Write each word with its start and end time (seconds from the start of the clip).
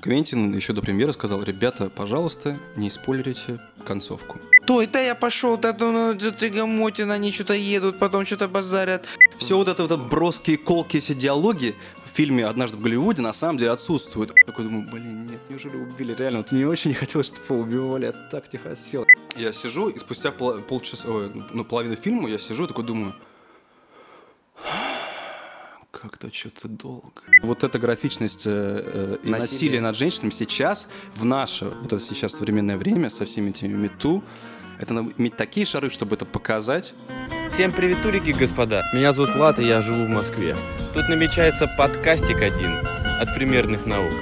Квентин 0.00 0.54
еще 0.54 0.72
до 0.72 0.80
премьеры 0.80 1.12
сказал, 1.12 1.42
ребята, 1.42 1.90
пожалуйста, 1.90 2.58
не 2.76 2.90
спойлерите 2.90 3.60
концовку. 3.84 4.38
То 4.66 4.82
это 4.82 5.02
я 5.02 5.14
пошел, 5.14 5.56
да, 5.56 5.76
ну, 5.78 6.14
ты 6.14 6.48
Гамотин, 6.48 7.10
они 7.10 7.32
что-то 7.32 7.54
едут, 7.54 7.98
потом 7.98 8.24
что-то 8.24 8.48
базарят. 8.48 9.04
Все 9.36 9.56
вот 9.56 9.68
это 9.68 9.86
вот 9.86 10.08
броские, 10.08 10.58
колки, 10.58 11.00
все 11.00 11.14
диалоги 11.14 11.74
в 12.04 12.10
фильме 12.10 12.46
«Однажды 12.46 12.76
в 12.76 12.80
Голливуде» 12.80 13.22
на 13.22 13.32
самом 13.32 13.58
деле 13.58 13.70
отсутствуют. 13.72 14.32
Я 14.36 14.46
такой 14.46 14.64
думаю, 14.64 14.88
блин, 14.90 15.26
нет, 15.26 15.40
неужели 15.48 15.76
убили? 15.76 16.14
Реально, 16.14 16.38
вот 16.38 16.52
мне 16.52 16.66
очень 16.66 16.90
не 16.90 16.94
хотелось, 16.94 17.28
чтобы 17.28 17.62
убивали, 17.62 18.06
я 18.06 18.12
так 18.12 18.52
не 18.52 18.58
хотел. 18.58 19.06
Я 19.36 19.52
сижу, 19.52 19.88
и 19.88 19.98
спустя 19.98 20.30
пол, 20.30 20.60
полчаса, 20.60 21.10
ой, 21.10 21.32
ну, 21.52 21.64
половину 21.64 21.96
фильма 21.96 22.28
я 22.28 22.38
сижу 22.38 22.64
и 22.64 22.68
такой 22.68 22.84
думаю, 22.84 23.14
как-то 26.00 26.32
что-то 26.32 26.68
долго. 26.68 27.22
Вот 27.42 27.62
эта 27.62 27.78
графичность 27.78 28.46
э, 28.46 28.50
э, 28.50 29.16
и 29.22 29.28
насилие. 29.28 29.40
насилие 29.40 29.80
над 29.80 29.96
женщинами 29.96 30.30
сейчас, 30.30 30.90
в 31.14 31.24
наше, 31.24 31.66
вот 31.66 31.92
это 31.92 32.00
сейчас 32.00 32.34
современное 32.34 32.78
время, 32.78 33.10
со 33.10 33.24
всеми 33.26 33.50
этими 33.50 33.74
мету, 33.74 34.24
это 34.78 34.94
надо 34.94 35.12
иметь 35.18 35.36
такие 35.36 35.66
шары, 35.66 35.90
чтобы 35.90 36.16
это 36.16 36.24
показать. 36.24 36.94
Всем 37.52 37.72
приветулики, 37.72 38.30
господа. 38.30 38.82
Меня 38.94 39.12
зовут 39.12 39.34
Влад, 39.34 39.58
и 39.58 39.64
я 39.64 39.82
живу 39.82 40.06
в 40.06 40.08
Москве. 40.08 40.56
Тут 40.94 41.08
намечается 41.08 41.66
подкастик 41.66 42.40
один 42.40 42.78
от 43.20 43.34
примерных 43.34 43.84
наук. 43.84 44.14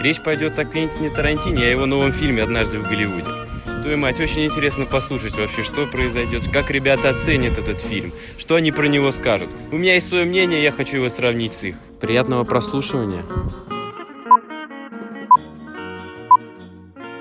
Речь 0.00 0.22
пойдет 0.22 0.56
о 0.58 0.64
Квентине 0.64 1.10
Тарантине 1.10 1.62
и 1.62 1.66
о 1.66 1.70
его 1.70 1.86
новом 1.86 2.12
фильме 2.12 2.44
«Однажды 2.44 2.78
в 2.78 2.84
Голливуде». 2.84 3.47
Твою 3.82 3.96
мать, 3.96 4.20
очень 4.20 4.44
интересно 4.44 4.86
послушать 4.86 5.34
вообще, 5.34 5.62
что 5.62 5.86
произойдет, 5.86 6.50
как 6.52 6.70
ребята 6.70 7.10
оценят 7.10 7.58
этот 7.58 7.80
фильм, 7.80 8.12
что 8.36 8.56
они 8.56 8.72
про 8.72 8.86
него 8.86 9.12
скажут. 9.12 9.50
У 9.70 9.76
меня 9.76 9.94
есть 9.94 10.08
свое 10.08 10.24
мнение, 10.24 10.62
я 10.62 10.72
хочу 10.72 10.96
его 10.96 11.08
сравнить 11.08 11.52
с 11.52 11.62
их. 11.62 11.76
Приятного 12.00 12.44
прослушивания. 12.44 13.24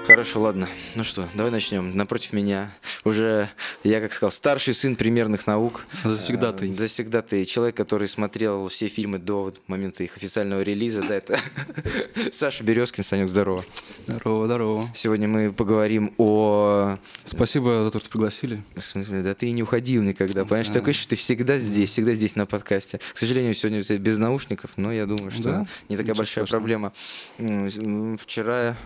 Хорошо, 0.07 0.39
ладно. 0.39 0.69
Ну 0.95 1.03
что, 1.03 1.27
давай 1.33 1.51
начнем. 1.51 1.91
Напротив 1.91 2.31
меня 2.31 2.71
уже, 3.03 3.49
я 3.83 3.99
как 3.99 4.13
сказал, 4.13 4.31
старший 4.31 4.73
сын 4.73 4.95
примерных 4.95 5.47
наук. 5.47 5.85
Завсегда 6.05 6.53
ты. 6.53 6.71
Э, 6.71 6.77
Завсегда 6.77 7.21
ты. 7.21 7.43
Человек, 7.43 7.75
который 7.75 8.07
смотрел 8.07 8.69
все 8.69 8.87
фильмы 8.87 9.19
до 9.19 9.53
момента 9.67 10.05
их 10.05 10.15
официального 10.15 10.61
релиза. 10.61 11.01
Да, 11.05 11.13
это 11.15 11.37
Саша 12.31 12.63
Березкин. 12.63 13.03
Санек, 13.03 13.27
здорово. 13.27 13.61
Здорово, 14.07 14.45
здорово. 14.45 14.89
Сегодня 14.95 15.27
мы 15.27 15.51
поговорим 15.51 16.13
о... 16.17 16.95
Спасибо 17.25 17.83
за 17.83 17.91
то, 17.91 17.99
что 17.99 18.09
пригласили. 18.09 18.63
В 18.77 18.79
смысле, 18.79 19.23
да 19.23 19.33
ты 19.33 19.47
и 19.47 19.51
не 19.51 19.63
уходил 19.63 20.03
никогда. 20.03 20.45
Понимаешь, 20.45 20.69
такое 20.69 20.93
что 20.93 21.09
ты 21.09 21.15
всегда 21.17 21.57
здесь, 21.57 21.89
всегда 21.89 22.13
здесь 22.13 22.37
на 22.37 22.45
подкасте. 22.45 23.01
К 23.13 23.17
сожалению, 23.17 23.53
сегодня 23.53 23.83
без 23.97 24.17
наушников, 24.17 24.71
но 24.77 24.93
я 24.93 25.05
думаю, 25.05 25.31
что 25.31 25.43
да? 25.43 25.67
не 25.89 25.97
такая 25.97 26.13
Ничего 26.13 26.15
большая 26.15 26.45
страшного. 26.45 26.91
проблема. 27.37 28.17
Вчера 28.23 28.77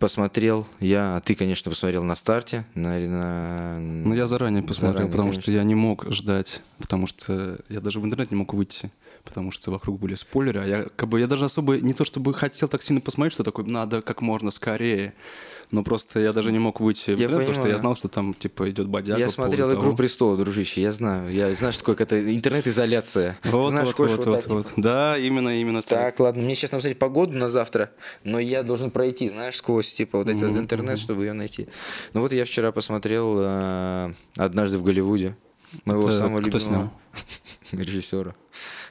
посмотрел 0.00 0.66
я, 0.80 1.16
а 1.16 1.20
ты, 1.20 1.36
конечно, 1.36 1.70
посмотрел 1.70 2.02
на 2.02 2.16
старте. 2.16 2.64
На, 2.74 2.98
на... 2.98 3.78
Ну, 3.78 4.14
я 4.14 4.26
заранее 4.26 4.62
посмотрел, 4.62 4.92
заранее, 4.92 5.10
потому 5.12 5.28
конечно. 5.28 5.42
что 5.42 5.52
я 5.52 5.62
не 5.62 5.74
мог 5.76 6.10
ждать, 6.10 6.62
потому 6.78 7.06
что 7.06 7.58
я 7.68 7.80
даже 7.80 8.00
в 8.00 8.04
интернет 8.04 8.30
не 8.30 8.36
мог 8.36 8.52
выйти, 8.54 8.90
потому 9.24 9.52
что 9.52 9.70
вокруг 9.70 10.00
были 10.00 10.14
спойлеры, 10.14 10.62
а 10.62 10.66
я 10.66 10.86
как 10.96 11.08
бы 11.08 11.20
я 11.20 11.26
даже 11.26 11.44
особо 11.44 11.76
не 11.76 11.92
то 11.92 12.04
чтобы 12.04 12.34
хотел 12.34 12.66
так 12.66 12.82
сильно 12.82 13.00
посмотреть, 13.00 13.34
что 13.34 13.44
такое 13.44 13.66
надо 13.66 14.02
как 14.02 14.22
можно 14.22 14.50
скорее. 14.50 15.14
Но 15.72 15.84
просто 15.84 16.18
я 16.18 16.32
даже 16.32 16.50
не 16.50 16.58
мог 16.58 16.80
выйти 16.80 17.12
в 17.12 17.20
интернет, 17.20 17.46
потому 17.46 17.54
что 17.54 17.68
я 17.68 17.78
знал, 17.78 17.94
что 17.94 18.08
там 18.08 18.34
типа 18.34 18.70
идет 18.70 18.88
бодяга. 18.88 19.20
Я 19.20 19.30
смотрел 19.30 19.72
«Игру 19.72 19.94
престолов», 19.94 20.38
дружище, 20.38 20.82
я 20.82 20.92
знаю. 20.92 21.32
Я 21.32 21.54
знаю, 21.54 21.72
что 21.72 21.84
такое 21.84 22.06
это 22.06 22.34
интернет-изоляция. 22.34 23.38
Вот, 23.44 23.68
знаешь, 23.68 23.94
вот, 23.96 24.10
вот, 24.10 24.26
вот, 24.26 24.46
вот. 24.46 24.72
Да, 24.76 25.16
именно, 25.16 25.60
именно 25.60 25.82
так. 25.82 25.98
Так, 25.98 26.20
ладно, 26.20 26.42
мне 26.42 26.54
сейчас 26.56 26.72
написать 26.72 26.98
погоду 26.98 27.36
на 27.36 27.48
завтра, 27.48 27.92
но 28.24 28.40
я 28.40 28.62
должен 28.62 28.90
пройти, 28.90 29.28
знаешь, 29.28 29.56
сквозь 29.56 29.92
типа 29.92 30.18
вот 30.18 30.28
этот 30.28 30.56
интернет, 30.56 30.98
чтобы 30.98 31.24
ее 31.24 31.34
найти. 31.34 31.68
Ну 32.14 32.22
вот 32.22 32.32
я 32.32 32.44
вчера 32.44 32.72
посмотрел 32.72 33.36
э, 33.40 34.14
«Однажды 34.36 34.78
в 34.78 34.82
Голливуде». 34.82 35.36
Моего 35.84 36.08
это 36.08 36.12
самого 36.12 36.42
кто 36.42 36.58
любимого 36.58 36.92
режиссера. 37.72 38.34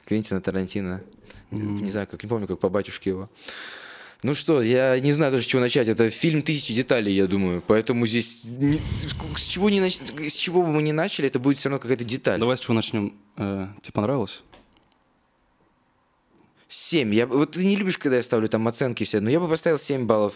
Квентина 0.06 0.40
Тарантино. 0.40 1.02
Не 1.50 1.90
знаю, 1.90 2.06
как 2.10 2.22
не 2.22 2.28
помню, 2.28 2.46
как 2.46 2.58
по 2.58 2.68
батюшке 2.68 3.10
его. 3.10 3.30
Ну 4.22 4.34
что, 4.34 4.60
я 4.62 4.98
не 5.00 5.12
знаю 5.12 5.32
даже, 5.32 5.44
с 5.44 5.46
чего 5.46 5.62
начать. 5.62 5.88
Это 5.88 6.10
фильм 6.10 6.42
тысячи 6.42 6.74
деталей, 6.74 7.14
я 7.14 7.26
думаю. 7.26 7.62
Поэтому 7.66 8.06
здесь 8.06 8.42
не, 8.44 8.78
с, 9.36 9.42
чего 9.42 9.70
не 9.70 9.80
нач... 9.80 9.98
с 10.18 10.34
чего 10.34 10.62
бы 10.62 10.68
мы 10.68 10.82
ни 10.82 10.92
начали, 10.92 11.28
это 11.28 11.38
будет 11.38 11.58
все 11.58 11.70
равно 11.70 11.80
какая-то 11.80 12.04
деталь. 12.04 12.38
Давай 12.38 12.56
с 12.56 12.60
чего 12.60 12.74
начнем. 12.74 13.14
Э, 13.36 13.68
тебе 13.80 13.92
понравилось? 13.92 14.42
7. 16.68 17.12
Я, 17.12 17.26
вот 17.26 17.52
ты 17.52 17.64
не 17.64 17.74
любишь, 17.74 17.98
когда 17.98 18.18
я 18.18 18.22
ставлю 18.22 18.48
там 18.48 18.68
оценки 18.68 19.02
все, 19.02 19.20
но 19.20 19.28
я 19.28 19.40
бы 19.40 19.48
поставил 19.48 19.78
7 19.78 20.06
баллов. 20.06 20.34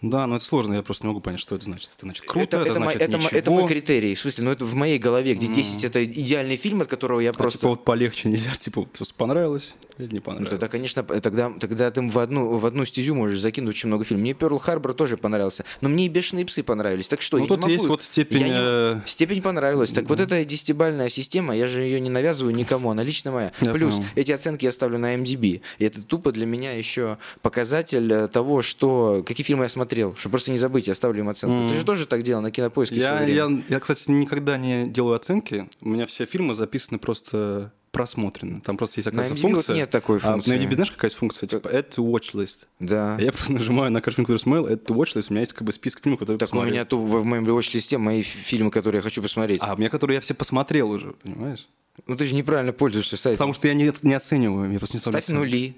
Да, 0.00 0.26
но 0.26 0.36
это 0.36 0.44
сложно, 0.44 0.74
я 0.74 0.82
просто 0.82 1.04
не 1.04 1.08
могу 1.08 1.20
понять, 1.20 1.40
что 1.40 1.56
это 1.56 1.66
значит. 1.66 1.90
Это 1.94 2.06
значит 2.06 2.24
круто, 2.24 2.56
это, 2.56 2.56
это, 2.56 2.70
это 2.70 2.74
значит 2.74 3.02
это, 3.02 3.18
ничего. 3.18 3.38
это 3.38 3.50
мой 3.50 3.66
критерий. 3.66 4.14
В 4.14 4.18
смысле, 4.18 4.44
ну 4.44 4.50
это 4.52 4.64
в 4.64 4.74
моей 4.74 4.98
голове, 4.98 5.34
где 5.34 5.46
10 5.46 5.84
mm. 5.84 5.86
это 5.86 6.04
идеальный 6.04 6.56
фильм, 6.56 6.80
от 6.80 6.88
которого 6.88 7.20
я 7.20 7.30
а 7.30 7.32
просто... 7.34 7.58
типа 7.58 7.68
вот 7.68 7.84
полегче 7.84 8.28
нельзя, 8.28 8.52
типа 8.58 8.84
просто 8.84 9.14
понравилось 9.14 9.74
не 9.98 10.20
понравилось? 10.20 10.50
Ну, 10.52 10.58
тогда, 10.58 10.68
конечно, 10.68 11.02
тогда, 11.02 11.52
тогда 11.58 11.90
ты 11.90 12.02
в 12.02 12.18
одну, 12.18 12.58
в 12.58 12.66
одну 12.66 12.84
стезю 12.84 13.14
можешь 13.14 13.38
закинуть 13.38 13.76
очень 13.76 13.88
много 13.88 14.04
фильмов. 14.04 14.22
Мне 14.22 14.34
Перл 14.34 14.58
Харбор 14.58 14.94
тоже 14.94 15.16
понравился, 15.16 15.64
но 15.80 15.88
мне 15.88 16.06
и 16.06 16.08
Бешеные 16.08 16.46
псы 16.46 16.62
понравились. 16.62 17.08
Так 17.08 17.22
что, 17.22 17.38
ну, 17.38 17.46
тут 17.46 17.66
есть 17.66 17.86
вот 17.86 18.02
степень... 18.02 18.40
Я 18.40 18.46
не... 18.46 18.52
Э, 18.54 19.00
степень 19.06 19.42
понравилась. 19.42 19.90
Так 19.90 20.08
вот 20.08 20.20
эта 20.20 20.44
десятибальная 20.44 21.08
система, 21.08 21.56
я 21.56 21.66
же 21.66 21.80
ее 21.80 22.00
не 22.00 22.10
навязываю 22.10 22.54
никому, 22.54 22.90
она 22.90 23.02
лично 23.02 23.32
моя. 23.32 23.52
Я 23.60 23.72
Плюс 23.72 23.94
понял. 23.94 24.06
эти 24.14 24.32
оценки 24.32 24.64
я 24.64 24.72
ставлю 24.72 24.98
на 24.98 25.14
MDB. 25.14 25.60
И 25.78 25.84
это 25.84 26.02
тупо 26.02 26.32
для 26.32 26.46
меня 26.46 26.72
еще 26.72 27.18
показатель 27.42 28.12
э, 28.12 28.28
того, 28.28 28.62
что 28.62 29.22
какие 29.26 29.44
фильмы 29.44 29.64
я 29.64 29.68
смотрел, 29.68 30.14
чтобы 30.16 30.32
просто 30.32 30.50
не 30.50 30.58
забыть, 30.58 30.86
я 30.86 30.94
ставлю 30.94 31.20
им 31.20 31.28
оценку. 31.28 31.72
Ты 31.72 31.78
же 31.78 31.84
тоже 31.84 32.06
так 32.06 32.22
делал 32.22 32.42
на 32.42 32.50
кинопоиске. 32.50 32.96
Я, 32.96 33.22
я, 33.22 33.48
я, 33.68 33.80
кстати, 33.80 34.10
никогда 34.10 34.56
не 34.56 34.86
делаю 34.86 35.14
оценки. 35.14 35.68
У 35.80 35.88
меня 35.88 36.06
все 36.06 36.26
фильмы 36.26 36.54
записаны 36.54 36.98
просто 36.98 37.72
просмотрены. 37.94 38.60
Там 38.60 38.76
просто 38.76 39.00
есть 39.00 39.06
такая 39.10 39.24
функция. 39.34 39.74
Вот 39.74 39.78
нет 39.78 39.90
такой 39.90 40.18
функции. 40.18 40.50
А 40.50 40.54
на 40.54 40.58
YouTube 40.58 40.74
знаешь, 40.74 40.90
какая 40.90 41.06
есть 41.06 41.16
функция? 41.16 41.46
Типа 41.46 41.68
add 41.68 41.88
to 41.90 42.04
watch 42.04 42.34
list. 42.34 42.66
Да. 42.80 43.16
Я 43.18 43.32
просто 43.32 43.52
нажимаю 43.52 43.90
на 43.90 44.00
каждый 44.00 44.16
фильм, 44.16 44.26
который 44.26 44.38
смотрел, 44.38 44.66
add 44.66 44.84
to 44.84 44.94
watch 44.94 45.16
list. 45.16 45.26
У 45.30 45.32
меня 45.32 45.40
есть 45.40 45.52
как 45.52 45.62
бы 45.66 45.72
список 45.72 46.02
фильмов, 46.02 46.18
которые 46.18 46.38
Так 46.38 46.50
посмотрел. 46.50 46.70
у 46.70 46.74
меня 46.74 46.84
то 46.84 46.98
в 46.98 47.24
моем 47.24 47.46
watch 47.46 47.70
листе 47.72 47.96
мои 47.98 48.22
фильмы, 48.22 48.70
которые 48.70 48.98
я 48.98 49.02
хочу 49.02 49.22
посмотреть. 49.22 49.58
А 49.60 49.74
у 49.74 49.76
меня, 49.76 49.88
которые 49.88 50.16
я 50.16 50.20
все 50.20 50.34
посмотрел 50.34 50.90
уже, 50.90 51.12
понимаешь? 51.22 51.68
Ну 52.06 52.16
ты 52.16 52.24
же 52.26 52.34
неправильно 52.34 52.72
пользуешься 52.72 53.16
сайтом. 53.16 53.38
Потому 53.38 53.54
что 53.54 53.68
я 53.68 53.74
не, 53.74 53.90
не 54.02 54.14
оцениваю, 54.14 54.70
я 54.72 54.78
просто 54.78 54.96
не 54.96 55.00
ставлю 55.00 55.22
Ставь 55.22 55.34
нули. 55.34 55.76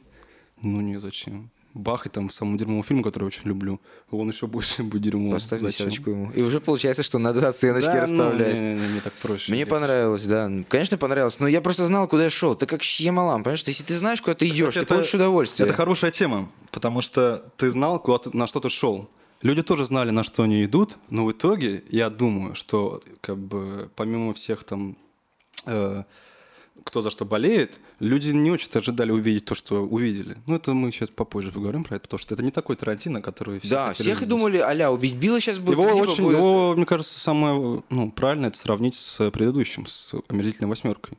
Ну 0.62 0.80
не 0.80 0.98
зачем. 0.98 1.50
Бах 1.76 2.06
и 2.06 2.08
там 2.08 2.30
самому 2.30 2.56
дерьмовому 2.56 2.82
фильму, 2.82 3.02
который 3.02 3.24
я 3.24 3.26
очень 3.26 3.42
люблю. 3.44 3.80
Он 4.10 4.28
еще 4.28 4.46
больше 4.46 4.82
будет 4.82 5.02
дерьмовым. 5.02 5.32
Поставь 5.32 5.60
десяточку 5.60 6.10
ему. 6.10 6.30
И 6.32 6.42
уже 6.42 6.60
получается, 6.60 7.02
что 7.02 7.18
надо 7.18 7.46
оценочки 7.46 7.90
да, 7.90 8.00
расставлять. 8.00 8.54
Ну, 8.54 8.62
не, 8.62 8.74
не, 8.74 8.88
не, 8.94 9.00
так 9.00 9.12
проще. 9.14 9.52
Мне 9.52 9.66
понравилось, 9.66 10.24
да. 10.24 10.50
Конечно, 10.68 10.96
понравилось. 10.96 11.38
Но 11.38 11.48
я 11.48 11.60
просто 11.60 11.86
знал, 11.86 12.08
куда 12.08 12.24
я 12.24 12.30
шел. 12.30 12.54
Ты 12.56 12.66
как 12.66 12.82
Шьямалам, 12.82 13.42
понимаешь? 13.42 13.62
Если 13.66 13.84
ты 13.84 13.94
знаешь, 13.94 14.22
куда 14.22 14.34
ты 14.34 14.48
идешь, 14.48 14.68
Кстати, 14.68 14.84
ты 14.84 14.94
получишь 14.94 15.14
удовольствие. 15.14 15.68
Это 15.68 15.76
хорошая 15.76 16.10
тема, 16.10 16.50
потому 16.70 17.02
что 17.02 17.44
ты 17.56 17.70
знал, 17.70 17.98
куда 17.98 18.18
ты, 18.18 18.36
на 18.36 18.46
что 18.46 18.60
ты 18.60 18.70
шел. 18.70 19.08
Люди 19.42 19.62
тоже 19.62 19.84
знали, 19.84 20.10
на 20.10 20.24
что 20.24 20.44
они 20.44 20.64
идут, 20.64 20.96
но 21.10 21.26
в 21.26 21.32
итоге 21.32 21.84
я 21.90 22.08
думаю, 22.08 22.54
что 22.54 23.02
как 23.20 23.36
бы 23.36 23.90
помимо 23.94 24.32
всех 24.32 24.64
там 24.64 24.96
э, 25.66 26.04
кто 26.84 27.00
за 27.02 27.10
что 27.10 27.24
болеет, 27.24 27.78
люди 27.98 28.30
не 28.30 28.50
очень 28.50 28.68
ожидали 28.74 29.10
увидеть 29.10 29.44
то, 29.44 29.54
что 29.54 29.82
увидели. 29.82 30.36
Ну, 30.46 30.56
это 30.56 30.74
мы 30.74 30.90
сейчас 30.90 31.10
попозже 31.10 31.52
поговорим 31.52 31.84
про 31.84 31.96
это, 31.96 32.02
потому 32.04 32.18
что 32.18 32.34
это 32.34 32.42
не 32.42 32.50
такой 32.50 32.76
Тарантино, 32.76 33.22
который 33.22 33.60
все 33.60 33.68
Да, 33.68 33.92
всех 33.92 34.22
и 34.22 34.26
думали, 34.26 34.58
а 34.58 34.90
убить 34.90 35.14
Билла 35.14 35.40
сейчас 35.40 35.58
будет. 35.58 35.78
Его, 35.78 35.84
очень, 35.96 36.24
будет... 36.24 36.36
его 36.36 36.74
мне 36.76 36.86
кажется, 36.86 37.18
самое 37.18 37.82
ну, 37.90 38.10
правильное 38.10 38.48
это 38.48 38.58
сравнить 38.58 38.94
с 38.94 39.30
предыдущим, 39.30 39.86
с 39.86 40.14
«Омерзительной 40.28 40.68
восьмеркой». 40.68 41.18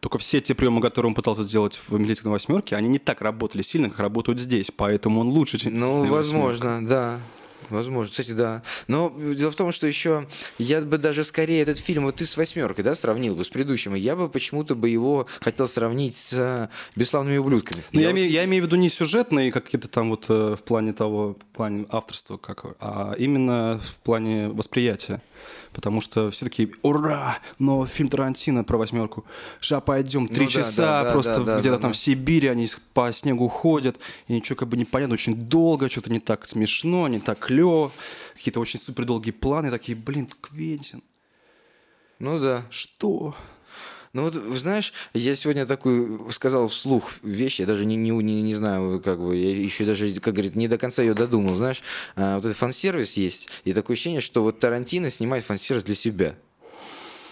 Только 0.00 0.18
все 0.18 0.40
те 0.40 0.54
приемы, 0.54 0.82
которые 0.82 1.10
он 1.10 1.14
пытался 1.14 1.42
сделать 1.42 1.80
в 1.88 1.94
«Омерзительной 1.94 2.32
восьмерке», 2.32 2.76
они 2.76 2.88
не 2.88 2.98
так 2.98 3.20
работали 3.22 3.62
сильно, 3.62 3.88
как 3.88 4.00
работают 4.00 4.38
здесь, 4.38 4.70
поэтому 4.70 5.20
он 5.20 5.28
лучше, 5.28 5.58
чем 5.58 5.76
Ну, 5.78 6.04
возможно, 6.06 6.74
восьмерка. 6.74 6.88
да. 6.88 7.20
Возможно, 7.70 8.10
кстати, 8.10 8.32
да. 8.32 8.62
Но 8.88 9.14
дело 9.34 9.50
в 9.50 9.56
том, 9.56 9.72
что 9.72 9.86
еще 9.86 10.26
я 10.58 10.80
бы 10.80 10.98
даже 10.98 11.24
скорее 11.24 11.62
этот 11.62 11.78
фильм, 11.78 12.04
вот 12.04 12.16
ты 12.16 12.26
с 12.26 12.36
восьмеркой, 12.36 12.84
да, 12.84 12.94
сравнил 12.94 13.34
бы 13.34 13.44
с 13.44 13.48
предыдущим, 13.48 13.94
и 13.94 14.00
я 14.00 14.16
бы 14.16 14.28
почему-то 14.28 14.74
бы 14.74 14.88
его 14.88 15.26
хотел 15.40 15.68
сравнить 15.68 16.16
с 16.16 16.70
«Бесславными 16.96 17.36
ублюдками». 17.36 17.82
Ну, 17.92 18.00
я, 18.00 18.06
я, 18.06 18.12
имею, 18.12 18.30
я 18.30 18.44
имею 18.44 18.62
в 18.62 18.66
виду 18.66 18.76
не 18.76 18.88
сюжетные 18.88 19.52
какие-то 19.52 19.88
там 19.88 20.10
вот 20.10 20.26
э, 20.28 20.56
в 20.58 20.62
плане 20.62 20.92
того, 20.92 21.34
в 21.34 21.56
плане 21.56 21.86
авторства, 21.90 22.36
как, 22.36 22.64
а 22.80 23.14
именно 23.18 23.80
в 23.82 23.96
плане 23.96 24.48
восприятия 24.48 25.22
потому 25.74 26.00
что 26.00 26.30
все 26.30 26.46
такие, 26.46 26.70
ура, 26.82 27.38
но 27.58 27.84
фильм 27.84 28.08
Тарантино 28.08 28.64
про 28.64 28.78
восьмерку, 28.78 29.24
ша, 29.60 29.80
пойдем, 29.80 30.28
три 30.28 30.44
ну, 30.44 30.50
часа, 30.50 30.82
да, 30.82 31.04
да, 31.04 31.12
просто 31.12 31.44
да, 31.44 31.60
где-то 31.60 31.76
да, 31.76 31.82
там 31.82 31.90
да. 31.90 31.94
в 31.94 31.96
Сибири 31.96 32.48
они 32.48 32.68
по 32.94 33.12
снегу 33.12 33.48
ходят, 33.48 33.98
и 34.28 34.34
ничего 34.34 34.56
как 34.56 34.68
бы 34.68 34.76
не 34.76 34.84
понятно, 34.84 35.14
очень 35.14 35.34
долго, 35.34 35.90
что-то 35.90 36.10
не 36.10 36.20
так 36.20 36.48
смешно, 36.48 37.08
не 37.08 37.20
так 37.20 37.40
клево, 37.40 37.90
какие-то 38.34 38.60
очень 38.60 38.80
супер 38.80 39.04
долгие 39.04 39.32
планы, 39.32 39.70
такие, 39.70 39.96
блин, 39.96 40.28
Квентин. 40.40 41.02
Ну 42.18 42.38
да. 42.38 42.64
Что? 42.70 43.34
Ну 44.14 44.22
вот, 44.22 44.34
знаешь, 44.34 44.92
я 45.12 45.34
сегодня 45.34 45.66
такую 45.66 46.30
сказал 46.30 46.68
вслух 46.68 47.10
вещь, 47.24 47.58
я 47.58 47.66
даже 47.66 47.84
не, 47.84 47.96
не, 47.96 48.10
не, 48.10 48.42
не 48.42 48.54
знаю, 48.54 49.02
как 49.02 49.18
бы, 49.20 49.36
я 49.36 49.50
еще 49.50 49.84
даже, 49.84 50.14
как 50.20 50.34
говорит, 50.34 50.54
не 50.54 50.68
до 50.68 50.78
конца 50.78 51.02
ее 51.02 51.14
додумал, 51.14 51.56
знаешь. 51.56 51.82
А, 52.14 52.36
вот 52.36 52.44
этот 52.44 52.56
фан-сервис 52.56 53.14
есть, 53.14 53.48
и 53.64 53.72
такое 53.72 53.94
ощущение, 53.94 54.20
что 54.20 54.44
вот 54.44 54.60
Тарантино 54.60 55.10
снимает 55.10 55.44
фан-сервис 55.44 55.82
для 55.82 55.96
себя. 55.96 56.36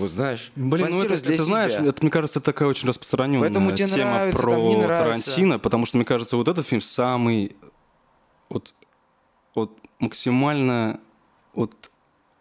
Вот 0.00 0.11
знаешь, 0.11 0.50
Блин, 0.56 0.88
ну 0.90 1.05
это, 1.05 1.14
это 1.14 1.44
знаешь, 1.44 1.73
это, 1.73 2.02
мне 2.02 2.11
кажется, 2.11 2.40
такая 2.40 2.69
очень 2.69 2.88
распространенная 2.88 3.49
Поэтому 3.49 3.70
тебе 3.70 3.87
тема 3.87 4.14
нравится, 4.14 4.43
про 4.43 4.50
там, 4.50 4.62
не 4.62 4.76
нравится. 4.76 5.25
Тарантино, 5.26 5.58
потому 5.61 5.87
что, 5.87 5.99
мне 5.99 6.05
кажется, 6.05 6.37
вот 6.37 6.49
этот 6.49 6.67
фильм 6.67 6.81
самый 6.81 7.55
вот, 8.49 8.75
вот 9.55 9.79
максимально 10.00 10.99
вот 11.55 11.92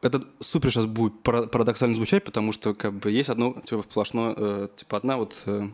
это 0.01 0.23
супер 0.39 0.71
сейчас 0.71 0.85
будет 0.85 1.21
парадоксально 1.23 1.95
звучать, 1.95 2.23
потому 2.23 2.51
что 2.51 2.73
как 2.73 2.93
бы 2.93 3.11
есть 3.11 3.29
одно 3.29 3.55
типа 3.63 3.83
сплошное, 3.83 4.33
э, 4.35 4.67
типа 4.75 4.97
одна 4.97 5.17
вот 5.17 5.43
э, 5.45 5.67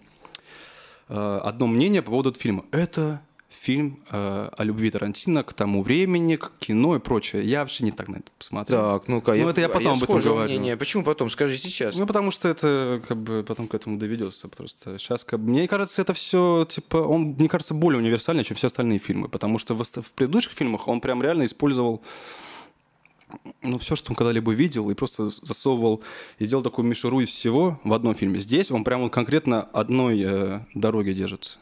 э, 1.09 1.39
одно 1.43 1.67
мнение 1.67 2.01
по 2.01 2.11
поводу 2.11 2.33
фильма. 2.33 2.65
Это 2.71 3.21
фильм 3.49 3.99
э, 4.11 4.49
о 4.51 4.63
любви 4.63 4.91
Тарантино 4.91 5.43
к 5.43 5.53
тому 5.53 5.81
времени, 5.81 6.35
к 6.35 6.51
кино 6.59 6.97
и 6.97 6.99
прочее. 6.99 7.43
Я 7.43 7.61
вообще 7.61 7.85
не 7.85 7.91
так 7.91 8.09
на 8.09 8.17
это 8.17 8.31
посмотрел. 8.37 8.79
Так, 8.79 9.07
ну-ка, 9.07 9.33
ну, 9.35 9.47
это 9.47 9.61
я 9.61 9.69
потом 9.69 9.83
я 9.83 9.91
об 9.93 10.03
этом 10.03 10.19
говорю. 10.19 10.49
Мнение. 10.49 10.75
Почему 10.75 11.03
потом? 11.03 11.29
Скажи 11.29 11.55
сейчас. 11.55 11.95
Ну, 11.95 12.05
потому 12.05 12.31
что 12.31 12.49
это 12.49 13.01
как 13.07 13.17
бы 13.17 13.43
потом 13.47 13.67
к 13.67 13.73
этому 13.73 13.97
доведется. 13.97 14.49
Просто 14.49 14.99
сейчас, 14.99 15.23
как 15.23 15.39
бы, 15.39 15.49
мне 15.49 15.67
кажется, 15.67 16.01
это 16.01 16.13
все, 16.13 16.65
типа, 16.67 16.97
он, 16.97 17.35
мне 17.37 17.47
кажется, 17.47 17.73
более 17.73 17.99
универсальный, 17.99 18.43
чем 18.43 18.57
все 18.57 18.67
остальные 18.67 18.99
фильмы. 18.99 19.29
Потому 19.29 19.57
что 19.57 19.73
в, 19.73 19.83
в 19.83 20.11
предыдущих 20.11 20.51
фильмах 20.51 20.87
он 20.89 20.99
прям 20.99 21.21
реально 21.21 21.45
использовал 21.45 22.01
ну, 23.61 23.77
все, 23.77 23.95
что 23.95 24.11
он 24.11 24.15
когда-либо 24.15 24.53
видел, 24.53 24.89
и 24.89 24.93
просто 24.93 25.29
засовывал 25.29 26.03
и 26.39 26.45
делал 26.45 26.63
такую 26.63 26.87
мишуру 26.87 27.19
из 27.19 27.29
всего 27.29 27.79
в 27.83 27.93
одном 27.93 28.15
фильме. 28.15 28.39
Здесь 28.39 28.71
он 28.71 28.83
прям 28.83 29.01
вот 29.01 29.11
конкретно 29.11 29.61
одной 29.61 30.21
э, 30.23 30.59
дороги 30.73 31.11
держится. 31.11 31.59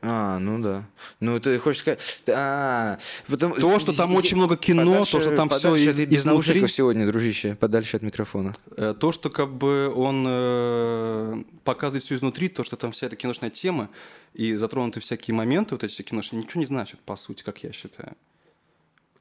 А, 0.00 0.38
ну 0.38 0.60
да. 0.60 0.88
Ну, 1.18 1.40
ты 1.40 1.58
хочешь 1.58 1.80
сказать... 1.80 2.22
А, 2.28 2.98
потому... 3.26 3.56
То, 3.56 3.78
что 3.80 3.92
там 3.92 4.14
очень 4.14 4.36
много 4.36 4.56
кино, 4.56 4.84
подальше, 4.84 5.12
то, 5.12 5.20
что 5.20 5.36
там 5.36 5.48
все 5.48 5.74
из, 5.74 6.00
без 6.00 6.20
изнутри... 6.20 6.66
сегодня, 6.68 7.06
дружище, 7.06 7.56
подальше 7.56 7.96
от 7.96 8.02
микрофона. 8.02 8.54
Э, 8.76 8.94
то, 8.98 9.10
что 9.10 9.28
как 9.28 9.52
бы 9.52 9.92
он 9.94 10.24
э, 10.28 11.42
показывает 11.64 12.04
все 12.04 12.14
изнутри, 12.14 12.48
то, 12.48 12.62
что 12.62 12.76
там 12.76 12.92
вся 12.92 13.08
эта 13.08 13.16
киношная 13.16 13.50
тема 13.50 13.88
и 14.34 14.54
затронуты 14.54 15.00
всякие 15.00 15.34
моменты, 15.34 15.74
вот 15.74 15.82
эти 15.82 15.92
все 15.92 16.04
киношные, 16.04 16.42
ничего 16.42 16.60
не 16.60 16.66
значит, 16.66 17.00
по 17.00 17.16
сути, 17.16 17.42
как 17.42 17.64
я 17.64 17.72
считаю. 17.72 18.12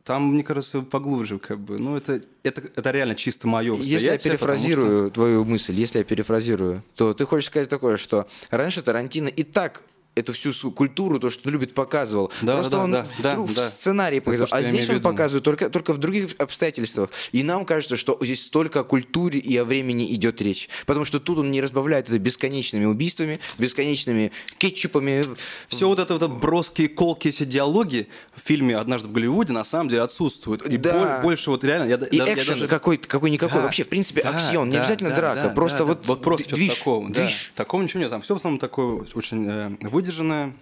Там, 0.07 0.33
мне 0.33 0.41
кажется, 0.41 0.83
поглубже, 0.83 1.37
как 1.37 1.59
бы. 1.59 1.77
Ну, 1.77 1.97
это, 1.97 2.21
это, 2.41 2.61
это 2.61 2.91
реально 2.91 3.13
чисто 3.13 3.45
мое 3.45 3.75
Если 3.75 4.05
я 4.05 4.17
перефразирую 4.17 5.07
что... 5.07 5.13
твою 5.13 5.43
мысль, 5.43 5.73
если 5.73 5.97
я 5.97 6.05
перефразирую, 6.05 6.81
то 6.95 7.13
ты 7.13 7.25
хочешь 7.25 7.47
сказать 7.47 7.67
такое, 7.67 7.97
что 7.97 8.25
раньше 8.49 8.81
Тарантино 8.81 9.27
и 9.27 9.43
так 9.43 9.83
эту 10.17 10.33
всю 10.33 10.71
культуру, 10.71 11.19
то, 11.19 11.29
что 11.29 11.47
он 11.47 11.53
любит, 11.53 11.73
показывал. 11.73 12.31
Да, 12.41 12.55
Просто 12.55 12.71
да, 12.71 12.83
он 12.83 12.91
да, 12.91 13.05
да, 13.19 13.35
в 13.39 13.53
да. 13.53 13.69
сценарии 13.69 14.19
показывал. 14.19 14.49
а 14.51 14.63
здесь 14.63 14.89
он 14.89 15.01
показывает 15.01 15.43
только, 15.43 15.69
только 15.69 15.93
в 15.93 15.97
других 15.97 16.35
обстоятельствах. 16.37 17.09
И 17.31 17.43
нам 17.43 17.65
кажется, 17.65 17.97
что 17.97 18.17
здесь 18.21 18.45
только 18.47 18.81
о 18.81 18.83
культуре 18.83 19.39
и 19.39 19.55
о 19.57 19.63
времени 19.63 20.13
идет 20.13 20.41
речь. 20.41 20.69
Потому 20.85 21.05
что 21.05 21.19
тут 21.19 21.39
он 21.39 21.51
не 21.51 21.61
разбавляет 21.61 22.09
это 22.09 22.19
бесконечными 22.19 22.85
убийствами, 22.85 23.39
бесконечными 23.57 24.31
кетчупами. 24.57 25.21
Все 25.67 25.87
вот 25.87 25.99
это 25.99 26.17
вот 26.17 26.31
броские, 26.31 26.89
колкие 26.89 27.31
все 27.31 27.45
диалоги 27.45 28.07
в 28.35 28.41
фильме 28.41 28.77
«Однажды 28.77 29.07
в 29.09 29.11
Голливуде» 29.11 29.53
на 29.53 29.63
самом 29.63 29.89
деле 29.89 30.01
отсутствуют. 30.01 30.65
И 30.65 30.77
да. 30.77 31.21
больше 31.21 31.49
вот 31.49 31.63
реально... 31.63 31.89
Я, 31.89 31.95
и 31.95 32.17
я, 32.17 32.33
экшен 32.33 32.55
даже... 32.55 32.67
какой, 32.67 32.97
какой-никакой. 32.97 33.57
Да. 33.57 33.63
Вообще, 33.63 33.83
в 33.83 33.89
принципе, 33.89 34.21
да, 34.23 34.29
аксион. 34.29 34.69
Не 34.69 34.77
обязательно 34.77 35.11
да, 35.11 35.15
драка. 35.15 35.41
Да, 35.43 35.49
просто 35.49 35.79
да, 35.79 35.85
вот, 35.85 36.07
вот 36.07 36.21
просто 36.21 36.55
движ, 36.55 36.75
такого. 36.75 37.09
Движ. 37.09 37.51
Да. 37.55 37.63
Такого 37.63 37.81
ничего 37.81 38.01
нет. 38.01 38.09
Там 38.09 38.21
все 38.21 38.33
в 38.33 38.37
основном 38.37 38.59
такое 38.59 39.05
очень 39.13 39.45
э, 39.47 39.71
выдержанное, 40.07 40.53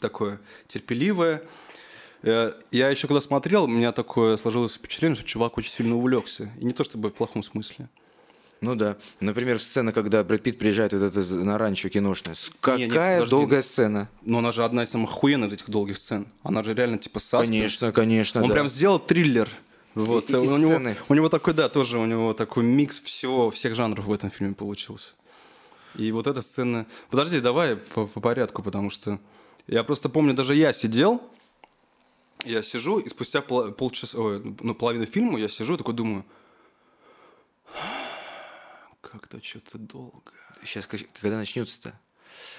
такое 0.00 0.38
терпеливое. 0.68 1.42
Э, 2.22 2.52
я 2.70 2.88
еще 2.90 3.08
когда 3.08 3.20
смотрел, 3.20 3.64
у 3.64 3.68
меня 3.68 3.90
такое 3.90 4.36
сложилось 4.36 4.74
впечатление, 4.74 5.16
что 5.16 5.24
чувак 5.24 5.58
очень 5.58 5.72
сильно 5.72 5.96
увлекся. 5.96 6.48
И 6.60 6.64
не 6.64 6.70
то 6.70 6.84
чтобы 6.84 7.10
в 7.10 7.14
плохом 7.14 7.42
смысле. 7.42 7.88
Ну 8.60 8.76
да. 8.76 8.96
Например, 9.20 9.60
сцена, 9.60 9.92
когда 9.92 10.22
Брэд 10.22 10.42
Питт 10.42 10.58
приезжает 10.58 10.92
вот 10.92 11.02
это 11.02 11.20
на 11.20 11.58
ранчо 11.58 11.88
киношное. 11.88 12.36
Какая 12.60 12.78
не, 12.78 13.24
не, 13.24 13.26
долгая 13.28 13.62
сцена. 13.62 14.08
Но 14.22 14.38
она 14.38 14.52
же 14.52 14.64
одна 14.64 14.84
из 14.84 14.90
самых 14.90 15.10
охуенных 15.10 15.48
из 15.48 15.54
этих 15.54 15.70
долгих 15.70 15.98
сцен. 15.98 16.26
Она 16.44 16.62
же 16.62 16.74
реально 16.74 16.98
типа 16.98 17.18
саспенс. 17.18 17.48
Конечно, 17.48 17.92
конечно, 17.92 18.42
Он 18.42 18.48
да. 18.48 18.54
прям 18.54 18.68
сделал 18.68 19.00
триллер. 19.00 19.48
Вот. 19.94 20.30
И, 20.30 20.32
и 20.32 20.36
у, 20.36 20.56
него, 20.56 20.94
у 21.08 21.14
него 21.14 21.28
такой, 21.28 21.54
да, 21.54 21.68
тоже 21.68 21.98
у 21.98 22.06
него 22.06 22.32
такой 22.32 22.62
микс 22.62 23.00
всего, 23.00 23.50
всех 23.50 23.74
жанров 23.74 24.06
в 24.06 24.12
этом 24.12 24.30
фильме 24.30 24.54
получился. 24.54 25.14
И 25.98 26.12
вот 26.12 26.26
эта 26.26 26.40
сцена... 26.40 26.86
Подожди, 27.10 27.40
давай 27.40 27.76
по, 27.76 28.06
по 28.06 28.20
порядку, 28.20 28.62
потому 28.62 28.88
что 28.88 29.18
я 29.66 29.82
просто 29.84 30.08
помню, 30.08 30.32
даже 30.32 30.54
я 30.54 30.72
сидел, 30.72 31.20
я 32.44 32.62
сижу, 32.62 33.00
и 33.00 33.08
спустя 33.08 33.42
пол, 33.42 33.72
полчаса, 33.72 34.18
ой, 34.18 34.56
ну, 34.60 34.74
половину 34.74 35.06
фильма 35.06 35.38
я 35.38 35.48
сижу 35.48 35.74
и 35.74 35.76
такой 35.76 35.94
думаю, 35.94 36.24
как-то 39.00 39.42
что-то 39.42 39.78
долго. 39.78 40.32
Сейчас, 40.64 40.86
когда 40.86 41.36
начнется-то? 41.36 41.92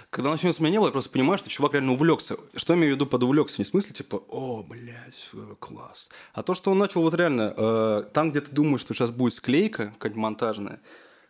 Когда 0.09 0.31
начнется 0.31 0.61
меня 0.61 0.73
не 0.73 0.77
было, 0.79 0.87
я 0.87 0.91
просто 0.91 1.09
понимаю, 1.09 1.37
что 1.37 1.49
чувак 1.49 1.73
реально 1.73 1.93
увлекся. 1.93 2.35
Что 2.55 2.73
я 2.73 2.79
имею 2.79 2.93
в 2.93 2.95
виду 2.95 3.05
под 3.05 3.23
увлекся? 3.23 3.55
Не 3.59 3.63
в 3.63 3.67
смысле, 3.67 3.93
типа, 3.93 4.17
о, 4.27 4.63
блядь, 4.63 5.31
класс. 5.59 6.09
А 6.33 6.43
то, 6.43 6.53
что 6.53 6.71
он 6.71 6.77
начал 6.77 7.01
вот 7.01 7.13
реально, 7.13 7.53
э, 7.55 8.03
там, 8.13 8.31
где 8.31 8.41
ты 8.41 8.51
думаешь, 8.51 8.81
что 8.81 8.93
сейчас 8.93 9.11
будет 9.11 9.33
склейка, 9.33 9.93
какая-нибудь 9.97 10.21
монтажная, 10.21 10.81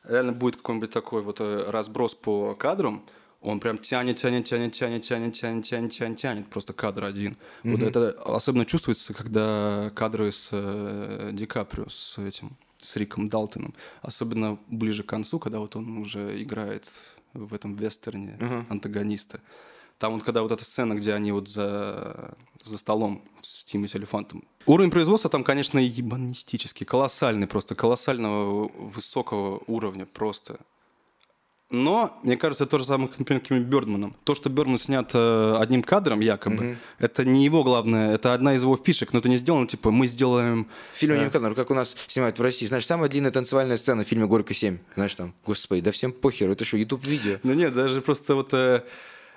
реально 0.10 0.32
будет 0.32 0.58
какой-нибудь 0.58 0.90
такой 0.90 1.22
вот 1.22 1.40
э, 1.40 1.70
разброс 1.70 2.16
по 2.16 2.56
кадрам, 2.56 3.04
он 3.42 3.60
прям 3.60 3.78
тянет, 3.78 4.18
тянет, 4.18 4.46
тянет, 4.46 4.74
тянет, 4.74 5.04
тянет, 5.04 5.34
тянет, 5.34 5.64
тянет, 5.64 5.92
тянет, 5.92 6.18
тянет, 6.18 6.48
просто 6.48 6.74
кадр 6.74 7.06
один. 7.06 7.38
Mm-hmm. 7.64 7.72
Вот 7.72 7.84
это 7.84 8.10
особенно 8.26 8.66
чувствуется, 8.66 9.14
когда 9.14 9.92
кадры 9.96 10.32
с 10.32 10.50
э, 10.52 11.30
Ди 11.32 11.46
Каприо, 11.46 11.88
с 11.88 12.18
этим, 12.18 12.58
с 12.78 12.98
Риком 12.98 13.28
Далтоном. 13.28 13.74
Особенно 14.02 14.58
ближе 14.68 15.04
к 15.04 15.08
концу, 15.08 15.40
когда 15.40 15.60
вот 15.60 15.76
он 15.78 16.00
уже 16.00 16.42
играет 16.42 16.90
в 17.34 17.54
этом 17.54 17.76
вестерне 17.76 18.36
uh-huh. 18.40 18.66
антагониста. 18.70 19.40
Там 20.00 20.14
вот 20.14 20.24
когда 20.24 20.42
вот 20.42 20.52
эта 20.52 20.64
сцена, 20.64 20.94
где 20.96 21.14
они 21.14 21.34
вот 21.34 21.50
за, 21.50 22.34
за 22.64 22.78
столом 22.78 23.22
с 23.42 23.66
Тимми 23.66 23.88
Элефантом. 23.94 24.46
Уровень 24.66 24.92
производства 24.92 25.30
там, 25.30 25.44
конечно, 25.44 25.78
ебанистический, 25.78 26.86
колоссальный 26.86 27.48
просто, 27.48 27.76
колоссального 27.76 28.70
высокого 28.70 29.62
уровня 29.68 30.06
просто. 30.06 30.58
Но, 31.70 32.18
мне 32.24 32.38
кажется, 32.38 32.66
то 32.66 32.78
же 32.80 32.86
самое, 32.86 33.12
например, 33.18 33.42
каким 33.42 33.62
Бёрдманом. 33.62 34.16
То, 34.24 34.34
что 34.34 34.50
Бёрдман 34.50 34.78
снят 34.78 35.12
э, 35.14 35.56
одним 35.60 35.84
кадром, 35.84 36.22
якобы, 36.22 36.64
mm-hmm. 36.64 36.78
это 37.00 37.26
не 37.26 37.44
его 37.44 37.64
главное, 37.64 38.16
это 38.16 38.34
одна 38.34 38.56
из 38.56 38.64
его 38.64 38.76
фишек, 38.76 39.14
но 39.14 39.20
это 39.20 39.30
не 39.30 39.38
сделано, 39.38 39.68
типа, 39.68 39.92
мы 39.92 40.08
сделаем... 40.08 40.68
Фильм 40.96 41.16
одним 41.16 41.28
э... 41.28 41.32
кадром, 41.32 41.54
как 41.54 41.70
у 41.70 41.76
нас 41.76 41.96
снимают 42.08 42.40
в 42.40 42.42
России. 42.42 42.66
Знаешь, 42.66 42.88
самая 42.88 43.10
длинная 43.10 43.32
танцевальная 43.32 43.78
сцена 43.78 44.04
в 44.04 44.08
фильме 44.08 44.26
«Горько 44.26 44.54
7». 44.54 44.80
Знаешь, 44.96 45.14
там, 45.14 45.36
господи, 45.46 45.82
да 45.82 45.92
всем 45.92 46.12
похер, 46.12 46.50
это 46.50 46.66
что, 46.66 46.78
YouTube-видео? 46.78 47.38
Ну 47.44 47.54
нет, 47.54 47.74
даже 47.74 48.02
просто 48.02 48.34
вот... 48.34 48.54
Э... 48.54 48.84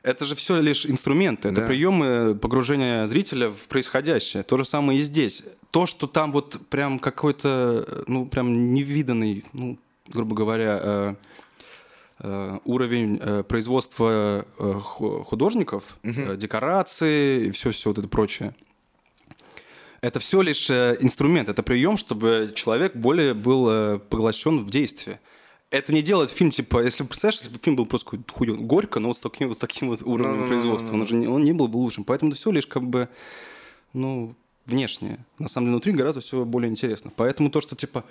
Это 0.02 0.24
же 0.24 0.34
все 0.34 0.60
лишь 0.60 0.84
инструменты, 0.86 1.48
это 1.48 1.60
да. 1.60 1.66
приемы 1.66 2.34
погружения 2.34 3.06
зрителя 3.06 3.50
в 3.50 3.68
происходящее. 3.68 4.42
То 4.42 4.56
же 4.56 4.64
самое 4.64 4.98
и 4.98 5.02
здесь. 5.02 5.44
То, 5.70 5.86
что 5.86 6.06
там 6.06 6.32
вот 6.32 6.58
прям 6.70 6.98
какой-то, 6.98 8.04
ну, 8.08 8.26
прям 8.26 8.74
невиданный, 8.74 9.44
ну, 9.52 9.78
грубо 10.08 10.34
говоря, 10.34 10.80
э, 10.82 11.14
Э, 12.24 12.60
уровень 12.64 13.18
э, 13.20 13.42
производства 13.42 14.46
э, 14.56 14.72
художников, 15.24 15.98
угу. 16.04 16.36
декорации 16.36 17.46
и 17.46 17.50
все-все 17.50 17.90
вот 17.90 17.98
это 17.98 18.08
прочее. 18.08 18.54
Это 20.00 20.20
все 20.20 20.40
лишь 20.40 20.70
инструмент, 20.70 21.48
это 21.48 21.64
прием, 21.64 21.96
чтобы 21.96 22.52
человек 22.54 22.94
более 22.94 23.34
был 23.34 23.98
поглощен 23.98 24.64
в 24.64 24.70
действие. 24.70 25.20
Это 25.72 25.94
не 25.94 26.02
делает 26.02 26.30
фильм, 26.30 26.50
типа, 26.50 26.84
если 26.84 27.02
представляешь, 27.02 27.40
если 27.40 27.54
бы 27.54 27.58
фильм 27.58 27.76
был 27.76 27.86
просто 27.86 28.18
хуй, 28.30 28.48
горько, 28.56 29.00
но 29.00 29.08
вот 29.08 29.16
с 29.16 29.20
таким, 29.22 29.48
вот 29.48 29.56
с 29.56 29.60
таким 29.60 29.88
вот 29.88 30.02
уровнем 30.02 30.40
no, 30.40 30.44
no, 30.44 30.46
производства, 30.46 30.94
no, 30.94 31.00
Он, 31.00 31.06
же 31.08 31.14
не, 31.14 31.26
он 31.26 31.42
не 31.42 31.52
был 31.52 31.66
бы 31.66 31.78
лучшим. 31.78 32.04
Поэтому 32.04 32.30
это 32.30 32.38
все 32.38 32.50
лишь 32.50 32.66
как 32.66 32.82
бы, 32.82 33.08
ну, 33.94 34.34
внешнее. 34.66 35.18
На 35.38 35.48
самом 35.48 35.66
деле 35.66 35.72
внутри 35.76 35.92
гораздо 35.94 36.20
все 36.20 36.44
более 36.44 36.70
интересно. 36.70 37.10
Поэтому 37.16 37.50
то, 37.50 37.62
что 37.62 37.74
типа, 37.74 38.04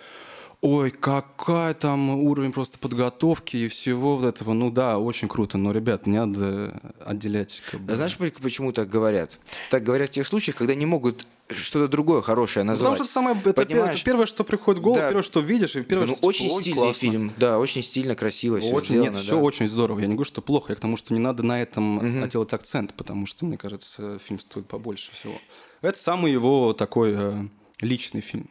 ой, 0.62 0.92
какая 0.92 1.74
там 1.74 2.12
уровень 2.12 2.52
просто 2.52 2.78
подготовки 2.78 3.58
и 3.58 3.68
всего 3.68 4.18
вот 4.18 4.26
этого. 4.26 4.54
Ну 4.54 4.70
да, 4.70 5.00
очень 5.00 5.28
круто, 5.28 5.58
но, 5.58 5.72
ребят, 5.72 6.06
не 6.06 6.18
надо 6.18 6.80
отделять. 7.04 7.64
Как 7.70 7.82
бы. 7.82 7.92
А 7.92 7.96
знаешь, 7.96 8.18
почему 8.18 8.72
так 8.72 8.88
говорят? 8.90 9.40
Так 9.70 9.84
говорят 9.84 10.10
в 10.10 10.14
тех 10.14 10.28
случаях, 10.28 10.58
когда 10.58 10.76
не 10.76 10.86
могут 10.86 11.28
что-то 11.50 11.88
другое 11.88 12.22
хорошее 12.22 12.64
назвать. 12.64 12.92
Потому 12.92 13.04
что 13.04 13.14
самое, 13.14 13.38
это, 13.44 13.64
это 13.64 13.96
первое, 14.06 14.26
что 14.26 14.44
приходит 14.44 14.80
в 14.80 14.84
голову, 14.84 15.00
да. 15.00 15.08
первое, 15.08 15.24
что 15.24 15.40
видишь, 15.42 15.76
и 15.76 15.82
первое, 15.82 16.08
ну, 16.08 16.16
что 16.16 16.26
очень 16.26 16.48
типа, 16.48 16.62
стильный 16.62 16.82
классно. 16.82 17.00
фильм, 17.00 17.32
да, 17.38 17.60
очень 17.60 17.84
стильно, 17.84 18.16
красиво 18.16 18.60
все 18.60 18.72
очень, 18.72 18.86
сделано. 18.86 19.06
Нет, 19.06 19.14
да. 19.14 19.20
все 19.20 19.40
очень 19.40 19.68
здорово. 19.68 20.00
Я 20.00 20.08
не 20.08 20.14
говорю, 20.14 20.28
что 20.28 20.42
плохо, 20.42 20.72
я 20.72 20.76
к 20.76 20.80
тому, 20.80 20.96
что 20.96 21.14
не 21.14 21.20
надо 21.20 21.44
на 21.44 21.62
этом 21.62 21.98
угу. 21.98 22.28
делать 22.28 22.54
акцент, 22.54 22.94
потому 22.94 23.26
что, 23.26 23.46
мне 23.46 23.58
кажется, 23.58 24.20
фильм 24.20 24.40
стоит 24.40 24.68
побольше 24.68 25.12
всего. 25.12 25.34
Это 25.82 26.00
самый 26.00 26.32
его 26.32 26.74
такой 26.74 27.14
э, 27.16 27.48
личный 27.82 28.22
фильм. 28.22 28.50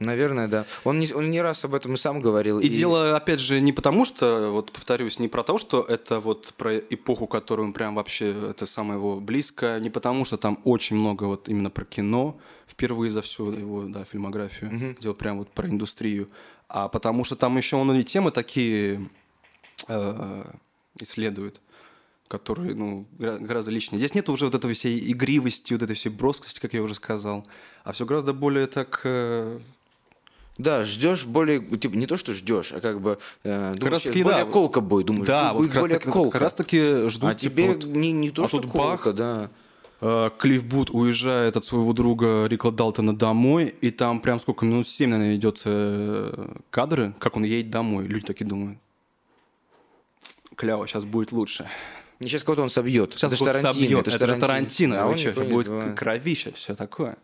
Наверное, 0.00 0.48
да. 0.48 0.64
Он 0.84 0.98
не, 0.98 1.12
он 1.12 1.30
не 1.30 1.42
раз 1.42 1.64
об 1.66 1.74
этом 1.74 1.96
сам 1.98 2.20
говорил. 2.20 2.58
И, 2.58 2.66
и 2.66 2.68
дело, 2.70 3.14
опять 3.14 3.38
же, 3.38 3.60
не 3.60 3.72
потому 3.72 4.06
что, 4.06 4.50
вот 4.50 4.72
повторюсь, 4.72 5.18
не 5.18 5.28
про 5.28 5.42
то, 5.42 5.58
что 5.58 5.82
это 5.82 6.20
вот 6.20 6.54
про 6.56 6.78
эпоху, 6.78 7.26
которую 7.26 7.66
он 7.66 7.72
прям 7.74 7.94
вообще, 7.94 8.34
это 8.50 8.64
самое 8.64 8.98
его 8.98 9.20
близко, 9.20 9.78
не 9.78 9.90
потому 9.90 10.24
что 10.24 10.38
там 10.38 10.58
очень 10.64 10.96
много 10.96 11.24
вот 11.24 11.50
именно 11.50 11.68
про 11.68 11.84
кино, 11.84 12.38
впервые 12.66 13.10
за 13.10 13.20
всю 13.20 13.52
его 13.52 13.82
да, 13.82 14.04
фильмографию, 14.04 14.74
угу. 14.74 14.96
делал 14.98 15.16
прям 15.16 15.38
вот 15.38 15.50
про 15.50 15.68
индустрию, 15.68 16.30
а 16.68 16.88
потому 16.88 17.24
что 17.24 17.36
там 17.36 17.58
еще 17.58 17.76
он 17.76 17.92
и 17.92 18.02
темы 18.02 18.30
такие 18.30 19.06
э, 19.88 20.44
исследует 20.98 21.60
которые, 22.28 22.76
ну, 22.76 23.06
гораздо 23.18 23.72
личнее. 23.72 23.98
Здесь 23.98 24.14
нет 24.14 24.28
уже 24.28 24.44
вот 24.44 24.54
этой 24.54 24.72
всей 24.72 25.10
игривости, 25.10 25.72
вот 25.72 25.82
этой 25.82 25.96
всей 25.96 26.10
броскости, 26.10 26.60
как 26.60 26.72
я 26.74 26.80
уже 26.80 26.94
сказал, 26.94 27.44
а 27.82 27.90
все 27.90 28.06
гораздо 28.06 28.32
более 28.32 28.68
так 28.68 29.00
э, 29.02 29.58
да, 30.62 30.84
ждешь 30.84 31.24
более, 31.24 31.60
типа, 31.60 31.94
не 31.94 32.06
то, 32.06 32.16
что 32.16 32.34
ждешь, 32.34 32.72
а 32.72 32.80
как 32.80 33.00
бы 33.00 33.18
э, 33.44 33.74
думаешь, 33.76 33.92
раз 33.92 34.02
таки, 34.02 34.22
более 34.22 34.44
да, 34.44 34.50
колка 34.50 34.80
будет, 34.80 35.06
думаешь, 35.06 35.26
да, 35.26 35.54
будет 35.54 35.74
вот 35.74 35.80
более 35.80 35.98
таки, 35.98 36.10
колка. 36.10 36.32
Как 36.32 36.42
раз 36.42 36.54
таки 36.54 37.08
ждут, 37.08 37.30
а 37.30 37.34
типа, 37.34 37.54
тебе 37.54 37.68
вот, 37.68 37.84
не, 37.84 38.12
не 38.12 38.30
то, 38.30 38.44
а 38.44 38.48
что 38.48 38.60
тут 38.60 38.70
колка, 38.70 39.10
бах, 39.10 39.14
да. 39.16 39.50
Э, 40.00 40.30
Клифф 40.38 40.64
Бут 40.64 40.90
уезжает 40.90 41.56
от 41.56 41.64
своего 41.64 41.92
друга 41.92 42.46
Рикла 42.46 42.72
Далтона 42.72 43.16
домой, 43.16 43.74
и 43.80 43.90
там 43.90 44.20
прям 44.20 44.40
сколько 44.40 44.64
минут 44.64 44.88
7, 44.88 45.10
наверное, 45.10 45.36
идет 45.36 45.62
э, 45.64 46.56
кадры, 46.70 47.12
как 47.18 47.36
он 47.36 47.44
едет 47.44 47.70
домой. 47.70 48.06
Люди 48.06 48.24
такие 48.26 48.46
думают, 48.46 48.78
кляво, 50.56 50.86
сейчас 50.86 51.04
будет 51.04 51.32
лучше. 51.32 51.68
Не 52.20 52.28
сейчас 52.28 52.44
кого-то 52.44 52.62
он 52.62 52.70
собьет. 52.70 53.12
Сейчас 53.14 53.32
это 53.32 53.44
кого-то 53.44 53.60
собьет. 53.72 54.06
Это, 54.06 54.16
это 54.16 54.26
же 54.26 54.34
Тарантино. 54.36 55.02
А 55.02 55.06
он 55.06 55.16
что, 55.16 55.42
будет 55.42 55.66
давай. 55.66 55.94
кровища, 55.94 56.52
все 56.52 56.74
такое. 56.74 57.16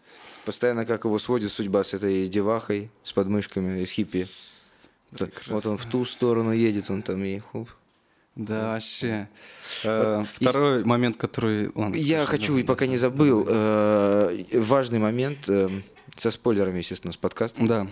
Постоянно 0.46 0.86
как 0.86 1.04
его 1.04 1.18
сводит 1.18 1.50
судьба 1.50 1.82
с 1.82 1.92
этой 1.92 2.28
девахой, 2.28 2.88
с 3.02 3.12
подмышками, 3.12 3.84
с 3.84 3.90
хиппи. 3.90 4.28
Вот, 5.10 5.30
вот 5.48 5.66
он 5.66 5.76
в 5.76 5.86
ту 5.86 6.04
сторону 6.04 6.52
едет, 6.52 6.88
он 6.88 7.02
там 7.02 7.24
и 7.24 7.40
хоп. 7.40 7.68
Да, 8.36 8.74
вообще. 8.74 9.28
Э, 9.82 10.22
второй 10.24 10.84
момент, 10.84 11.16
который... 11.16 11.72
Я 11.98 12.26
хочу, 12.26 12.64
пока 12.64 12.86
не 12.86 12.96
забыл, 12.96 13.44
э, 13.48 14.44
важный 14.52 15.00
момент, 15.00 15.48
э, 15.48 15.68
со 16.14 16.30
спойлерами, 16.30 16.78
естественно, 16.78 17.12
с 17.12 17.16
подкаста. 17.16 17.66
Да. 17.66 17.88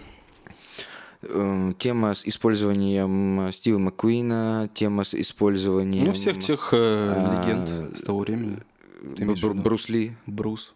Тема 1.79 2.15
с 2.15 2.25
использованием 2.25 3.51
Стива 3.51 3.79
Маккуина, 3.79 4.71
тема 4.75 5.03
с 5.03 5.15
использованием... 5.15 6.05
Ну, 6.05 6.13
всех 6.13 6.39
тех 6.39 6.69
а, 6.73 7.43
легенд 7.43 7.99
с 7.99 8.05
того 8.05 8.21
времени. 8.21 8.59
Брус 9.55 9.89
Ли. 9.89 10.13
Брус. 10.27 10.75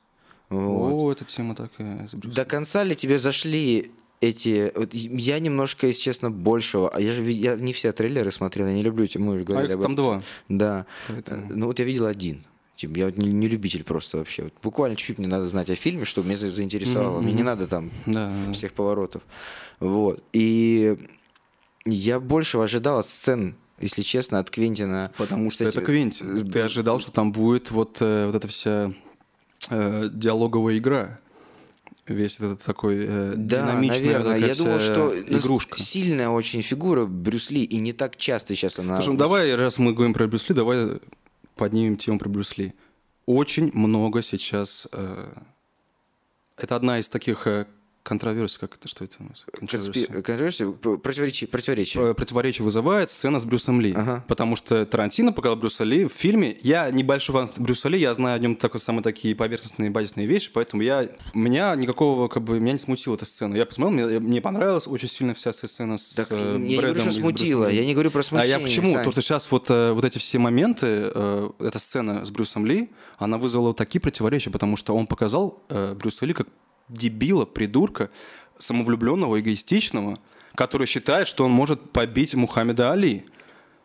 Вот. 0.50 1.02
О, 1.02 1.12
эта 1.12 1.24
тема 1.24 1.54
такая. 1.54 2.08
До 2.12 2.44
конца 2.44 2.82
ли 2.84 2.94
тебе 2.94 3.18
зашли 3.18 3.90
эти... 4.20 4.72
Вот 4.74 4.94
я 4.94 5.38
немножко, 5.38 5.86
если 5.86 6.02
честно, 6.02 6.30
большего... 6.30 6.88
А 6.90 7.00
я 7.00 7.12
же 7.12 7.22
я 7.30 7.56
не 7.56 7.72
все 7.72 7.92
трейлеры 7.92 8.30
смотрел, 8.30 8.66
я 8.66 8.74
не 8.74 8.82
люблю, 8.82 9.06
мы 9.16 9.34
уже 9.34 9.44
говорили 9.44 9.72
а 9.72 9.74
об 9.74 9.80
этом. 9.80 9.94
там 9.94 10.04
два. 10.04 10.22
Да. 10.48 10.86
Поэтому... 11.08 11.46
Ну 11.50 11.66
вот 11.66 11.78
я 11.78 11.84
видел 11.84 12.06
один. 12.06 12.44
Типа, 12.76 12.96
я 12.96 13.06
вот 13.06 13.16
не, 13.16 13.32
не 13.32 13.48
любитель 13.48 13.82
просто 13.82 14.18
вообще. 14.18 14.44
Вот 14.44 14.54
буквально 14.62 14.96
чуть-чуть 14.96 15.18
мне 15.18 15.26
надо 15.26 15.48
знать 15.48 15.68
о 15.68 15.74
фильме, 15.74 16.04
чтобы 16.04 16.28
меня 16.28 16.38
заинтересовало. 16.38 17.18
Mm-hmm. 17.18 17.22
Мне 17.22 17.32
не 17.32 17.42
надо 17.42 17.66
там 17.66 17.90
да, 18.06 18.32
всех 18.52 18.72
поворотов. 18.72 19.22
Вот. 19.80 20.22
И 20.32 20.96
я 21.84 22.20
большего 22.20 22.64
ожидал 22.64 23.02
сцен 23.02 23.56
если 23.80 24.02
честно, 24.02 24.40
от 24.40 24.50
Квентина. 24.50 25.12
Потому 25.16 25.50
что 25.50 25.64
Кстати, 25.64 25.84
это 25.84 25.86
Квентин. 25.86 26.50
Ты 26.50 26.60
ожидал, 26.62 26.98
что 26.98 27.12
там 27.12 27.30
будет 27.30 27.70
вот, 27.70 27.98
э, 28.00 28.26
вот 28.26 28.34
эта 28.34 28.48
вся 28.48 28.92
э, 29.70 30.08
диалоговая 30.12 30.78
игра. 30.78 31.18
Весь 32.06 32.36
этот 32.36 32.62
такой 32.62 33.04
э, 33.06 33.34
да, 33.36 33.66
динамичная 33.66 34.18
наверное. 34.18 34.38
Я 34.38 34.54
думал, 34.54 34.80
что 34.80 35.14
игрушка. 35.20 35.78
сильная 35.78 36.30
очень 36.30 36.62
фигура 36.62 37.04
Брюс 37.04 37.50
Ли, 37.50 37.64
и 37.64 37.78
не 37.78 37.92
так 37.92 38.16
часто 38.16 38.54
сейчас 38.54 38.78
она... 38.78 38.96
Слушай, 38.96 39.12
ну 39.12 39.18
давай, 39.18 39.54
раз 39.54 39.78
мы 39.78 39.92
говорим 39.92 40.14
про 40.14 40.26
Брюс 40.26 40.48
Ли, 40.48 40.54
давай 40.54 41.00
поднимем 41.54 41.96
тему 41.96 42.18
про 42.18 42.28
Брюс 42.28 42.56
Ли. 42.56 42.72
Очень 43.26 43.70
много 43.74 44.22
сейчас... 44.22 44.88
Э, 44.92 45.32
это 46.56 46.76
одна 46.76 46.98
из 46.98 47.08
таких 47.08 47.46
э, 47.46 47.66
Контроверсия, 48.02 48.58
как 48.60 48.76
это, 48.76 48.88
что 48.88 49.04
это? 49.04 49.18
Контроверсия, 49.52 50.06
Контроверсия 50.06 50.70
противоречие, 50.70 51.48
противоречие. 51.48 52.14
Противоречие 52.14 52.64
вызывает 52.64 53.10
сцена 53.10 53.38
с 53.38 53.44
Брюсом 53.44 53.80
Ли. 53.80 53.92
Ага. 53.94 54.24
Потому 54.26 54.56
что 54.56 54.86
Тарантино 54.86 55.32
показал 55.32 55.56
Брюса 55.56 55.84
Ли 55.84 56.06
в 56.06 56.12
фильме. 56.12 56.56
Я 56.62 56.90
небольшой 56.90 57.34
фан 57.34 57.48
Брюса 57.58 57.88
Ли, 57.88 57.98
я 57.98 58.14
знаю 58.14 58.36
о 58.36 58.38
нем 58.38 58.56
такой, 58.56 58.80
самые 58.80 59.02
такие 59.02 59.34
поверхностные, 59.34 59.90
базисные 59.90 60.26
вещи, 60.26 60.50
поэтому 60.52 60.82
я, 60.82 61.08
меня 61.34 61.74
никакого, 61.74 62.28
как 62.28 62.44
бы, 62.44 62.58
меня 62.60 62.72
не 62.72 62.78
смутила 62.78 63.14
эта 63.14 63.26
сцена. 63.26 63.54
Я 63.54 63.66
посмотрел, 63.66 64.08
мне, 64.08 64.18
мне 64.20 64.40
понравилась 64.40 64.86
очень 64.86 65.08
сильно 65.08 65.34
вся 65.34 65.52
сцена 65.52 65.98
с 65.98 66.14
так, 66.14 66.28
э, 66.30 66.36
Я 66.36 66.58
не 66.58 66.76
говорю, 66.76 67.00
что 67.00 67.10
смутила, 67.10 67.70
я 67.70 67.84
не 67.84 67.92
говорю 67.92 68.10
про 68.10 68.22
смущение. 68.22 68.56
А 68.56 68.58
я 68.58 68.64
почему? 68.64 68.94
Сань. 68.94 69.04
То, 69.04 69.10
что 69.10 69.20
сейчас 69.20 69.50
вот, 69.50 69.66
э, 69.70 69.92
вот 69.92 70.04
эти 70.04 70.18
все 70.18 70.38
моменты, 70.38 70.86
э, 70.86 71.50
эта 71.60 71.78
сцена 71.78 72.24
с 72.24 72.30
Брюсом 72.30 72.66
Ли, 72.66 72.90
она 73.18 73.38
вызвала 73.38 73.74
такие 73.74 74.00
противоречия, 74.00 74.50
потому 74.50 74.76
что 74.76 74.94
он 74.94 75.06
показал 75.06 75.62
Брюса 75.68 76.26
Ли 76.26 76.32
как 76.32 76.48
дебила, 76.88 77.44
придурка, 77.44 78.10
самовлюбленного, 78.58 79.40
эгоистичного, 79.40 80.18
который 80.54 80.86
считает, 80.86 81.28
что 81.28 81.44
он 81.44 81.52
может 81.52 81.90
побить 81.90 82.34
Мухаммеда 82.34 82.92
Али. 82.92 83.24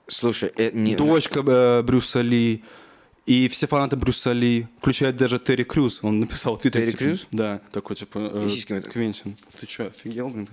Слушай, 0.07 0.51
э, 0.55 0.71
не... 0.73 0.95
дочка 0.95 1.43
э, 1.45 1.81
Брюса 1.83 2.21
Ли 2.21 2.63
и 3.25 3.47
все 3.47 3.67
фанаты 3.67 3.95
Брюса 3.95 4.33
Ли, 4.33 4.67
включая 4.79 5.13
даже 5.13 5.39
Терри 5.39 5.63
Крюс, 5.63 5.99
он 6.01 6.19
написал 6.19 6.57
в 6.57 6.59
Твиттере. 6.59 6.87
Терри 6.87 6.91
типа, 6.91 7.03
Крюс? 7.03 7.27
Да, 7.31 7.61
такой 7.71 7.95
типа 7.95 8.19
э, 8.19 8.81
Квентин. 8.91 9.37
Ты 9.57 9.65
что, 9.65 9.87
офигел, 9.87 10.29
блин? 10.29 10.47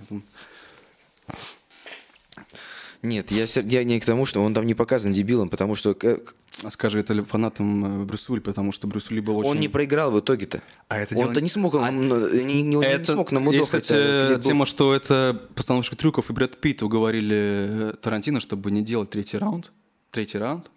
Нет, 3.01 3.31
я, 3.31 3.45
я 3.63 3.83
не 3.83 3.99
к 3.99 4.05
тому, 4.05 4.25
что 4.25 4.43
он 4.43 4.53
там 4.53 4.65
не 4.65 4.73
показан 4.73 5.11
дебилом, 5.11 5.49
потому 5.49 5.75
что... 5.75 5.97
Скажи 6.69 6.99
это 6.99 7.23
фанатам 7.23 8.03
э, 8.03 8.05
Брюса 8.05 8.33
Ли, 8.33 8.39
потому 8.39 8.71
что 8.71 8.85
Брюс 8.85 9.09
Ли 9.09 9.21
был 9.21 9.37
очень... 9.37 9.51
Он 9.51 9.59
не 9.59 9.67
проиграл 9.67 10.11
в 10.11 10.19
итоге-то. 10.19 10.61
А 10.89 10.97
это 10.97 11.15
Он-то 11.15 11.33
дело... 11.33 11.43
не 11.43 11.49
смог, 11.49 11.73
он, 11.73 11.83
а... 11.83 11.91
не, 11.91 12.61
не, 12.61 12.83
это... 12.83 12.99
не 12.99 13.05
смог 13.05 13.31
намудохать. 13.31 13.73
Есть, 13.73 13.87
кстати, 13.87 14.41
тема, 14.41 14.65
что 14.65 14.93
это 14.93 15.41
постановщик 15.55 15.95
трюков 15.95 16.29
и 16.29 16.33
Брэд 16.33 16.59
Питт 16.59 16.83
уговорили 16.83 17.95
Тарантино, 18.01 18.41
чтобы 18.41 18.69
не 18.69 18.81
делать 18.81 19.09
третий 19.09 19.37
раунд. 19.37 19.71
Третий 20.11 20.37
раунд. 20.37 20.69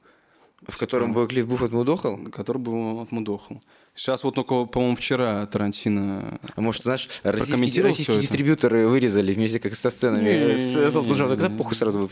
В 0.66 0.78
котором 0.78 1.12
бы 1.12 1.26
Клифф 1.26 1.46
Буф 1.46 1.62
отмудохал? 1.62 2.18
Который 2.32 2.58
бы 2.58 3.02
отмудохал. 3.02 3.60
Сейчас 3.94 4.24
вот 4.24 4.34
только, 4.34 4.64
по-моему, 4.64 4.96
вчера 4.96 5.46
Тарантино 5.46 6.40
А 6.56 6.60
может, 6.60 6.82
знаешь, 6.82 7.08
российские, 7.22 7.84
российские 7.84 8.20
дистрибьюторы 8.20 8.88
вырезали 8.88 9.32
вместе 9.32 9.60
как 9.60 9.76
со 9.76 9.90
сценами. 9.90 10.56
С 10.56 10.74
Элтон 10.74 11.12
Джоном, 11.12 11.38
когда 11.38 11.48
похуй 11.48 11.76
сразу 11.76 12.10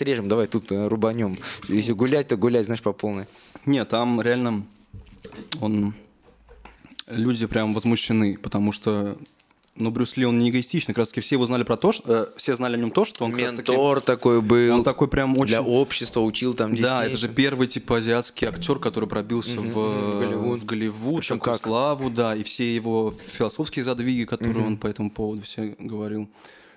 режем, 0.00 0.28
давай 0.28 0.48
тут 0.48 0.72
э, 0.72 0.88
рубанем. 0.88 1.36
Если 1.68 1.92
гулять, 1.92 2.28
то 2.28 2.36
гулять, 2.36 2.64
знаешь, 2.64 2.82
по 2.82 2.92
полной. 2.92 3.26
Нет, 3.64 3.88
там 3.88 4.20
реально 4.20 4.66
он... 5.60 5.94
Люди 7.06 7.46
прям 7.46 7.74
возмущены, 7.74 8.38
потому 8.38 8.70
что 8.70 9.16
но 9.80 9.90
Брюс 9.90 10.16
Ли, 10.16 10.24
он 10.26 10.38
не 10.38 10.50
эгоистичный. 10.50 10.94
Как 10.94 11.00
раз 11.00 11.08
таки 11.08 11.20
все 11.20 11.36
его 11.36 11.46
знали 11.46 11.62
про 11.62 11.76
то, 11.76 11.92
что... 11.92 12.02
Э, 12.06 12.26
все 12.36 12.54
знали 12.54 12.76
о 12.76 12.78
нем 12.78 12.90
то, 12.90 13.04
что 13.04 13.24
он... 13.24 13.34
Ментор 13.34 13.64
таки, 13.64 14.06
такой 14.06 14.40
был. 14.40 14.74
Он 14.74 14.84
такой 14.84 15.08
прям 15.08 15.36
очень... 15.38 15.54
Для 15.54 15.62
общества 15.62 16.20
учил 16.20 16.54
там 16.54 16.70
детей. 16.70 16.82
Да, 16.82 17.04
это 17.04 17.16
же 17.16 17.28
первый, 17.28 17.66
типа, 17.66 17.98
азиатский 17.98 18.46
актер, 18.46 18.78
который 18.78 19.08
пробился 19.08 19.56
mm-hmm, 19.56 19.72
в, 19.72 20.10
в 20.10 20.20
Голливуд. 20.20 20.60
В 20.60 20.64
Голливуд 20.64 21.20
Причем 21.20 21.40
как? 21.40 21.58
славу, 21.58 22.10
да, 22.10 22.34
и 22.34 22.42
все 22.42 22.74
его 22.74 23.12
философские 23.26 23.84
задвиги, 23.84 24.24
которые 24.24 24.58
mm-hmm. 24.58 24.66
он 24.66 24.76
по 24.76 24.86
этому 24.86 25.10
поводу 25.10 25.42
все 25.42 25.74
говорил. 25.78 26.28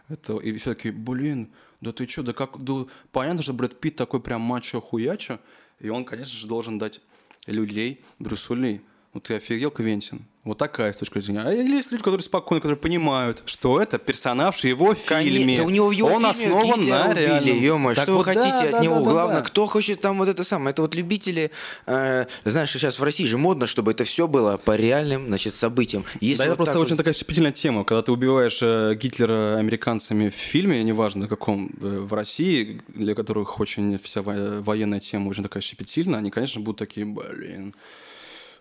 Это, 0.10 0.38
и 0.38 0.56
все 0.58 0.74
таки 0.74 0.92
блин, 0.92 1.50
да 1.82 1.92
ты 1.92 2.08
что, 2.08 2.24
да 2.24 2.34
как... 2.34 2.64
Да, 2.64 2.86
понятно, 3.12 3.42
что 3.42 3.54
Брэд 3.54 3.80
Питт 3.80 3.96
такой 3.96 4.20
прям 4.20 4.42
мачо-хуячо, 4.42 5.40
и 5.80 5.90
он, 5.90 6.06
конечно 6.06 6.38
же, 6.38 6.48
должен 6.48 6.78
дать 6.78 7.02
людей 7.46 8.02
Брюсу 8.20 8.54
Ли. 8.56 8.82
Ну 9.14 9.20
ты 9.20 9.36
офигел, 9.36 9.70
Квентин? 9.70 10.26
Вот 10.44 10.58
такая 10.58 10.92
с 10.92 10.98
точки 10.98 11.20
зрения. 11.20 11.42
А 11.42 11.52
есть 11.54 11.90
люди, 11.92 12.04
которые 12.04 12.22
спокойно, 12.22 12.60
которые 12.60 12.78
понимают, 12.78 13.42
что 13.46 13.80
это 13.82 13.98
персонаж 13.98 14.60
в 14.60 14.64
его 14.66 14.94
фильме. 14.94 15.56
Да 15.56 15.64
у 15.64 15.70
него 15.70 15.88
в 15.88 15.92
его 15.92 16.10
Он 16.10 16.16
фильме 16.16 16.30
основан 16.32 16.86
на 16.86 17.14
реальном. 17.14 17.58
ё 17.58 17.94
что 17.94 18.12
вот 18.12 18.18
вы 18.18 18.24
хотите 18.26 18.50
да, 18.50 18.64
от 18.66 18.72
да, 18.72 18.80
него? 18.82 18.96
Да, 18.96 19.12
Главное, 19.12 19.38
да. 19.38 19.42
кто 19.44 19.66
хочет 19.68 20.02
там 20.02 20.18
вот 20.18 20.28
это 20.28 20.44
самое. 20.44 20.72
Это 20.72 20.82
вот 20.82 20.96
любители... 20.96 21.50
Э, 21.86 22.26
знаешь, 22.44 22.72
сейчас 22.72 23.00
в 23.00 23.04
России 23.04 23.24
же 23.24 23.38
модно, 23.38 23.68
чтобы 23.68 23.92
это 23.92 24.04
все 24.04 24.28
было 24.28 24.58
по 24.58 24.76
реальным, 24.76 25.28
значит, 25.28 25.54
событиям. 25.54 26.04
Если 26.20 26.40
да, 26.40 26.50
вот 26.50 26.54
это 26.54 26.58
просто 26.58 26.78
вот... 26.78 26.88
очень 26.88 26.98
такая 26.98 27.14
щепетильная 27.14 27.54
тема. 27.54 27.86
Когда 27.86 28.02
ты 28.02 28.12
убиваешь 28.12 28.60
э, 28.62 28.96
Гитлера 28.96 29.58
американцами 29.58 30.28
в 30.28 30.34
фильме, 30.34 30.84
неважно 30.84 31.30
каком, 31.30 31.72
э, 31.82 32.00
в 32.00 32.14
России, 32.14 32.82
для 32.90 33.16
которых 33.16 33.62
очень 33.62 33.98
вся 33.98 34.22
военная 34.22 35.00
тема 35.00 35.30
очень 35.30 35.44
такая 35.44 35.64
щепетильная, 35.64 36.20
они, 36.20 36.32
конечно, 36.32 36.60
будут 36.60 36.80
такие, 36.80 37.06
блин... 37.06 37.74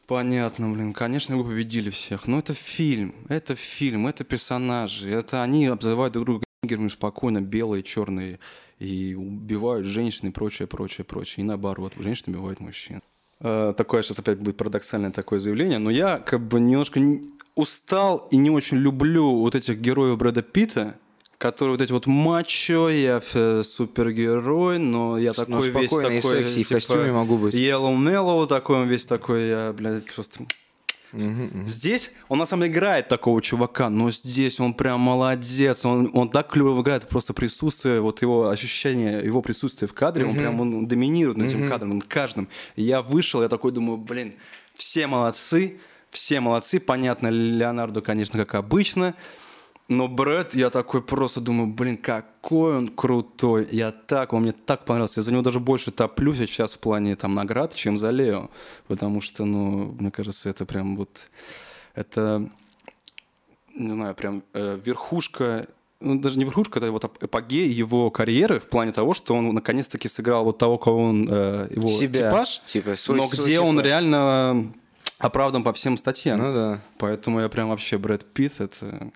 Понятно, 0.06 0.68
блин, 0.70 0.92
конечно, 0.92 1.36
вы 1.36 1.44
победили 1.44 1.90
всех. 1.90 2.26
Но 2.26 2.38
это 2.38 2.54
фильм, 2.54 3.14
это 3.28 3.54
фильм, 3.54 4.06
это 4.06 4.24
персонажи. 4.24 5.10
Это 5.10 5.42
они 5.42 5.66
обзывают 5.66 6.12
друг 6.12 6.26
друга 6.26 6.44
нигерами 6.62 6.88
спокойно, 6.88 7.40
белые, 7.40 7.82
черные, 7.82 8.38
и 8.78 9.14
убивают 9.14 9.86
женщин 9.86 10.28
и 10.28 10.30
прочее, 10.30 10.68
прочее, 10.68 11.04
прочее. 11.04 11.44
И 11.44 11.46
наоборот, 11.46 11.92
женщины 11.98 12.36
убивают 12.36 12.60
мужчин. 12.60 13.00
Э, 13.40 13.74
такое 13.76 14.02
сейчас 14.02 14.18
опять 14.18 14.38
будет 14.38 14.56
парадоксальное 14.56 15.10
такое 15.10 15.38
заявление, 15.38 15.78
но 15.78 15.90
я 15.90 16.18
как 16.18 16.40
бы 16.40 16.60
немножко 16.60 17.00
устал 17.54 18.28
и 18.30 18.36
не 18.36 18.50
очень 18.50 18.78
люблю 18.78 19.38
вот 19.40 19.54
этих 19.54 19.78
героев 19.80 20.18
Брэда 20.18 20.42
Питта, 20.42 20.96
которые 21.42 21.72
вот 21.72 21.82
эти 21.82 21.90
вот 21.90 22.06
мачо, 22.06 22.88
я 22.88 23.20
супергерой, 23.64 24.78
но 24.78 25.18
я 25.18 25.32
ну, 25.36 25.44
такой 25.44 25.70
весь 25.70 25.90
такой... 25.90 26.16
И 26.16 26.20
секси, 26.20 26.62
типа, 26.62 26.68
в 26.68 26.86
костюме 26.86 27.12
могу 27.12 27.36
быть. 27.36 27.54
Yellow 27.54 27.96
Mellow 27.96 28.46
такой, 28.46 28.76
он 28.76 28.86
весь 28.86 29.06
такой, 29.06 29.48
я, 29.48 29.74
блядь, 29.76 30.06
просто 30.06 30.44
Здесь 31.66 32.12
он 32.28 32.38
на 32.38 32.46
самом 32.46 32.62
деле 32.62 32.72
играет 32.72 33.08
такого 33.08 33.42
чувака, 33.42 33.90
но 33.90 34.10
здесь 34.10 34.60
он 34.60 34.72
прям 34.72 35.00
молодец, 35.00 35.84
он, 35.84 36.10
он 36.14 36.30
так 36.30 36.48
клево 36.48 36.80
играет, 36.80 37.06
просто 37.06 37.34
присутствие, 37.34 38.00
вот 38.00 38.22
его 38.22 38.48
ощущение, 38.48 39.22
его 39.22 39.42
присутствие 39.42 39.88
в 39.88 39.92
кадре, 39.92 40.24
он 40.24 40.34
прям 40.34 40.58
он 40.60 40.86
доминирует 40.86 41.36
над 41.36 41.48
этим 41.48 41.68
кадром, 41.68 41.90
над 41.90 42.04
каждым. 42.04 42.48
И 42.76 42.82
я 42.82 43.02
вышел, 43.02 43.42
я 43.42 43.48
такой 43.48 43.72
думаю, 43.72 43.98
блин, 43.98 44.32
все 44.74 45.06
молодцы, 45.06 45.78
все 46.10 46.40
молодцы, 46.40 46.80
понятно, 46.80 47.28
Леонардо, 47.28 48.00
конечно, 48.00 48.38
как 48.38 48.54
обычно, 48.54 49.14
но 49.96 50.08
Брэд, 50.08 50.54
я 50.54 50.70
такой 50.70 51.02
просто 51.02 51.40
думаю, 51.40 51.68
блин, 51.68 51.96
какой 51.96 52.76
он 52.76 52.88
крутой. 52.88 53.68
Я 53.70 53.92
так, 53.92 54.32
он 54.32 54.42
мне 54.42 54.52
так 54.52 54.84
понравился. 54.84 55.20
Я 55.20 55.22
за 55.22 55.32
него 55.32 55.42
даже 55.42 55.60
больше 55.60 55.90
топлю 55.90 56.34
сейчас 56.34 56.74
в 56.74 56.78
плане 56.78 57.16
там 57.16 57.32
наград, 57.32 57.74
чем 57.74 57.96
за 57.96 58.10
Лео. 58.10 58.50
Потому 58.88 59.20
что, 59.20 59.44
ну, 59.44 59.94
мне 59.98 60.10
кажется, 60.10 60.50
это 60.50 60.66
прям 60.66 60.96
вот... 60.96 61.28
Это, 61.94 62.48
не 63.74 63.90
знаю, 63.90 64.14
прям 64.14 64.42
э, 64.54 64.78
верхушка 64.82 65.66
ну, 66.00 66.18
даже 66.18 66.36
не 66.38 66.44
верхушка, 66.44 66.78
это 66.78 66.90
вот 66.90 67.04
эпогей 67.20 67.68
его 67.68 68.10
карьеры 68.10 68.58
в 68.58 68.68
плане 68.68 68.92
того, 68.92 69.14
что 69.14 69.34
он 69.34 69.54
наконец-таки 69.54 70.08
сыграл 70.08 70.44
вот 70.44 70.58
того, 70.58 70.76
кого 70.76 71.04
он, 71.04 71.28
э, 71.30 71.68
его 71.70 71.88
Себя, 71.88 72.30
типаж, 72.30 72.60
типа, 72.66 72.96
свой, 72.96 73.18
но 73.18 73.28
где 73.28 73.60
он 73.60 73.76
типаж. 73.76 73.86
реально 73.86 74.72
оправдан 75.18 75.62
по 75.62 75.72
всем 75.72 75.96
статьям. 75.96 76.38
Ну 76.38 76.52
да. 76.52 76.80
Поэтому 76.98 77.40
я 77.40 77.48
прям 77.48 77.68
вообще 77.68 77.98
Брэд 77.98 78.24
Питт, 78.32 78.60
это 78.60 79.12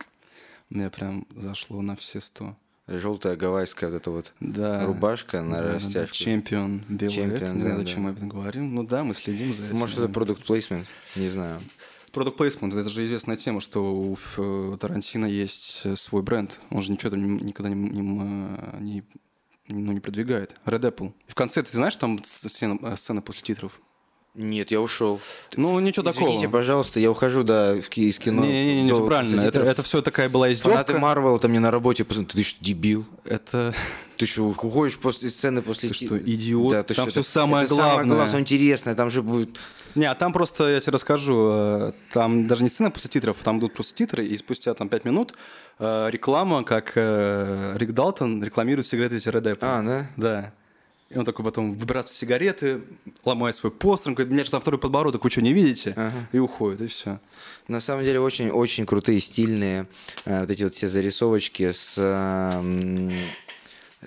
мне 0.69 0.91
прям 0.91 1.27
зашло 1.35 1.83
на 1.83 1.97
все 1.97 2.21
сто. 2.21 2.57
Желтая 2.89 3.35
гавайская 3.35 3.91
вот 3.91 3.97
эта 3.97 4.11
вот 4.13 4.35
да, 4.39 4.87
рубашка 4.87 5.43
на 5.43 5.59
да, 5.59 5.75
растяжку. 5.75 6.17
Да, 6.17 6.25
чемпион 6.25 6.85
белый. 6.89 7.15
Чемпион, 7.15 7.55
не 7.55 7.61
знаю, 7.61 7.77
зачем 7.79 7.97
да. 7.97 8.01
мы 8.03 8.11
об 8.11 8.17
этом 8.17 8.29
говорим. 8.29 8.75
Ну 8.75 8.85
да, 8.85 9.03
мы 9.03 9.13
следим 9.15 9.53
за 9.53 9.67
этим. 9.67 9.77
Может, 9.77 9.99
это 9.99 10.09
продукт 10.09 10.47
плейсмент, 10.47 10.87
не 11.17 11.29
знаю. 11.29 11.61
Продукт 12.13 12.37
плейсмент, 12.37 12.75
это 12.75 12.89
же 12.89 13.05
известная 13.05 13.37
тема, 13.37 13.61
что 13.61 13.93
у 13.93 14.17
э, 14.37 14.77
Тарантино 14.79 15.27
есть 15.27 15.83
э, 15.85 15.97
свой 15.97 16.23
бренд. 16.23 16.61
Он 16.71 16.81
же 16.81 16.93
ничего 16.93 17.11
там 17.11 17.37
никогда 17.39 17.71
не, 17.71 17.75
не, 17.75 18.01
не, 18.81 19.05
ну, 19.69 19.93
не 19.93 20.01
продвигает. 20.01 20.55
Red 20.65 20.83
Apple. 20.83 21.13
И 21.27 21.33
в 21.33 21.35
конце, 21.35 21.65
ты 21.65 21.73
знаешь, 21.73 21.97
там 21.97 22.23
сцена, 22.23 22.95
сцена 22.95 23.21
после 23.21 23.43
титров? 23.43 23.81
Нет, 24.37 24.71
я 24.71 24.83
ушел. 24.83 25.19
Ну, 25.57 25.81
ничего 25.81 26.03
Извините, 26.03 26.03
такого. 26.03 26.29
Извините, 26.29 26.49
пожалуйста, 26.51 27.01
я 27.01 27.11
ухожу, 27.11 27.43
да, 27.43 27.75
из 27.75 28.19
кино. 28.19 28.45
Не-не-не, 28.45 28.83
не, 28.83 29.07
правильно. 29.07 29.41
Это, 29.41 29.61
это 29.61 29.83
все 29.83 30.03
такая 30.03 30.29
была 30.29 30.53
издевка. 30.53 30.73
Фанаты 30.73 30.99
Марвел 30.99 31.39
там 31.39 31.53
мне 31.53 31.61
на 31.61 31.71
работе, 31.71 32.05
ты 32.05 32.43
что, 32.43 32.65
дебил? 32.65 33.07
Это... 33.25 33.75
Ты 34.19 34.27
что, 34.27 34.45
уходишь 34.45 34.99
после 34.99 35.31
сцены, 35.31 35.63
после... 35.63 35.89
Ты 35.89 35.95
что, 35.95 36.19
идиот? 36.19 36.73
Да, 36.73 36.83
ты 36.83 36.95
там 36.95 37.09
что, 37.09 37.23
все 37.23 37.31
самое 37.31 37.65
это 37.65 37.75
главное. 37.75 37.91
самое 37.93 38.09
главное, 38.09 38.27
самое 38.27 38.43
интересное, 38.43 38.95
там 38.95 39.11
же 39.11 39.23
будет... 39.23 39.59
Не, 39.95 40.05
а 40.05 40.15
там 40.15 40.33
просто, 40.33 40.69
я 40.69 40.81
тебе 40.81 40.93
расскажу, 40.93 41.49
э, 41.51 41.93
там 42.13 42.47
даже 42.47 42.63
не 42.63 42.69
сцена 42.69 42.91
после 42.91 43.09
титров, 43.11 43.39
там 43.43 43.59
идут 43.59 43.73
просто 43.75 43.95
титры, 43.95 44.27
и 44.27 44.37
спустя 44.37 44.75
там 44.75 44.89
5 44.91 45.05
минут 45.07 45.35
э, 45.79 46.09
реклама, 46.11 46.63
как 46.65 46.93
э, 46.95 47.75
Рик 47.77 47.93
Далтон 47.93 48.43
рекламирует 48.43 48.87
сигареты 48.87 49.17
Red 49.17 49.43
Apple. 49.43 49.59
А, 49.63 49.83
да? 49.83 50.07
Да. 50.17 50.53
И 51.09 51.17
он 51.17 51.25
такой 51.25 51.45
потом 51.45 51.73
выбирается 51.73 52.15
сигареты, 52.15 52.81
ломает 53.25 53.55
свой 53.55 53.71
постер, 53.71 54.13
говорит, 54.13 54.33
меня 54.33 54.45
же 54.45 54.51
там 54.51 54.61
второй 54.61 54.81
подбородок, 54.81 55.23
вы 55.23 55.31
что, 55.31 55.41
не 55.41 55.53
видите? 55.53 55.93
Ага. 55.97 56.29
И 56.33 56.39
уходит, 56.39 56.81
и 56.81 56.87
все. 56.89 57.21
На 57.69 57.79
самом 57.79 58.03
деле 58.03 58.19
очень-очень 58.19 58.87
крутые, 58.87 59.21
стильные 59.21 59.87
э, 60.25 60.41
вот 60.41 60.51
эти 60.51 60.65
вот 60.65 60.75
все 60.75 60.89
зарисовочки 60.89 61.71
с... 61.71 61.95
Э, 61.97 63.11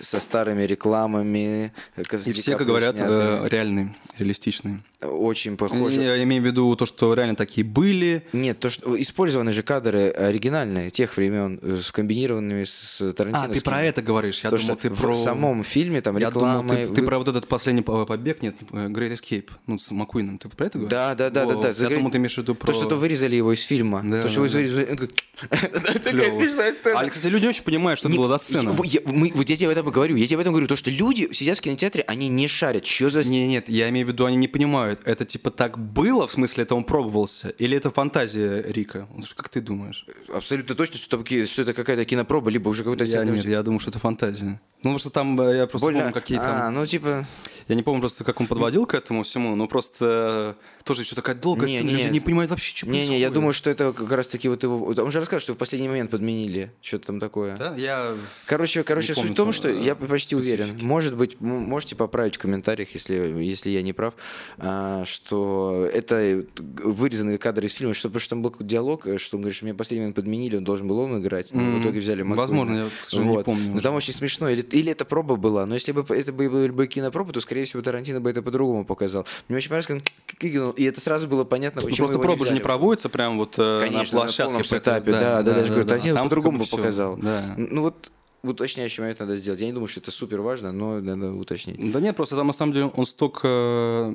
со 0.00 0.20
старыми 0.20 0.62
рекламами. 0.62 1.72
И 1.96 2.32
все, 2.32 2.56
как 2.56 2.66
говорят, 2.66 2.96
э, 2.98 3.48
реальные, 3.48 3.94
реалистичные. 4.18 4.80
Очень 5.02 5.56
похожи. 5.56 6.00
Я 6.00 6.22
имею 6.24 6.42
в 6.42 6.46
виду 6.46 6.76
то, 6.76 6.84
что 6.84 7.14
реально 7.14 7.34
такие 7.34 7.64
были. 7.64 8.22
Нет, 8.32 8.58
то, 8.60 8.68
что 8.68 9.00
использованы 9.00 9.52
же 9.52 9.62
кадры 9.62 10.10
оригинальные 10.10 10.90
тех 10.90 11.16
времен, 11.16 11.58
э, 11.62 11.78
с 11.82 11.90
комбинированными 11.90 12.64
с 12.64 12.98
Тарантино. 13.14 13.44
А, 13.44 13.48
ты 13.48 13.60
про 13.62 13.82
это 13.82 14.02
говоришь? 14.02 14.40
Я 14.44 14.50
то, 14.50 14.58
думал, 14.58 14.76
ты 14.76 14.90
в 14.90 15.00
про... 15.00 15.14
самом 15.14 15.64
фильме 15.64 16.02
там 16.02 16.18
реклама. 16.18 16.74
Я 16.74 16.78
думал, 16.78 16.94
ты, 16.94 17.00
ты 17.00 17.06
про 17.06 17.18
вот 17.18 17.28
этот 17.28 17.48
последний 17.48 17.82
побег, 17.82 18.42
нет, 18.42 18.56
э, 18.72 18.88
Great 18.88 19.12
Escape, 19.12 19.48
ну, 19.66 19.78
с 19.78 19.90
Маккуином. 19.90 20.38
Ты 20.38 20.48
про 20.50 20.66
это 20.66 20.78
говоришь? 20.78 20.90
Да, 20.90 21.14
да, 21.14 21.30
да, 21.30 21.46
да. 21.46 21.54
да. 21.54 21.68
Я 21.70 21.88
думал, 21.88 22.10
ты 22.10 22.18
имеешь 22.18 22.34
в 22.34 22.38
виду 22.38 22.54
про... 22.54 22.66
То, 22.66 22.72
что-то 22.74 22.96
вырезали 22.96 23.36
его 23.36 23.52
из 23.54 23.62
фильма. 23.62 24.02
Да, 24.04 24.22
то, 24.22 24.28
что 24.28 24.46
да, 24.46 24.48
вырезали... 24.48 24.84
Такая 25.48 26.32
смешная 26.32 26.72
сцена. 26.74 27.00
А, 27.00 27.08
кстати, 27.08 27.32
люди 27.32 27.46
очень 27.46 27.64
понимают, 27.64 27.98
что 27.98 28.08
это 28.08 28.16
была 28.18 28.28
за 28.28 28.38
сцена. 28.38 28.72
Вот 28.72 28.86
я 28.86 29.56
тебе 29.56 29.68
об 29.80 29.86
этом 29.86 29.94
говорю. 29.94 30.16
Я 30.16 30.26
тебе 30.26 30.36
об 30.36 30.40
этом 30.40 30.52
говорю. 30.52 30.66
То, 30.66 30.76
что 30.76 30.90
люди 30.90 31.28
сидят 31.32 31.58
в 31.58 31.60
кинотеатре, 31.60 32.04
они 32.06 32.28
не 32.28 32.48
шарят. 32.48 32.86
Что 32.86 33.10
за... 33.10 33.24
Нет, 33.24 33.48
нет, 33.48 33.68
я 33.68 33.88
имею 33.90 34.06
в 34.06 34.10
виду, 34.10 34.24
они 34.26 34.36
не 34.36 34.48
понимают. 34.48 35.00
Это 35.04 35.24
типа 35.24 35.50
так 35.50 35.78
было, 35.78 36.26
в 36.26 36.32
смысле, 36.32 36.64
это 36.64 36.74
он 36.74 36.84
пробовался? 36.84 37.50
Или 37.58 37.76
это 37.76 37.90
фантазия 37.90 38.62
Рика? 38.62 39.08
Как 39.36 39.48
ты 39.48 39.60
думаешь? 39.60 40.06
Абсолютно 40.32 40.74
точно, 40.74 40.98
что, 40.98 41.24
что 41.46 41.62
это 41.62 41.74
какая-то 41.74 42.04
кинопроба, 42.04 42.50
либо 42.50 42.68
уже 42.68 42.84
какой-то... 42.84 43.04
Я, 43.04 43.24
нет, 43.24 43.44
я 43.44 43.62
думаю, 43.62 43.80
что 43.80 43.90
это 43.90 43.98
фантазия. 43.98 44.44
Ну, 44.44 44.58
потому 44.78 44.98
что 44.98 45.10
там 45.10 45.40
э, 45.40 45.56
я 45.58 45.66
просто 45.66 45.86
Больно... 45.86 46.00
помню, 46.00 46.14
какие 46.14 46.38
там... 46.38 46.62
А, 46.62 46.70
ну, 46.70 46.86
типа... 46.86 47.26
Я 47.68 47.74
не 47.76 47.82
помню 47.82 48.00
просто, 48.00 48.24
как 48.24 48.40
он 48.40 48.46
подводил 48.46 48.86
к 48.86 48.94
этому 48.94 49.22
всему, 49.22 49.54
но 49.54 49.68
просто 49.68 50.56
тоже 50.84 51.02
еще 51.02 51.16
такая 51.16 51.34
долгая 51.34 51.68
не, 51.68 51.76
сцена, 51.76 51.88
не, 51.88 51.96
люди 51.96 52.08
не 52.08 52.20
понимают 52.20 52.50
вообще, 52.50 52.76
что 52.76 52.86
не, 52.86 52.92
происходит. 52.92 53.10
Не, 53.16 53.20
я 53.20 53.30
думаю, 53.30 53.52
что 53.52 53.70
это 53.70 53.92
как 53.92 54.10
раз-таки 54.10 54.48
вот 54.48 54.62
его... 54.62 54.86
Он 54.86 55.10
же 55.10 55.18
рассказывал, 55.18 55.40
что 55.40 55.54
в 55.54 55.56
последний 55.56 55.88
момент 55.88 56.10
подменили 56.10 56.72
что-то 56.80 57.08
там 57.08 57.20
такое. 57.20 57.56
Да, 57.56 57.74
я... 57.76 58.14
Короче, 58.46 58.82
короче 58.82 59.14
суть 59.14 59.30
в 59.30 59.34
том, 59.34 59.52
что 59.52 59.70
я 59.70 59.94
почти 59.94 60.36
уверен, 60.36 60.78
может 60.82 61.16
быть, 61.16 61.40
можете 61.40 61.96
поправить 61.96 62.36
в 62.36 62.38
комментариях, 62.38 62.90
если, 62.94 63.14
если 63.14 63.70
я 63.70 63.82
не 63.82 63.92
прав, 63.92 64.14
а, 64.58 65.04
что 65.04 65.88
это 65.92 66.44
вырезанные 66.56 67.38
кадры 67.38 67.66
из 67.66 67.74
фильма, 67.74 67.94
что, 67.94 68.08
потому 68.08 68.20
что 68.20 68.30
там 68.30 68.42
был 68.42 68.54
диалог, 68.60 69.06
что 69.18 69.36
он 69.36 69.42
говорит, 69.42 69.56
что 69.56 69.64
меня 69.64 69.74
в 69.74 69.78
последний 69.78 70.02
момент 70.02 70.16
подменили, 70.16 70.56
он 70.56 70.64
должен 70.64 70.88
был 70.88 70.98
он 70.98 71.20
играть, 71.20 71.52
но 71.52 71.60
mm-hmm. 71.60 71.78
в 71.78 71.82
итоге 71.82 72.00
взяли 72.00 72.22
Маккуина. 72.22 72.40
Возможно, 72.40 72.76
я, 72.76 72.88
к 72.88 73.12
вот. 73.12 73.38
не 73.38 73.44
помню. 73.44 73.72
Но 73.74 73.80
там 73.80 73.94
очень 73.94 74.14
смешно. 74.14 74.48
Или, 74.48 74.62
или 74.62 74.92
это 74.92 75.04
проба 75.04 75.36
была, 75.36 75.66
но 75.66 75.74
если 75.74 75.92
бы 75.92 76.04
это 76.14 76.32
были 76.32 76.70
бы 76.70 76.86
кинопроба, 76.86 77.32
то, 77.32 77.40
скорее 77.40 77.64
всего, 77.64 77.82
Тарантино 77.82 78.20
бы 78.20 78.30
это 78.30 78.42
по-другому 78.42 78.84
показал. 78.84 79.26
Мне 79.48 79.58
очень 79.58 79.68
понравилось, 79.68 80.02
как 80.26 80.44
и 80.80 80.84
это 80.84 80.98
сразу 80.98 81.28
было 81.28 81.44
понятно, 81.44 81.82
почему 81.82 82.06
ну, 82.06 82.12
Просто 82.14 82.26
проба 82.26 82.46
же 82.46 82.54
не 82.54 82.60
проводится 82.60 83.10
прям 83.10 83.36
вот 83.36 83.56
э, 83.58 83.80
Конечно, 83.84 84.16
на 84.16 84.22
площадке. 84.22 84.56
на 84.56 84.64
сетапе, 84.64 85.12
да, 85.12 85.20
да, 85.20 85.42
да, 85.42 85.54
да, 85.60 85.66
говорю, 85.66 85.84
Тарантино 85.84 86.22
по-другому 86.22 86.58
бы 86.58 86.64
показал. 86.64 87.18
Ну 87.18 87.82
вот 87.82 88.10
уточняющий 88.42 89.02
момент 89.02 89.20
надо 89.20 89.36
сделать. 89.36 89.60
Я 89.60 89.66
не 89.66 89.74
думаю, 89.74 89.88
что 89.88 90.00
это 90.00 90.10
супер 90.10 90.40
важно, 90.40 90.72
но 90.72 90.98
надо 91.00 91.34
уточнить. 91.34 91.92
Да 91.92 92.00
нет, 92.00 92.16
просто 92.16 92.34
там 92.34 92.46
на 92.46 92.54
самом 92.54 92.72
деле 92.72 92.86
он 92.86 93.04
столько 93.04 94.14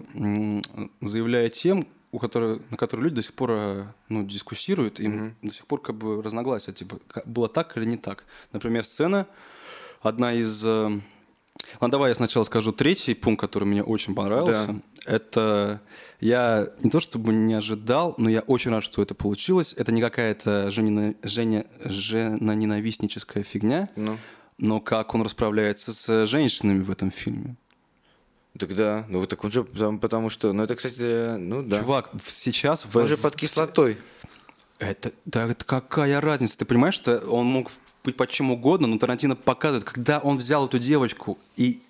заявляет 1.02 1.54
тем, 1.54 1.88
у 2.12 2.18
которых, 2.18 2.62
на 2.72 2.78
которые 2.78 3.04
люди 3.04 3.18
до 3.18 3.22
сих 3.22 3.34
пор 3.34 3.52
э, 3.52 3.84
ну, 4.10 4.24
дискуссируют, 4.24 5.00
им 5.00 5.12
mm-hmm. 5.12 5.32
до 5.44 5.54
сих 5.54 5.68
пор 5.68 5.82
как 5.82 5.96
бы 5.98 6.22
разногласия, 6.24 6.72
типа, 6.72 6.98
было 7.26 7.50
так 7.50 7.76
или 7.78 7.84
не 7.84 7.98
так. 7.98 8.24
Например, 8.54 8.86
сцена, 8.86 9.28
одна 10.02 10.34
из 10.34 10.66
э, 10.66 11.02
Ладно, 11.74 11.90
давай 11.90 12.12
я 12.12 12.16
сначала 12.16 12.44
скажу 12.44 12.72
третий 12.72 13.14
пункт, 13.14 13.42
который 13.42 13.66
мне 13.66 13.84
очень 13.84 14.16
понравился. 14.16 14.68
Да. 14.68 14.82
Это 15.06 15.82
я 16.20 16.70
не 16.82 16.90
то 16.90 17.00
чтобы 17.00 17.34
не 17.34 17.54
ожидал, 17.54 18.16
но 18.18 18.30
я 18.30 18.42
очень 18.42 18.72
рад, 18.72 18.84
что 18.84 19.02
это 19.02 19.16
получилось. 19.16 19.74
Это 19.78 19.92
не 19.92 20.02
какая-то 20.02 20.72
Женя, 20.72 21.16
Женя, 21.24 21.66
жена-ненавистническая 21.84 23.44
фигня, 23.44 23.90
ну. 23.96 24.18
но 24.58 24.80
как 24.80 25.14
он 25.16 25.22
расправляется 25.22 25.94
с 25.94 26.26
женщинами 26.26 26.82
в 26.82 26.92
этом 26.92 27.12
фильме. 27.12 27.56
Так 28.58 28.74
да, 28.74 29.06
ну 29.10 29.26
так 29.26 29.44
он 29.44 29.52
же, 29.52 29.64
потому 29.64 30.30
что, 30.30 30.54
ну 30.54 30.64
это, 30.64 30.76
кстати, 30.76 31.38
ну 31.38 31.62
да. 31.62 31.80
Чувак, 31.80 32.12
сейчас... 32.26 32.86
Он 32.94 33.04
в, 33.04 33.08
же 33.08 33.18
под 33.18 33.36
кислотой. 33.36 33.98
Это, 34.80 35.12
да, 35.26 35.46
это 35.48 35.66
какая 35.66 36.22
разница? 36.22 36.58
Ты 36.58 36.66
понимаешь, 36.66 36.94
что 36.94 37.20
он 37.20 37.48
мог 37.48 37.70
быть 38.06 38.16
под 38.16 38.30
чем 38.30 38.52
угодно, 38.52 38.88
но 38.88 38.98
Тарантино 38.98 39.36
показывает, 39.36 39.84
когда 39.84 40.20
он 40.20 40.38
взял 40.38 40.66
эту 40.66 40.80
девочку 40.80 41.38
и 41.58 41.82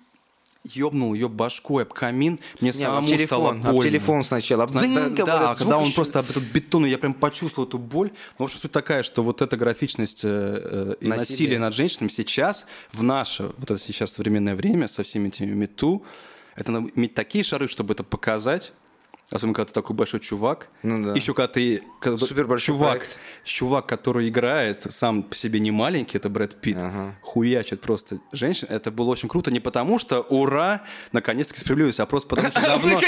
ёбнул 0.74 1.14
ее 1.14 1.28
башкой 1.28 1.84
об 1.84 1.92
камин, 1.92 2.38
мне 2.60 2.70
не, 2.70 2.72
самому 2.72 3.06
телефон, 3.06 3.26
стало 3.26 3.52
больно. 3.52 3.70
Об 3.70 3.82
телефон 3.82 4.24
сначала. 4.24 4.64
Об 4.64 4.72
да, 4.72 5.08
да, 5.10 5.54
когда 5.54 5.78
он 5.78 5.92
просто 5.92 6.20
об 6.20 6.30
этот 6.30 6.42
бетон, 6.42 6.86
я 6.86 6.98
прям 6.98 7.14
почувствовал 7.14 7.68
эту 7.68 7.78
боль. 7.78 8.10
Но, 8.38 8.44
в 8.44 8.48
общем, 8.48 8.58
суть 8.58 8.72
такая, 8.72 9.02
что 9.02 9.22
вот 9.22 9.42
эта 9.42 9.56
графичность 9.56 10.24
э, 10.24 10.28
э 10.28 10.94
и 11.00 11.06
насилие. 11.06 11.18
насилие 11.18 11.58
над 11.58 11.74
женщинами 11.74 12.08
сейчас, 12.08 12.68
в 12.92 13.02
наше, 13.02 13.44
вот 13.58 13.70
это 13.70 13.78
сейчас 13.78 14.12
современное 14.12 14.56
время, 14.56 14.88
со 14.88 15.02
всеми 15.02 15.28
этими 15.28 15.52
мету, 15.52 16.02
это 16.54 16.72
иметь 16.94 17.14
такие 17.14 17.44
шары, 17.44 17.68
чтобы 17.68 17.94
это 17.94 18.02
показать, 18.02 18.72
Особенно, 19.30 19.54
когда 19.54 19.66
ты 19.68 19.72
такой 19.74 19.96
большой 19.96 20.20
чувак. 20.20 20.68
Ну 20.84 21.04
да. 21.04 21.12
Еще 21.12 21.34
когда 21.34 21.48
ты... 21.48 21.82
Когда 22.00 22.24
Супер 22.24 22.46
большой 22.46 22.76
чувак, 22.76 22.98
проект. 22.98 23.18
чувак, 23.42 23.86
который 23.86 24.28
играет, 24.28 24.82
сам 24.82 25.24
по 25.24 25.34
себе 25.34 25.58
не 25.58 25.72
маленький, 25.72 26.16
это 26.16 26.28
Брэд 26.28 26.60
Питт, 26.60 26.78
Ага. 26.80 27.16
хуячит 27.22 27.80
просто 27.80 28.18
женщин. 28.30 28.68
Это 28.70 28.92
было 28.92 29.08
очень 29.10 29.28
круто 29.28 29.50
не 29.50 29.58
потому, 29.58 29.98
что 29.98 30.20
ура, 30.20 30.82
наконец-таки 31.10 31.58
справедливость, 31.60 31.98
а 31.98 32.06
просто 32.06 32.28
потому, 32.28 32.50
что 32.52 32.60
давно... 32.64 33.00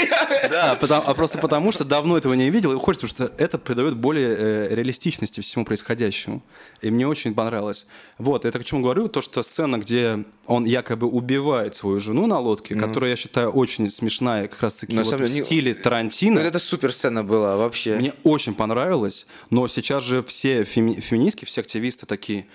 Да, 0.49 0.71
а 0.73 1.13
просто 1.13 1.37
потому, 1.37 1.71
что 1.71 1.85
давно 1.85 2.17
этого 2.17 2.33
не 2.33 2.49
видел, 2.49 2.73
и 2.73 2.75
хочется, 2.77 3.07
потому 3.07 3.29
что 3.29 3.41
это 3.41 3.57
придает 3.57 3.95
более 3.95 4.35
э, 4.35 4.75
реалистичности 4.75 5.39
всему 5.39 5.63
происходящему. 5.63 6.43
И 6.81 6.91
мне 6.91 7.07
очень 7.07 7.33
понравилось. 7.33 7.87
Вот, 8.17 8.43
это 8.43 8.59
к 8.59 8.65
чему 8.65 8.81
говорю, 8.81 9.07
то, 9.07 9.21
что 9.21 9.41
сцена, 9.41 9.77
где 9.77 10.25
он 10.45 10.65
якобы 10.65 11.07
убивает 11.07 11.75
свою 11.75 12.01
жену 12.01 12.27
на 12.27 12.39
лодке, 12.39 12.75
которая, 12.75 13.11
я 13.11 13.15
считаю, 13.15 13.51
очень 13.51 13.89
смешная, 13.89 14.49
как 14.49 14.61
раз-таки 14.63 15.01
самом 15.01 15.25
в 15.25 15.29
стиле 15.29 15.73
Тарантино. 15.73 16.08
Ну, 16.29 16.39
это 16.39 16.59
супер 16.59 16.91
сцена 16.93 17.23
была 17.23 17.57
вообще. 17.57 17.95
Мне 17.97 18.13
очень 18.23 18.53
понравилось, 18.53 19.25
но 19.49 19.67
сейчас 19.67 20.03
же 20.03 20.21
все 20.21 20.63
феми- 20.63 20.99
феминистки, 20.99 21.45
все 21.45 21.61
активисты 21.61 22.05
такие, 22.05 22.45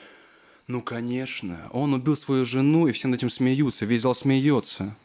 ну, 0.67 0.81
конечно, 0.81 1.69
он 1.73 1.95
убил 1.95 2.17
свою 2.17 2.45
жену, 2.45 2.87
и 2.87 2.93
все 2.93 3.09
над 3.09 3.19
этим 3.19 3.31
смеются, 3.31 3.85
весь 3.85 4.03
зал 4.03 4.15
смеется. 4.15 4.97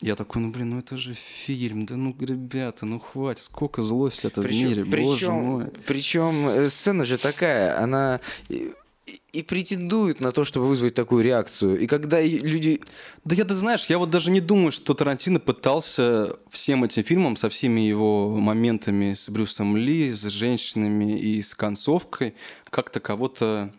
Я 0.00 0.14
такой, 0.14 0.40
ну, 0.42 0.50
блин, 0.52 0.70
ну 0.70 0.78
это 0.78 0.96
же 0.96 1.12
фильм, 1.12 1.82
да 1.82 1.96
ну, 1.96 2.14
ребята, 2.20 2.86
ну 2.86 3.00
хватит, 3.00 3.42
сколько 3.42 3.82
злости 3.82 4.26
это 4.26 4.40
в 4.40 4.50
мире, 4.50 4.84
боже 4.84 5.30
мой. 5.30 5.66
причем 5.86 6.48
э, 6.48 6.68
сцена 6.70 7.04
же 7.04 7.18
такая, 7.18 7.82
она 7.82 8.20
и, 9.32 9.42
претендует 9.42 10.20
на 10.20 10.32
то, 10.32 10.44
чтобы 10.44 10.66
вызвать 10.66 10.94
такую 10.94 11.24
реакцию. 11.24 11.78
И 11.78 11.86
когда 11.86 12.20
люди... 12.20 12.80
Да 13.24 13.34
я, 13.34 13.44
ты 13.44 13.54
знаешь, 13.54 13.86
я 13.86 13.98
вот 13.98 14.10
даже 14.10 14.30
не 14.30 14.40
думаю, 14.40 14.72
что 14.72 14.94
Тарантино 14.94 15.40
пытался 15.40 16.36
всем 16.48 16.84
этим 16.84 17.02
фильмом, 17.02 17.36
со 17.36 17.48
всеми 17.48 17.80
его 17.80 18.30
моментами 18.30 19.12
с 19.12 19.28
Брюсом 19.28 19.76
Ли, 19.76 20.10
с 20.10 20.22
женщинами 20.24 21.18
и 21.18 21.42
с 21.42 21.54
концовкой, 21.54 22.34
как-то 22.70 23.00
кого-то, 23.00 23.72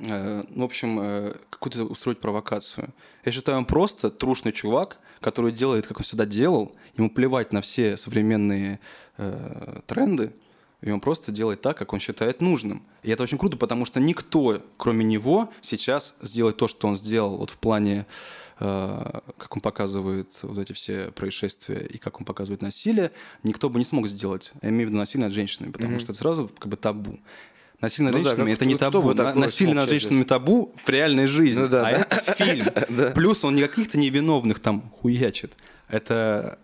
э, 0.00 0.44
в 0.48 0.62
общем, 0.62 1.00
э, 1.00 1.34
какую-то 1.50 1.84
устроить 1.84 2.20
провокацию. 2.20 2.90
Я 3.24 3.32
считаю, 3.32 3.58
он 3.58 3.64
просто 3.64 4.10
трушный 4.10 4.52
чувак, 4.52 4.98
который 5.20 5.52
делает, 5.52 5.86
как 5.86 5.98
он 5.98 6.04
всегда 6.04 6.26
делал, 6.26 6.74
ему 6.96 7.10
плевать 7.10 7.52
на 7.52 7.60
все 7.60 7.96
современные 7.96 8.80
э, 9.16 9.80
тренды, 9.86 10.32
и 10.84 10.90
он 10.90 11.00
просто 11.00 11.32
делает 11.32 11.62
так, 11.62 11.78
как 11.78 11.94
он 11.94 11.98
считает 11.98 12.42
нужным. 12.42 12.82
И 13.02 13.10
это 13.10 13.22
очень 13.22 13.38
круто, 13.38 13.56
потому 13.56 13.86
что 13.86 14.00
никто, 14.00 14.62
кроме 14.76 15.02
него, 15.04 15.50
сейчас 15.62 16.16
сделает 16.20 16.58
то, 16.58 16.68
что 16.68 16.86
он 16.88 16.94
сделал 16.94 17.38
вот 17.38 17.50
в 17.50 17.56
плане, 17.56 18.04
э, 18.60 19.20
как 19.38 19.56
он 19.56 19.62
показывает 19.62 20.38
вот 20.42 20.58
эти 20.58 20.72
все 20.74 21.10
происшествия 21.12 21.86
и 21.86 21.96
как 21.96 22.20
он 22.20 22.26
показывает 22.26 22.60
насилие, 22.60 23.12
никто 23.42 23.70
бы 23.70 23.78
не 23.78 23.84
смог 23.86 24.06
сделать. 24.08 24.52
Я 24.60 24.68
имею 24.68 24.86
в 24.86 24.90
виду 24.90 24.98
насилие 24.98 25.24
над 25.26 25.34
женщинами, 25.34 25.72
потому 25.72 25.98
что 25.98 26.12
это 26.12 26.18
сразу 26.20 26.50
как 26.58 26.68
бы 26.68 26.76
табу. 26.76 27.18
Насилие 27.80 28.10
над 28.12 28.18
Ну 28.18 28.24
да, 28.24 28.30
женщинами 28.30 28.50
как- 28.50 28.56
это 28.58 28.66
не 28.66 28.76
табу. 28.76 29.12
На- 29.14 29.34
Насилие 29.34 29.74
над 29.74 29.88
женщинами 29.88 30.22
табу 30.24 30.74
в 30.76 30.88
реальной 30.90 31.26
жизни. 31.26 31.62
Ну 31.62 31.68
да, 31.68 31.88
а 31.88 31.92
да. 31.92 31.98
это 32.10 32.34
фильм. 32.34 32.66
Плюс 33.14 33.42
он 33.42 33.54
не 33.54 33.62
каких-то 33.66 33.98
невиновных 33.98 34.60
там 34.60 34.82
хуячит. 35.00 35.56
Это 35.88 36.58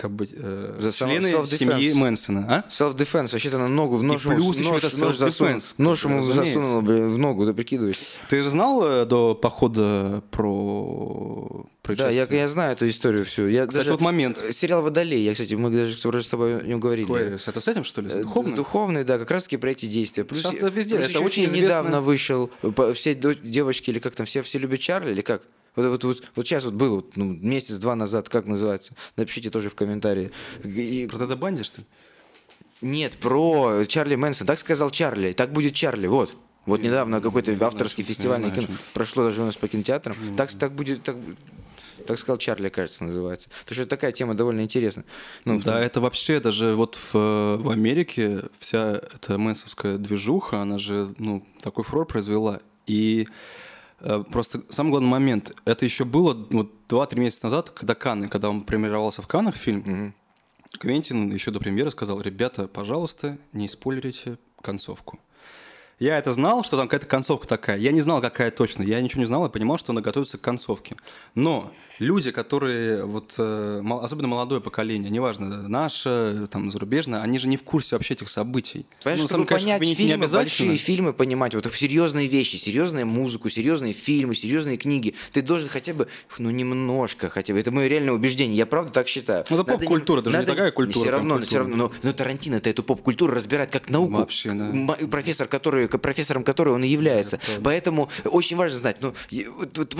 как 0.00 0.12
бы 0.12 0.26
э, 0.32 0.76
За 0.80 0.92
члены 0.92 1.28
семьи 1.46 1.92
Мэнсона. 1.92 2.46
А? 2.48 2.64
Self-defense, 2.70 3.32
вообще-то 3.32 3.58
на 3.58 3.68
ногу 3.68 3.96
в 3.96 4.02
нож, 4.02 4.24
И 4.24 4.28
плюс 4.28 4.56
еще 4.56 4.70
нож, 4.70 4.84
это 4.84 4.98
нож 4.98 5.16
засунул, 5.18 5.60
нож 5.78 6.04
ему 6.06 6.22
засунул, 6.22 6.80
блин, 6.80 7.10
в 7.10 7.18
ногу, 7.18 7.44
ты 7.44 7.52
прикидываешь. 7.52 7.98
Ты 8.30 8.42
же 8.42 8.48
знал 8.48 8.82
э, 8.84 9.04
до 9.04 9.34
похода 9.34 10.22
про 10.30 11.66
Да, 11.84 11.92
я, 11.92 11.96
происшествие? 11.96 12.40
я 12.40 12.48
знаю 12.48 12.72
эту 12.72 12.88
историю 12.88 13.24
всю. 13.26 13.46
Я 13.46 13.66
Кстати, 13.66 13.84
даже- 13.84 13.92
вот 13.92 14.00
момент. 14.00 14.38
Сериал 14.50 14.82
«Водолей», 14.82 15.22
я, 15.22 15.32
кстати, 15.32 15.54
мы 15.54 15.70
даже 15.70 15.96
вроде 16.08 16.24
с 16.24 16.28
тобой 16.28 16.58
о 16.58 16.62
нем 16.62 16.80
говорили. 16.80 17.08
Aquarius. 17.08 17.42
Это 17.46 17.60
с 17.60 17.68
этим, 17.68 17.84
что 17.84 18.00
ли? 18.00 18.08
С 18.08 18.16
Э, 18.16 18.22
духовным? 18.22 18.54
С 18.54 18.56
духовной, 18.56 19.04
да, 19.04 19.18
как 19.18 19.30
раз 19.30 19.44
таки 19.44 19.56
про 19.58 19.70
эти 19.70 19.86
действия. 19.86 20.24
Плюс, 20.24 20.40
Сейчас 20.42 20.54
везде, 20.54 20.96
плюс 20.96 21.08
это 21.10 21.18
еще 21.18 21.24
очень 21.26 21.44
известно. 21.44 21.66
недавно 21.66 22.00
вышел. 22.00 22.50
Все 22.94 23.14
девочки 23.14 23.90
или 23.90 23.98
как 23.98 24.14
там, 24.14 24.24
все, 24.26 24.42
все 24.42 24.58
любят 24.58 24.80
Чарли 24.80 25.10
или 25.12 25.20
как? 25.20 25.42
Вот, 25.76 25.86
вот, 25.86 26.04
вот, 26.04 26.22
вот 26.34 26.46
сейчас 26.46 26.64
вот 26.64 26.74
был, 26.74 26.96
вот, 26.96 27.16
ну, 27.16 27.24
месяц-два 27.24 27.94
назад, 27.94 28.28
как 28.28 28.46
называется? 28.46 28.94
Напишите 29.16 29.50
тоже 29.50 29.70
в 29.70 29.74
комментарии. 29.74 30.30
И- 30.64 31.06
Про 31.10 31.18
Теда 31.18 31.36
Банди, 31.36 31.62
что 31.62 31.80
ли? 31.80 31.86
Нет, 32.82 33.12
про 33.18 33.84
Чарли 33.86 34.14
Мэнсон. 34.14 34.46
Так 34.46 34.58
сказал 34.58 34.90
Чарли. 34.90 35.32
Так 35.32 35.52
будет 35.52 35.74
Чарли. 35.74 36.06
Вот. 36.06 36.34
Вот 36.66 36.82
недавно 36.82 37.20
какой-то 37.20 37.52
авторский 37.64 38.04
я 38.04 38.08
фестивальный 38.08 38.50
не 38.50 38.54
кино 38.54 38.66
прошло 38.92 39.24
даже 39.24 39.42
у 39.42 39.46
нас 39.46 39.56
по 39.56 39.66
кинотеатрам. 39.68 40.16
Так, 40.36 40.52
так 40.52 40.72
будет, 40.74 41.02
так, 41.02 41.16
так 42.06 42.18
сказал 42.18 42.36
Чарли, 42.38 42.68
кажется, 42.68 43.04
называется. 43.04 43.48
То 43.66 43.74
что 43.74 43.86
такая 43.86 44.12
тема 44.12 44.34
довольно 44.34 44.60
интересная. 44.60 45.04
Ну, 45.44 45.60
да, 45.60 45.80
это 45.80 46.00
вообще 46.00 46.38
даже 46.40 46.74
вот 46.74 46.96
в, 46.96 47.56
в 47.56 47.70
Америке 47.70 48.42
вся 48.58 48.92
эта 48.92 49.38
мэнсовская 49.38 49.96
движуха, 49.98 50.60
она 50.60 50.78
же, 50.78 51.14
ну, 51.18 51.44
такой 51.62 51.84
фурор 51.84 52.06
произвела. 52.06 52.60
И 52.86 53.26
просто 54.30 54.62
самый 54.68 54.90
главный 54.90 55.08
момент, 55.08 55.54
это 55.64 55.84
еще 55.84 56.04
было 56.04 56.34
вот 56.50 56.72
2-3 56.88 57.18
месяца 57.18 57.46
назад, 57.46 57.70
когда 57.70 57.94
Канны, 57.94 58.28
когда 58.28 58.50
он 58.50 58.62
премьеровался 58.62 59.22
в 59.22 59.26
Каннах 59.26 59.56
фильм, 59.56 60.14
Квентин 60.78 61.32
еще 61.32 61.50
до 61.50 61.58
премьеры 61.58 61.90
сказал, 61.90 62.20
ребята, 62.20 62.68
пожалуйста, 62.68 63.38
не 63.52 63.68
спойлерите 63.68 64.38
концовку. 64.62 65.18
Я 65.98 66.16
это 66.16 66.32
знал, 66.32 66.64
что 66.64 66.78
там 66.78 66.88
какая-то 66.88 67.06
концовка 67.06 67.46
такая. 67.46 67.76
Я 67.76 67.92
не 67.92 68.00
знал, 68.00 68.22
какая 68.22 68.50
точно. 68.50 68.82
Я 68.82 69.00
ничего 69.02 69.20
не 69.20 69.26
знал, 69.26 69.42
я 69.44 69.50
понимал, 69.50 69.76
что 69.76 69.92
она 69.92 70.00
готовится 70.00 70.38
к 70.38 70.40
концовке. 70.40 70.96
Но 71.34 71.70
люди, 72.00 72.32
которые, 72.32 73.04
вот, 73.04 73.34
э, 73.38 73.82
особенно 74.02 74.26
молодое 74.28 74.60
поколение, 74.60 75.10
неважно, 75.10 75.68
наше, 75.68 76.48
там, 76.50 76.70
зарубежное, 76.70 77.20
они 77.20 77.38
же 77.38 77.46
не 77.46 77.56
в 77.56 77.62
курсе 77.62 77.94
вообще 77.94 78.14
этих 78.14 78.28
событий. 78.28 78.86
Понимаешь, 79.02 79.20
Ну, 79.20 79.28
чтобы 79.28 79.42
сам, 79.42 79.46
конечно, 79.46 79.68
понять 79.68 79.82
не 79.82 79.94
фильмы, 79.94 80.14
обязательно. 80.14 80.40
большие 80.40 80.76
фильмы 80.78 81.12
понимать, 81.12 81.54
вот 81.54 81.70
серьезные 81.74 82.26
вещи, 82.26 82.56
серьезную 82.56 83.06
музыку, 83.06 83.48
серьезные 83.48 83.92
фильмы, 83.92 84.34
серьезные 84.34 84.76
книги, 84.76 85.14
ты 85.32 85.42
должен 85.42 85.68
хотя 85.68 85.94
бы, 85.94 86.08
ну, 86.38 86.50
немножко 86.50 87.28
хотя 87.28 87.52
бы, 87.52 87.60
это 87.60 87.70
мое 87.70 87.86
реальное 87.86 88.14
убеждение, 88.14 88.56
я 88.56 88.66
правда 88.66 88.92
так 88.92 89.06
считаю. 89.08 89.44
Ну, 89.50 89.56
это 89.56 89.64
поп-культура, 89.64 90.22
даже 90.22 90.38
не 90.38 90.46
такая 90.46 90.70
культура, 90.72 91.02
Все 91.02 91.10
равно, 91.10 91.40
все 91.42 91.58
равно, 91.58 91.76
но, 91.76 91.92
но 92.02 92.12
Тарантино-то 92.12 92.70
эту 92.70 92.82
поп-культуру 92.82 93.34
разбирает 93.34 93.70
как 93.70 93.90
науку. 93.90 94.12
Вообще, 94.12 94.52
да. 94.52 94.96
Профессор, 95.10 95.46
который, 95.48 95.86
профессором 95.88 96.44
которой 96.44 96.74
он 96.74 96.82
и 96.82 96.88
является. 96.88 97.38
Поэтому 97.62 98.08
очень 98.24 98.56
важно 98.56 98.78
знать, 98.78 98.96
ну, 99.00 99.12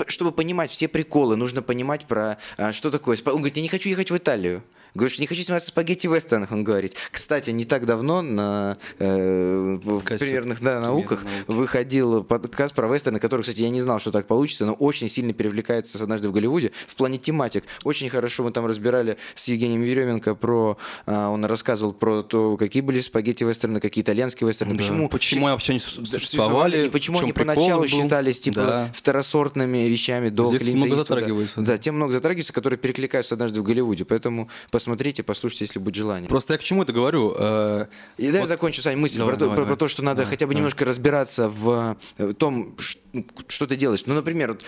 чтобы 0.07 0.31
понимать 0.31 0.71
все 0.71 0.87
приколы, 0.87 1.35
нужно 1.35 1.61
понимать 1.61 1.90
про, 2.05 2.37
а, 2.57 2.73
что 2.73 2.91
такое. 2.91 3.17
Он 3.25 3.37
говорит, 3.37 3.57
я 3.57 3.63
не 3.63 3.69
хочу 3.69 3.89
ехать 3.89 4.11
в 4.11 4.17
Италию. 4.17 4.63
Говорит, 4.93 5.13
что 5.13 5.21
не 5.21 5.27
хочу 5.27 5.43
сниматься 5.43 5.67
в 5.67 5.69
спагетти 5.71 6.07
вестернах, 6.07 6.51
он 6.51 6.63
говорит. 6.63 6.95
Кстати, 7.11 7.49
не 7.51 7.63
так 7.65 7.85
давно 7.85 8.21
на 8.21 8.77
э, 8.99 9.79
в 9.81 9.99
примерных 10.01 10.61
да, 10.61 10.81
науках 10.81 11.23
науки». 11.23 11.43
выходил 11.47 12.23
подкаст 12.23 12.73
про 12.75 12.87
вестерны, 12.87 13.19
который, 13.19 13.41
кстати, 13.41 13.61
я 13.61 13.69
не 13.69 13.81
знал, 13.81 13.99
что 13.99 14.11
так 14.11 14.27
получится, 14.27 14.65
но 14.65 14.73
очень 14.73 15.09
сильно 15.09 15.33
перекликается 15.33 15.97
с 15.97 16.01
«Однажды 16.01 16.27
в 16.29 16.31
Голливуде» 16.31 16.71
в 16.87 16.95
плане 16.95 17.17
тематик. 17.17 17.63
Очень 17.83 18.09
хорошо 18.09 18.43
мы 18.43 18.51
там 18.51 18.65
разбирали 18.65 19.17
с 19.35 19.47
Евгением 19.47 19.81
Еременко 19.83 20.35
про... 20.35 20.77
а, 21.05 21.29
Он 21.29 21.45
рассказывал 21.45 21.93
про 21.93 22.21
то, 22.23 22.57
какие 22.57 22.81
были 22.81 22.99
спагетти 23.01 23.43
вестерны, 23.43 23.79
какие 23.79 24.03
итальянские 24.03 24.47
вестерны, 24.47 24.73
Да. 24.73 24.79
почему... 24.79 25.09
Почему 25.09 25.45
они 25.47 25.53
вообще 25.53 25.73
не 25.73 25.79
су- 25.79 26.05
существовали? 26.05 26.87
И 26.87 26.89
почему 26.89 27.19
они 27.19 27.33
поначалу 27.33 27.81
был? 27.81 27.87
считались 27.87 28.39
типа 28.39 28.55
Да. 28.61 28.91
второсортными 28.93 29.87
вещами 29.87 30.29
до 30.29 30.45
Здесь 30.45 30.59
Клинта 30.61 30.77
много 30.77 30.95
Иствуда. 30.95 31.15
затрагивается, 31.19 31.61
Да, 31.61 31.77
тем 31.77 31.95
много 31.95 32.13
затрагивается, 32.13 32.53
которые 32.53 32.77
перекликаются 32.77 33.35
однажды 33.35 33.61
в 33.61 33.63
Голливуде. 33.63 34.05
Поэтому 34.05 34.49
посмотрите, 34.81 35.21
послушайте, 35.23 35.65
если 35.65 35.77
будет 35.79 35.95
желание. 35.95 36.27
Просто 36.27 36.53
я 36.53 36.57
к 36.57 36.63
чему 36.63 36.81
это 36.81 36.91
говорю? 36.91 37.35
Э, 37.37 37.85
И 38.17 38.23
дай 38.25 38.33
я 38.33 38.39
вот- 38.41 38.47
закончу, 38.47 38.81
Сань, 38.81 38.97
мысль 38.97 39.19
Давай, 39.19 39.33
про, 39.33 39.37
то, 39.39 39.45
давай, 39.45 39.55
про- 39.55 39.63
давай. 39.65 39.75
про 39.77 39.79
то, 39.79 39.87
что 39.87 40.03
надо 40.03 40.25
хотя 40.25 40.47
бы 40.47 40.55
немножко 40.55 40.85
разбираться 40.85 41.49
в 41.49 41.95
э, 42.17 42.33
том, 42.33 42.75
ну, 43.13 43.25
что 43.47 43.67
ты 43.67 43.75
делаешь. 43.75 44.03
Ну, 44.07 44.15
например, 44.15 44.53
вот, 44.53 44.65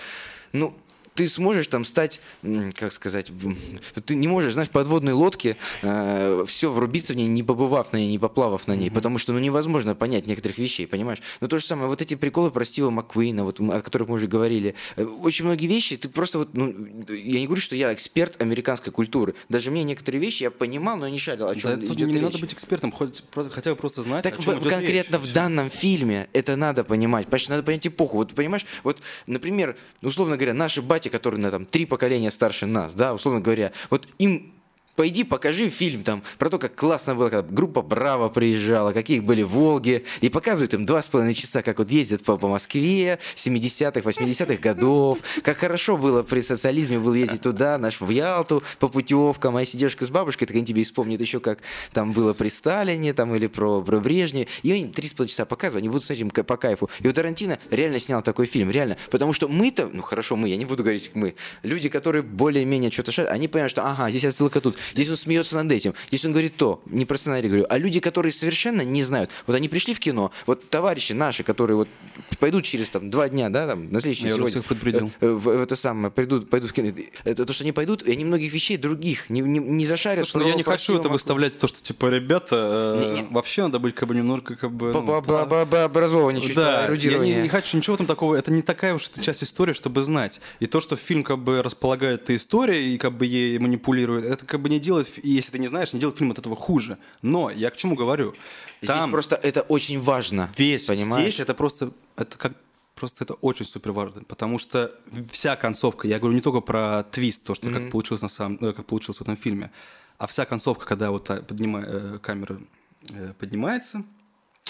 ну, 0.52 0.72
ты 1.14 1.28
сможешь 1.28 1.68
там 1.68 1.84
стать, 1.84 2.20
как 2.74 2.92
сказать, 2.92 3.30
ты 4.04 4.16
не 4.16 4.26
можешь, 4.26 4.52
знаешь, 4.54 4.68
подводной 4.68 5.12
лодке 5.12 5.56
все 5.80 6.70
врубиться 6.72 7.12
в 7.12 7.16
ней, 7.16 7.28
не 7.28 7.42
побывав 7.44 7.92
на 7.92 7.98
ней, 7.98 8.08
не 8.10 8.18
поплавав 8.18 8.66
на 8.66 8.74
ней, 8.74 8.90
потому 8.90 9.18
что 9.18 9.32
ну, 9.32 9.38
невозможно 9.38 9.94
понять 9.94 10.26
некоторых 10.26 10.58
вещей, 10.58 10.86
понимаешь? 10.86 11.20
Но 11.40 11.46
то 11.46 11.58
же 11.58 11.64
самое, 11.64 11.88
вот 11.88 12.02
эти 12.02 12.14
приколы 12.14 12.50
про 12.50 12.64
Стива 12.64 12.90
Маккуина, 12.90 13.44
вот, 13.44 13.60
о 13.60 13.80
которых 13.80 14.08
мы 14.08 14.14
уже 14.16 14.26
говорили, 14.26 14.74
э, 14.96 15.04
очень 15.04 15.44
многие 15.44 15.66
вещи, 15.66 15.96
ты 15.96 16.08
просто 16.08 16.38
вот, 16.38 16.54
ну, 16.54 16.66
я 17.08 17.38
не 17.40 17.46
говорю, 17.46 17.62
что 17.62 17.76
я 17.76 17.92
эксперт 17.94 18.40
американской 18.42 18.92
культуры, 18.92 19.34
даже 19.48 19.70
мне 19.70 19.84
некоторые 19.84 20.20
вещи 20.20 20.42
я 20.42 20.50
понимал, 20.50 20.96
но 20.96 21.08
не 21.08 21.18
шарил, 21.18 21.46
о 21.46 21.54
Да, 21.54 21.60
чем 21.60 21.70
это 21.72 21.86
идет 21.92 22.08
не 22.08 22.14
речь. 22.14 22.22
надо 22.22 22.38
быть 22.38 22.52
экспертом, 22.52 22.90
хоть 22.90 23.22
хотя 23.50 23.70
бы 23.70 23.76
просто 23.76 24.02
знать, 24.02 24.24
Так 24.24 24.38
о 24.38 24.42
чем 24.42 24.56
в- 24.58 24.62
идет 24.62 24.72
конкретно 24.72 25.16
речь. 25.16 25.26
в 25.26 25.32
данном 25.32 25.70
фильме 25.70 26.28
это 26.32 26.56
надо 26.56 26.82
понимать. 26.82 27.28
Что 27.36 27.50
надо 27.52 27.62
понять 27.62 27.86
эпоху. 27.86 28.16
Вот 28.18 28.32
понимаешь, 28.34 28.64
вот, 28.84 29.00
например, 29.26 29.76
условно 30.02 30.36
говоря, 30.36 30.54
наши 30.54 30.80
бати, 31.04 31.08
которые 31.08 31.40
на 31.40 31.50
там 31.50 31.66
три 31.66 31.86
поколения 31.86 32.30
старше 32.30 32.66
нас, 32.66 32.94
да, 32.94 33.14
условно 33.14 33.40
говоря, 33.40 33.72
вот 33.90 34.08
им 34.18 34.53
Пойди 34.96 35.24
покажи 35.24 35.68
фильм 35.70 36.04
там 36.04 36.22
про 36.38 36.50
то, 36.50 36.58
как 36.58 36.76
классно 36.76 37.16
было, 37.16 37.28
когда 37.28 37.42
группа 37.48 37.82
Браво 37.82 38.28
приезжала, 38.28 38.92
какие 38.92 39.18
были 39.18 39.42
Волги, 39.42 40.04
и 40.20 40.28
показывают 40.28 40.72
им 40.74 40.86
два 40.86 41.02
с 41.02 41.08
половиной 41.08 41.34
часа, 41.34 41.62
как 41.62 41.78
вот 41.78 41.90
ездят 41.90 42.22
по, 42.22 42.36
по 42.36 42.46
Москве 42.46 43.18
70-х, 43.34 44.00
80-х 44.00 44.56
годов, 44.56 45.18
как 45.42 45.58
хорошо 45.58 45.96
было 45.96 46.22
при 46.22 46.40
социализме 46.40 47.00
было 47.00 47.14
ездить 47.14 47.42
туда, 47.42 47.76
наш 47.78 48.00
в 48.00 48.08
Ялту 48.08 48.62
по 48.78 48.86
путевкам, 48.86 49.56
а 49.56 49.64
сидешка 49.64 50.06
с 50.06 50.10
бабушкой, 50.10 50.46
так 50.46 50.56
они 50.56 50.64
тебе 50.64 50.84
вспомнят 50.84 51.20
еще, 51.20 51.40
как 51.40 51.58
там 51.92 52.12
было 52.12 52.32
при 52.32 52.48
Сталине, 52.48 53.14
там 53.14 53.34
или 53.34 53.48
про, 53.48 53.82
про 53.82 53.98
Брежнева, 53.98 54.46
и 54.62 54.72
они 54.72 54.86
три 54.86 55.08
с 55.08 55.14
половиной 55.14 55.30
часа 55.30 55.44
показывают, 55.44 55.82
они 55.82 55.88
будут 55.88 56.04
смотреть 56.04 56.32
по 56.32 56.56
кайфу. 56.56 56.88
И 57.00 57.06
вот 57.06 57.16
Тарантино 57.16 57.58
реально 57.70 57.98
снял 57.98 58.22
такой 58.22 58.46
фильм, 58.46 58.70
реально, 58.70 58.96
потому 59.10 59.32
что 59.32 59.48
мы-то, 59.48 59.90
ну 59.92 60.02
хорошо, 60.02 60.36
мы, 60.36 60.48
я 60.48 60.56
не 60.56 60.64
буду 60.64 60.84
говорить 60.84 61.10
мы, 61.14 61.34
люди, 61.64 61.88
которые 61.88 62.22
более-менее 62.22 62.92
что-то 62.92 63.10
шарят, 63.10 63.30
они 63.30 63.48
понимают, 63.48 63.72
что 63.72 63.84
ага, 63.84 64.10
здесь 64.10 64.24
отсылка 64.24 64.60
тут, 64.60 64.76
Здесь 64.92 65.08
он 65.08 65.16
смеется 65.16 65.56
над 65.62 65.72
этим. 65.72 65.94
Здесь 66.08 66.24
он 66.24 66.32
говорит 66.32 66.56
то. 66.56 66.82
Не 66.86 67.04
про 67.04 67.16
сценарий 67.16 67.48
говорю. 67.48 67.66
А 67.68 67.78
люди, 67.78 68.00
которые 68.00 68.32
совершенно 68.32 68.82
не 68.82 69.02
знают. 69.02 69.30
Вот 69.46 69.56
они 69.56 69.68
пришли 69.68 69.94
в 69.94 70.00
кино. 70.00 70.30
Вот 70.46 70.68
товарищи 70.68 71.12
наши, 71.12 71.42
которые 71.42 71.76
вот 71.76 71.88
пойдут 72.38 72.64
через 72.64 72.90
там 72.90 73.10
два 73.10 73.28
дня, 73.28 73.48
да, 73.48 73.66
там, 73.66 73.90
на 73.90 74.00
следующий 74.00 74.24
Я 74.24 74.34
сегодня. 74.34 74.50
всех 74.50 74.64
предупредил. 74.64 75.10
В, 75.20 75.38
в, 75.38 75.48
это 75.48 75.76
самое, 75.76 76.10
придут, 76.10 76.50
пойдут 76.50 76.70
в 76.70 76.72
кино. 76.72 76.92
Это 77.24 77.44
то, 77.44 77.52
что 77.52 77.64
они 77.64 77.72
пойдут, 77.72 78.02
и 78.02 78.12
они 78.12 78.24
многих 78.24 78.52
вещей 78.52 78.76
других 78.76 79.30
не, 79.30 79.40
не, 79.40 79.58
не 79.58 79.86
зашарят. 79.86 80.26
Слушай, 80.28 80.44
ну 80.44 80.50
я 80.50 80.56
не 80.56 80.62
хочу 80.62 80.98
это 80.98 81.08
выставлять, 81.08 81.58
то, 81.58 81.66
что, 81.66 81.82
типа, 81.82 82.06
ребята, 82.06 82.98
э, 83.00 83.14
не, 83.14 83.20
не. 83.22 83.28
вообще 83.30 83.62
надо 83.62 83.78
быть 83.78 83.94
как 83.94 84.08
бы 84.08 84.14
немножко 84.14 84.56
как 84.56 84.72
бы... 84.72 84.92
Ну, 84.92 85.14
образованнее 85.14 86.42
чуть, 86.42 86.56
да, 86.56 86.88
я 86.88 87.18
не, 87.18 87.34
не 87.34 87.48
хочу 87.48 87.76
ничего 87.76 87.96
там 87.96 88.06
такого, 88.06 88.34
это 88.34 88.50
не 88.50 88.62
такая 88.62 88.94
уж 88.94 89.08
часть 89.08 89.42
истории, 89.42 89.72
чтобы 89.72 90.02
знать. 90.02 90.40
И 90.60 90.66
то, 90.66 90.80
что 90.80 90.96
фильм 90.96 91.22
как 91.22 91.38
бы 91.38 91.62
располагает 91.62 92.22
этой 92.22 92.36
историей 92.36 92.94
и 92.94 92.98
как 92.98 93.16
бы 93.16 93.26
ей 93.26 93.58
манипулирует, 93.58 94.24
это 94.24 94.44
как 94.44 94.60
бы 94.60 94.68
не 94.74 94.80
делает, 94.80 95.08
если 95.24 95.52
ты 95.52 95.58
не 95.58 95.68
знаешь, 95.68 95.92
не 95.92 96.00
делать 96.00 96.18
фильм 96.18 96.30
от 96.30 96.38
этого 96.38 96.56
хуже. 96.56 96.98
Но 97.22 97.50
я 97.50 97.70
к 97.70 97.76
чему 97.76 97.96
говорю? 97.96 98.34
Там 98.84 98.98
здесь 99.00 99.10
просто 99.10 99.36
это 99.36 99.62
очень 99.62 100.00
важно. 100.00 100.50
Весь 100.56 100.86
понимаешь? 100.86 101.22
здесь 101.22 101.40
это 101.40 101.54
просто 101.54 101.92
это 102.16 102.36
как 102.36 102.52
просто 102.94 103.24
это 103.24 103.34
очень 103.34 103.66
супер 103.66 103.92
важно, 103.92 104.22
потому 104.24 104.58
что 104.58 104.92
вся 105.30 105.56
концовка, 105.56 106.06
я 106.06 106.18
говорю 106.18 106.34
не 106.34 106.40
только 106.40 106.60
про 106.60 107.02
твист, 107.02 107.44
то, 107.44 107.54
что 107.54 107.68
mm-hmm. 107.68 107.82
как 107.82 107.90
получилось 107.90 108.22
на 108.22 108.28
самом, 108.28 108.64
э, 108.64 108.72
как 108.72 108.86
получилось 108.86 109.18
в 109.18 109.22
этом 109.22 109.36
фильме, 109.36 109.70
а 110.18 110.26
вся 110.26 110.44
концовка, 110.44 110.86
когда 110.86 111.10
вот 111.10 111.28
э, 111.28 112.18
камера 112.22 112.60
э, 113.12 113.32
поднимается, 113.38 114.04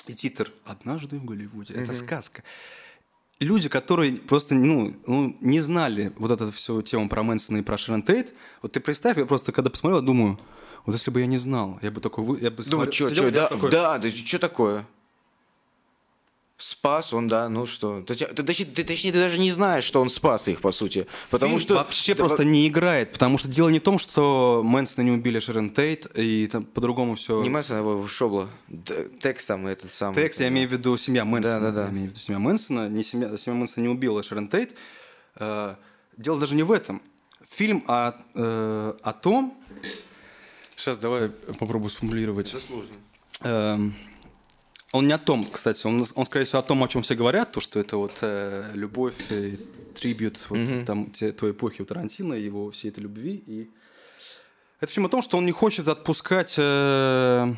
и 0.07 0.15
титр 0.15 0.53
«Однажды 0.65 1.19
в 1.19 1.25
Голливуде». 1.25 1.75
Mm-hmm. 1.75 1.83
Это 1.83 1.93
сказка. 1.93 2.43
Люди, 3.41 3.69
которые 3.69 4.17
просто 4.17 4.55
ну, 4.55 4.95
ну, 5.07 5.37
не 5.41 5.61
знали 5.61 6.13
вот 6.17 6.31
эту 6.31 6.53
всю 6.53 6.83
тему 6.83 7.09
про 7.09 7.23
Мэнсона 7.23 7.59
и 7.59 7.63
про 7.63 7.77
Шерон 7.77 8.03
Тейт, 8.03 8.33
вот 8.63 8.73
ты 8.73 8.81
представь, 8.81 9.19
я 9.19 9.27
просто 9.27 9.53
когда 9.53 9.71
посмотрел, 9.71 10.03
думаю, 10.03 10.39
вот 10.87 10.93
если 10.93 11.11
бы 11.11 11.21
я 11.21 11.27
не 11.27 11.39
знал, 11.39 11.79
я 11.83 11.91
бы 11.91 12.01
такой... 12.01 12.41
Я 12.41 12.51
бы 12.51 12.63
Думаю, 12.63 12.93
что, 12.93 13.13
что, 13.13 13.31
да, 13.31 13.49
такой... 13.49 13.71
да, 13.71 13.99
да, 13.99 14.11
что 14.11 14.39
такое? 14.39 14.87
Спас 16.65 17.13
он, 17.13 17.29
да, 17.29 17.51
ну 17.51 17.67
что. 17.67 18.01
Ты, 18.07 18.15
ты, 18.15 18.27
ты, 18.27 18.85
точнее, 18.85 19.13
ты 19.13 19.19
даже 19.19 19.39
не 19.39 19.51
знаешь, 19.51 19.85
что 19.85 20.01
он 20.01 20.09
спас 20.09 20.49
их, 20.49 20.63
по 20.63 20.73
сути. 20.73 21.07
Потому 21.29 21.51
Фильм 21.51 21.61
что... 21.61 21.75
вообще 21.75 22.15
ты, 22.15 22.21
просто 22.21 22.43
не 22.43 22.67
играет, 22.67 23.13
потому 23.13 23.37
что 23.37 23.49
дело 23.49 23.69
не 23.69 23.81
в 23.81 23.83
том, 23.83 23.99
что 23.99 24.63
Мэнсона 24.65 25.05
не 25.05 25.11
убили 25.11 25.41
Шерон 25.41 25.69
Тейт, 25.69 26.07
и 26.17 26.47
там 26.47 26.65
по-другому 26.65 27.17
все... 27.17 27.43
Не 27.43 27.51
Мэнсона, 27.51 27.81
его 27.81 28.09
Шобла. 28.09 28.49
Текст 29.21 29.47
там 29.47 29.67
этот 29.67 29.93
самый. 29.93 30.15
Текст, 30.15 30.41
я 30.41 30.49
имею 30.49 30.67
в 30.67 30.73
виду 30.73 30.97
семья 30.97 31.27
Мэнсона. 31.27 31.61
Да, 31.61 31.71
да, 31.71 31.77
да. 31.77 31.85
Я 31.85 31.91
имею 31.91 32.07
в 32.07 32.11
виду 32.13 32.21
семья 32.21 32.39
Мэнсона. 32.39 32.89
Не 32.89 33.03
семья, 33.03 33.37
семья 33.37 33.59
Мэнсона 33.59 33.83
не 33.83 33.91
убила 33.91 34.23
Шерон 34.23 34.49
Тейт. 34.49 34.75
Э, 35.37 35.75
дело 36.17 36.41
даже 36.41 36.55
не 36.55 36.63
в 36.63 36.73
этом. 36.73 37.03
Фильм 37.47 37.85
о, 37.89 38.13
э, 38.35 38.95
о 39.03 39.13
том, 39.13 39.55
Сейчас 40.77 40.99
давай 40.99 41.29
попробую 41.29 41.91
сформулировать. 41.91 42.49
Это 42.49 42.59
сложно. 42.59 42.97
Он 44.95 45.09
не 45.09 45.13
о 45.13 45.19
том, 45.19 45.45
кстати, 45.45 45.89
он, 45.89 46.05
он, 46.15 46.25
скорее 46.25 46.45
всего, 46.45 46.61
о 46.61 46.63
том, 46.63 46.85
о 46.85 46.87
чем 46.87 47.03
все 47.03 47.17
говорят, 47.17 47.51
то, 47.51 47.59
что 47.59 47.81
это 47.81 47.97
вот 47.97 48.19
э, 48.21 48.71
любовь, 48.75 49.17
э, 49.31 49.57
трибют 49.93 50.47
вот, 50.49 50.61
mm-hmm. 50.61 50.85
там, 50.85 51.11
те, 51.11 51.33
той 51.33 51.51
эпохи 51.51 51.83
у 51.83 51.85
Тарантино, 51.85 52.35
его 52.35 52.71
всей 52.71 52.91
этой 52.93 53.01
любви. 53.01 53.43
И 53.45 53.71
это 54.79 54.93
фильм 54.93 55.07
о 55.07 55.09
том, 55.09 55.21
что 55.21 55.37
он 55.37 55.47
не 55.47 55.51
хочет 55.51 55.89
отпускать 55.89 56.55
э, 56.59 57.55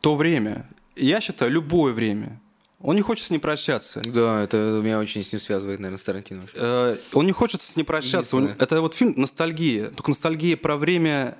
то 0.00 0.16
время. 0.16 0.68
Я 0.96 1.20
считаю, 1.20 1.52
любое 1.52 1.92
время. 1.92 2.40
Он 2.80 2.96
не 2.96 3.02
хочет 3.02 3.26
с 3.26 3.30
ним 3.30 3.40
прощаться. 3.40 4.02
Да, 4.12 4.42
это 4.42 4.80
меня 4.82 4.98
очень 4.98 5.22
с 5.22 5.30
ним 5.30 5.38
связывает, 5.38 5.78
наверное, 5.78 5.98
с 5.98 6.02
Тарантино. 6.02 6.42
Э, 6.54 6.96
он 7.12 7.24
не 7.24 7.32
хочет 7.32 7.60
с 7.60 7.76
ним 7.76 7.86
прощаться. 7.86 8.36
Он, 8.36 8.46
это 8.58 8.80
вот 8.80 8.96
фильм 8.96 9.14
«Ностальгия». 9.16 9.90
Только 9.90 10.10
ностальгия 10.10 10.56
про 10.56 10.76
время 10.76 11.38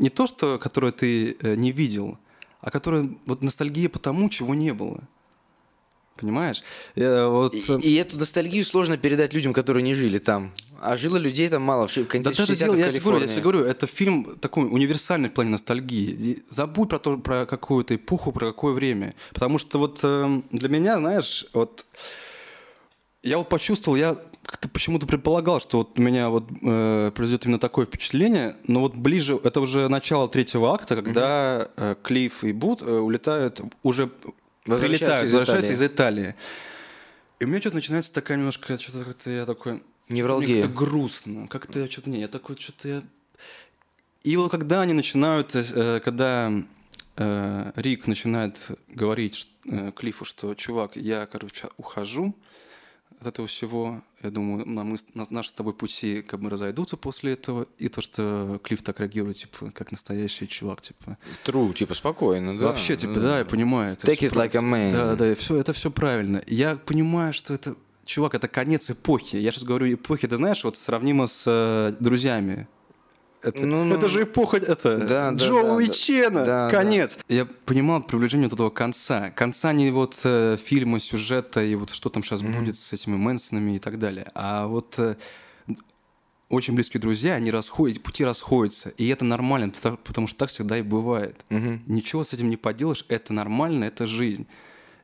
не 0.00 0.10
то, 0.10 0.26
что, 0.26 0.58
которое 0.58 0.90
ты 0.90 1.36
э, 1.40 1.54
не 1.54 1.70
видел, 1.70 2.18
а 2.60 2.70
которое 2.70 3.10
вот 3.26 3.42
ностальгия 3.42 3.88
по 3.88 3.98
тому, 3.98 4.28
чего 4.28 4.54
не 4.54 4.72
было. 4.72 5.00
Понимаешь? 6.16 6.62
Я, 6.96 7.28
вот... 7.28 7.54
и, 7.54 7.60
и 7.82 7.94
эту 7.94 8.18
ностальгию 8.18 8.64
сложно 8.64 8.96
передать 8.96 9.32
людям, 9.32 9.52
которые 9.52 9.84
не 9.84 9.94
жили 9.94 10.18
там. 10.18 10.52
А 10.80 10.96
жило 10.96 11.16
людей 11.16 11.48
там 11.48 11.62
мало 11.62 11.86
в 11.86 11.94
контексте 12.06 12.42
да, 12.42 12.46
даже 12.46 12.56
дело, 12.56 12.74
я 12.74 12.90
тебе, 12.90 13.00
говорю, 13.02 13.20
я 13.20 13.26
тебе 13.28 13.42
говорю, 13.42 13.64
это 13.64 13.86
фильм 13.86 14.36
такой 14.40 14.64
универсальный 14.64 15.28
в 15.28 15.32
плане 15.32 15.50
ностальгии. 15.50 16.10
И 16.10 16.42
забудь 16.48 16.88
про, 16.88 16.98
то, 16.98 17.18
про 17.18 17.46
какую-то 17.46 17.94
эпоху, 17.94 18.32
про 18.32 18.46
какое 18.48 18.74
время. 18.74 19.14
Потому 19.32 19.58
что 19.58 19.78
вот 19.78 20.00
э, 20.02 20.42
для 20.50 20.68
меня, 20.68 20.98
знаешь, 20.98 21.46
вот 21.52 21.84
я 23.22 23.38
вот 23.38 23.48
почувствовал, 23.48 23.96
я 23.96 24.16
как-то 24.44 24.68
почему-то 24.68 25.06
предполагал, 25.06 25.60
что 25.60 25.78
вот 25.78 25.98
у 25.98 26.02
меня 26.02 26.30
вот 26.30 26.48
э, 26.62 27.12
произойдет 27.14 27.46
именно 27.46 27.58
такое 27.58 27.86
впечатление, 27.86 28.56
но 28.66 28.80
вот 28.80 28.94
ближе, 28.94 29.38
это 29.44 29.60
уже 29.60 29.88
начало 29.88 30.28
третьего 30.28 30.72
акта, 30.72 30.96
когда 30.96 31.68
угу. 31.76 31.84
э, 31.84 31.96
Клифф 32.02 32.44
и 32.44 32.52
Бут 32.52 32.82
э, 32.82 32.90
улетают, 32.90 33.60
уже 33.82 34.10
прилетают, 34.64 35.26
из 35.26 35.32
возвращаются 35.32 35.74
из 35.74 35.82
Италии. 35.82 36.34
И 37.40 37.44
у 37.44 37.48
меня 37.48 37.60
что-то 37.60 37.76
начинается 37.76 38.12
такая 38.12 38.36
немножко, 38.36 38.78
что-то 38.78 39.04
как-то 39.04 39.30
я 39.30 39.46
такой... 39.46 39.82
Невралгия. 40.08 40.54
Мне 40.54 40.62
как-то 40.62 40.76
грустно, 40.76 41.48
как-то 41.48 41.80
я 41.80 41.90
что-то... 41.90 42.10
Не, 42.10 42.20
я 42.20 42.28
такой, 42.28 42.56
что-то 42.56 42.88
я... 42.88 43.02
И 44.22 44.36
вот 44.36 44.50
когда 44.50 44.80
они 44.80 44.94
начинают, 44.94 45.54
э, 45.54 46.00
когда 46.02 46.52
э, 47.16 47.72
Рик 47.76 48.06
начинает 48.06 48.56
говорить 48.88 49.48
э, 49.66 49.92
Клиффу, 49.94 50.24
что, 50.24 50.54
чувак, 50.54 50.96
я, 50.96 51.26
короче, 51.26 51.68
ухожу, 51.76 52.34
от 53.20 53.26
этого 53.26 53.46
всего. 53.46 54.02
Я 54.22 54.30
думаю, 54.30 54.66
на 54.66 54.82
мы, 54.82 54.96
на, 55.14 55.24
наши 55.30 55.50
с 55.50 55.52
тобой 55.52 55.74
пути 55.74 56.22
как 56.22 56.40
бы 56.40 56.50
разойдутся 56.50 56.96
после 56.96 57.34
этого. 57.34 57.66
И 57.78 57.88
то, 57.88 58.00
что 58.00 58.60
Клифф 58.64 58.82
так 58.82 58.98
реагирует, 58.98 59.36
типа, 59.36 59.70
как 59.70 59.92
настоящий 59.92 60.48
чувак, 60.48 60.80
типа. 60.80 61.16
True, 61.44 61.72
типа, 61.72 61.94
спокойно, 61.94 62.58
да. 62.58 62.66
Вообще, 62.66 62.96
типа, 62.96 63.20
да, 63.20 63.38
я 63.38 63.44
понимаю. 63.44 63.92
Это 63.92 64.08
Take 64.08 64.30
it 64.30 64.32
like 64.32 64.56
a 64.56 64.60
man. 64.60 64.92
Да, 64.92 65.14
да, 65.14 65.34
все, 65.36 65.56
это 65.56 65.72
все 65.72 65.90
правильно. 65.90 66.42
Я 66.48 66.74
понимаю, 66.74 67.32
что 67.32 67.54
это, 67.54 67.76
чувак, 68.04 68.34
это 68.34 68.48
конец 68.48 68.90
эпохи. 68.90 69.36
Я 69.36 69.52
сейчас 69.52 69.62
говорю 69.62 69.92
эпохи, 69.94 70.26
ты 70.26 70.36
знаешь, 70.36 70.64
вот 70.64 70.76
сравнимо 70.76 71.28
с 71.28 71.44
э, 71.46 71.94
друзьями. 72.00 72.66
Это, 73.40 73.64
ну, 73.66 73.84
ну, 73.84 73.94
это 73.94 74.08
же 74.08 74.24
эпоха 74.24 74.56
это, 74.56 74.98
да, 74.98 75.30
Джоуи 75.30 75.86
да, 75.86 75.92
Чена, 75.92 76.44
да, 76.44 76.70
конец. 76.70 77.18
Да. 77.28 77.34
Я 77.34 77.46
понимал 77.46 78.02
приближение 78.02 78.48
вот 78.48 78.54
этого 78.54 78.70
конца. 78.70 79.30
Конца 79.30 79.72
не 79.72 79.90
вот 79.92 80.18
э, 80.24 80.56
фильма, 80.60 80.98
сюжета 80.98 81.62
и 81.62 81.76
вот 81.76 81.90
что 81.90 82.08
там 82.08 82.24
сейчас 82.24 82.42
mm-hmm. 82.42 82.58
будет 82.58 82.76
с 82.76 82.92
этими 82.92 83.16
Мэнсонами 83.16 83.76
и 83.76 83.78
так 83.78 83.98
далее. 83.98 84.30
А 84.34 84.66
вот 84.66 84.98
э, 84.98 85.14
очень 86.48 86.74
близкие 86.74 87.00
друзья, 87.00 87.34
они 87.34 87.52
расходят, 87.52 88.02
пути 88.02 88.24
расходятся. 88.24 88.90
И 88.90 89.06
это 89.08 89.24
нормально, 89.24 89.72
потому 90.04 90.26
что 90.26 90.38
так 90.38 90.48
всегда 90.48 90.78
и 90.78 90.82
бывает. 90.82 91.44
Mm-hmm. 91.50 91.80
Ничего 91.86 92.24
с 92.24 92.32
этим 92.32 92.50
не 92.50 92.56
поделаешь, 92.56 93.04
это 93.08 93.32
нормально, 93.32 93.84
это 93.84 94.08
жизнь. 94.08 94.48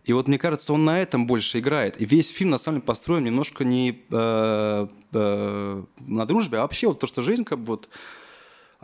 И 0.05 0.13
вот 0.13 0.29
мне 0.29 0.39
кажется, 0.39 0.73
он 0.73 0.85
на 0.85 1.01
этом 1.01 1.27
больше 1.27 1.61
играет. 1.61 2.01
И 2.01 2.05
весь 2.05 2.29
фильм 2.29 2.51
на 2.51 2.59
самом 2.59 2.79
деле 2.79 2.87
построен 2.87 3.25
немножко 3.25 3.65
не 3.65 4.05
э, 4.11 4.89
э, 5.13 5.85
на 6.07 6.27
дружбе, 6.27 6.59
а 6.59 6.63
вообще 6.63 6.89
вот 6.89 6.99
то, 6.99 7.07
что 7.07 7.23
жизнь 7.23 7.45
как 7.45 7.61
бы 7.61 7.67
вот 7.73 7.89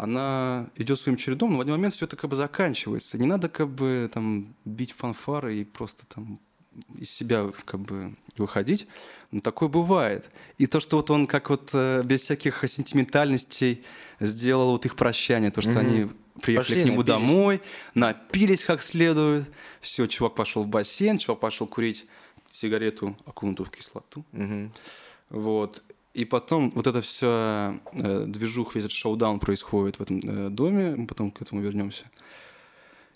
она 0.03 0.71
идет 0.77 0.99
своим 0.99 1.17
чередом, 1.19 1.53
но 1.53 1.59
в 1.59 1.61
один 1.61 1.75
момент 1.75 1.93
все 1.93 2.07
это 2.07 2.17
как 2.17 2.31
бы 2.31 2.37
заканчивается. 2.37 3.19
Не 3.19 3.27
надо 3.27 3.49
как 3.49 3.69
бы 3.69 4.11
там 4.13 4.55
бить 4.65 4.93
фанфары 4.93 5.57
и 5.57 5.65
просто 5.65 6.07
там 6.07 6.41
из 6.97 7.11
себя 7.11 7.51
как 7.67 7.81
бы 7.81 8.15
выходить. 8.39 8.87
Но 9.31 9.41
такое 9.41 9.69
бывает. 9.69 10.31
И 10.57 10.67
то, 10.67 10.81
что 10.81 10.97
вот 10.97 11.11
он 11.11 11.27
как 11.27 11.51
вот 11.51 11.71
э, 11.75 12.03
без 12.05 12.23
всяких 12.23 12.65
сентиментальностей 12.67 13.85
сделал 14.21 14.71
вот 14.71 14.87
их 14.87 14.97
прощание, 14.97 15.51
то, 15.51 15.61
что 15.61 15.73
mm-hmm. 15.73 15.79
они 15.79 16.11
приехали 16.41 16.75
Пошли, 16.75 16.83
к 16.83 16.87
нему 16.87 16.99
напились. 16.99 17.07
домой, 17.07 17.61
напились 17.95 18.65
как 18.65 18.81
следует, 18.81 19.51
все, 19.81 20.07
чувак 20.07 20.35
пошел 20.35 20.63
в 20.63 20.69
бассейн, 20.69 21.19
чувак 21.19 21.41
пошел 21.41 21.67
курить 21.67 22.07
сигарету, 22.51 23.17
окунутую 23.27 23.67
в 23.67 23.71
кислоту. 23.71 24.25
Mm-hmm. 24.33 24.71
Вот. 25.31 25.83
И 26.13 26.25
потом 26.25 26.73
вот 26.75 26.87
это 26.87 27.01
все 27.01 27.81
э, 27.93 28.25
движух, 28.27 28.75
весь 28.75 28.85
этот 28.85 28.97
шоу-даун 28.97 29.39
происходит 29.39 29.97
в 29.97 30.03
этом 30.03 30.21
э, 30.25 30.49
доме, 30.51 30.97
мы 30.97 31.07
потом 31.07 31.31
к 31.31 31.41
этому 31.41 31.61
вернемся. 31.61 32.05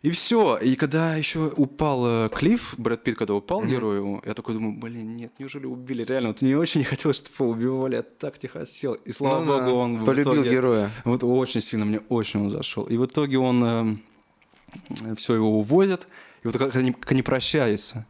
И 0.05 0.11
все. 0.11 0.59
И 0.59 0.77
когда 0.77 1.17
еще 1.17 1.51
упал 1.57 2.05
э, 2.07 2.29
Клифф, 2.29 2.75
Брэд 2.79 3.03
Питт, 3.03 3.17
когда 3.17 3.35
упал 3.35 3.63
mm-hmm. 3.63 3.71
герою, 3.71 4.23
я 4.27 4.35
такой 4.35 4.55
думаю, 4.55 4.79
блин, 4.79 5.17
нет, 5.17 5.33
неужели 5.39 5.65
убили? 5.67 6.05
Реально, 6.05 6.29
вот 6.29 6.43
мне 6.43 6.59
очень 6.59 6.81
не 6.81 6.85
хотелось, 6.85 7.17
чтобы 7.17 7.37
его 7.37 7.51
убивали, 7.51 7.97
я 7.97 8.03
так 8.03 8.41
не 8.43 8.49
хотел. 8.49 8.93
И 8.93 9.13
слава 9.13 9.43
ну, 9.45 9.59
богу, 9.59 9.79
он 9.79 10.05
полюбил 10.05 10.35
итоге, 10.35 10.51
героя. 10.51 10.91
Вот 11.05 11.25
очень 11.25 11.63
сильно, 11.63 11.87
мне 11.87 12.01
очень 12.11 12.43
он 12.43 12.51
зашел. 12.51 12.85
И 12.85 12.99
в 12.99 13.07
итоге 13.07 13.39
он 13.39 13.65
э, 13.65 15.15
все 15.17 15.35
его 15.35 15.59
увозят, 15.59 16.07
и 16.43 16.49
вот 16.49 16.59
как 16.59 16.77
они, 16.77 16.93
как 16.93 17.11
они 17.11 17.23
прощаются. 17.23 18.07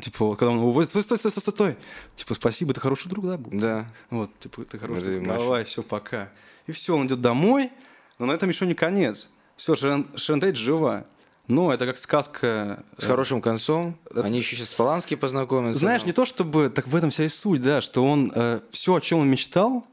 Типа, 0.00 0.34
когда 0.34 0.52
он 0.52 0.58
его 0.58 0.68
увозит, 0.68 0.90
стой, 0.90 1.02
стой, 1.02 1.18
стой, 1.18 1.30
стой, 1.30 1.52
стой. 1.52 1.76
Типа, 2.14 2.34
спасибо, 2.34 2.72
ты 2.72 2.80
хороший 2.80 3.08
друг, 3.08 3.26
да, 3.26 3.36
был? 3.36 3.50
Да. 3.52 3.86
Вот, 4.10 4.30
типа, 4.38 4.64
ты 4.64 4.78
хороший 4.78 5.20
друг, 5.20 5.26
давай, 5.26 5.64
все, 5.64 5.82
пока. 5.82 6.30
И 6.66 6.72
все, 6.72 6.96
он 6.96 7.06
идет 7.06 7.20
домой, 7.20 7.70
но 8.18 8.26
на 8.26 8.32
этом 8.32 8.48
еще 8.48 8.66
не 8.66 8.74
конец. 8.74 9.30
Все, 9.56 9.74
Шерон 9.74 10.40
Тейт 10.40 10.56
жива. 10.56 11.04
Ну, 11.46 11.70
это 11.70 11.84
как 11.84 11.98
сказка... 11.98 12.82
С 12.96 13.04
хорошим 13.04 13.42
концом. 13.42 13.98
Это... 14.10 14.22
Они 14.22 14.38
еще 14.38 14.56
сейчас 14.56 14.70
с 14.70 14.74
Полански 14.74 15.14
познакомятся. 15.14 15.80
Знаешь, 15.80 16.02
но... 16.02 16.06
не 16.06 16.12
то 16.12 16.24
чтобы... 16.24 16.70
Так 16.70 16.88
в 16.88 16.96
этом 16.96 17.10
вся 17.10 17.24
и 17.24 17.28
суть, 17.28 17.60
да, 17.60 17.82
что 17.82 18.02
он... 18.02 18.32
Э, 18.34 18.60
все, 18.70 18.94
о 18.94 19.00
чем 19.00 19.20
он 19.20 19.30
мечтал, 19.30 19.86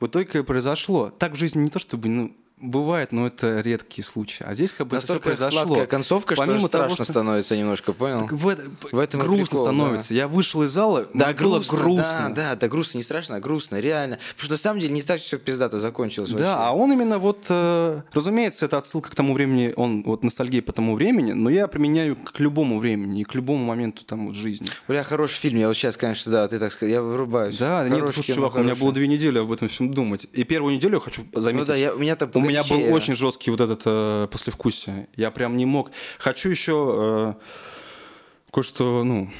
в 0.00 0.06
итоге 0.06 0.44
произошло. 0.44 1.10
Так 1.10 1.32
в 1.32 1.36
жизни 1.36 1.62
не 1.62 1.70
то 1.70 1.78
чтобы... 1.78 2.08
Ну, 2.08 2.36
Бывает, 2.60 3.12
но 3.12 3.26
это 3.26 3.60
редкие 3.60 4.04
случаи. 4.04 4.44
А 4.46 4.54
здесь 4.54 4.72
как 4.72 4.88
бы 4.88 4.96
Настолько 4.96 5.30
это 5.30 5.38
произошло. 5.38 5.66
сладкая 5.66 5.86
концовка, 5.86 6.34
Помимо 6.36 6.58
что 6.58 6.66
страшно 6.68 6.86
того, 6.86 6.94
что... 6.94 7.04
становится 7.04 7.56
немножко, 7.56 7.92
понял? 7.92 8.20
Так 8.22 8.32
в, 8.32 8.56
в 8.92 8.98
этом 8.98 9.20
грустно 9.20 9.46
прикол, 9.46 9.66
становится. 9.66 10.08
Да. 10.10 10.14
Я 10.14 10.28
вышел 10.28 10.62
из 10.62 10.70
зала, 10.70 11.06
да, 11.14 11.32
грустно, 11.32 11.76
было 11.76 11.82
грустно. 11.82 12.32
Да, 12.34 12.50
да, 12.50 12.56
да, 12.56 12.68
грустно, 12.68 12.98
не 12.98 13.04
страшно, 13.04 13.36
а 13.36 13.40
грустно, 13.40 13.78
реально. 13.78 14.16
Потому 14.16 14.44
что 14.44 14.52
на 14.52 14.58
самом 14.58 14.80
деле 14.80 14.94
не 14.94 15.02
так 15.02 15.20
все 15.20 15.38
пиздато 15.38 15.78
закончилось. 15.78 16.30
Да, 16.30 16.56
вообще. 16.56 16.68
а 16.68 16.72
он 16.72 16.92
именно 16.92 17.18
вот, 17.18 17.46
э, 17.48 18.02
разумеется, 18.12 18.64
это 18.64 18.78
отсылка 18.78 19.10
к 19.10 19.14
тому 19.14 19.34
времени, 19.34 19.72
он 19.76 20.02
вот 20.02 20.24
ностальгия 20.24 20.62
по 20.62 20.72
тому 20.72 20.96
времени, 20.96 21.32
но 21.32 21.50
я 21.50 21.68
применяю 21.68 22.16
к 22.16 22.40
любому 22.40 22.78
времени 22.80 23.20
и 23.20 23.24
к 23.24 23.34
любому 23.34 23.64
моменту 23.64 24.04
там 24.04 24.26
вот 24.26 24.34
жизни. 24.34 24.68
Бля, 24.88 25.04
хороший 25.04 25.36
фильм, 25.36 25.58
я 25.58 25.68
вот 25.68 25.74
сейчас, 25.74 25.96
конечно, 25.96 26.32
да, 26.32 26.48
ты 26.48 26.58
так 26.58 26.72
сказать, 26.72 26.92
я 26.92 27.02
вырубаюсь. 27.02 27.56
Да, 27.56 27.84
хороший 27.84 28.02
нет, 28.02 28.14
слушай, 28.14 28.34
чувак, 28.34 28.52
хороший. 28.52 28.66
у 28.66 28.74
меня 28.74 28.82
было 28.82 28.92
две 28.92 29.06
недели 29.06 29.38
об 29.38 29.52
этом 29.52 29.68
всем 29.68 29.92
думать. 29.92 30.26
И 30.32 30.42
первую 30.44 30.74
неделю 30.74 30.94
я 30.94 31.00
хочу 31.00 31.24
заметить. 31.34 31.68
Ну 31.68 31.74
да, 31.74 31.78
я, 31.78 31.94
у 31.94 31.98
меня, 31.98 32.16
у 32.34 32.40
меня 32.48 32.64
был 32.64 32.92
очень 32.92 33.14
жесткий 33.14 33.50
вот 33.50 33.60
этот 33.60 33.82
э, 33.84 34.28
послевкусие. 34.30 35.08
Я 35.16 35.30
прям 35.30 35.56
не 35.56 35.66
мог. 35.66 35.90
Хочу 36.18 36.48
еще 36.48 37.36
э, 37.38 38.52
кое-что, 38.52 39.04
ну, 39.04 39.30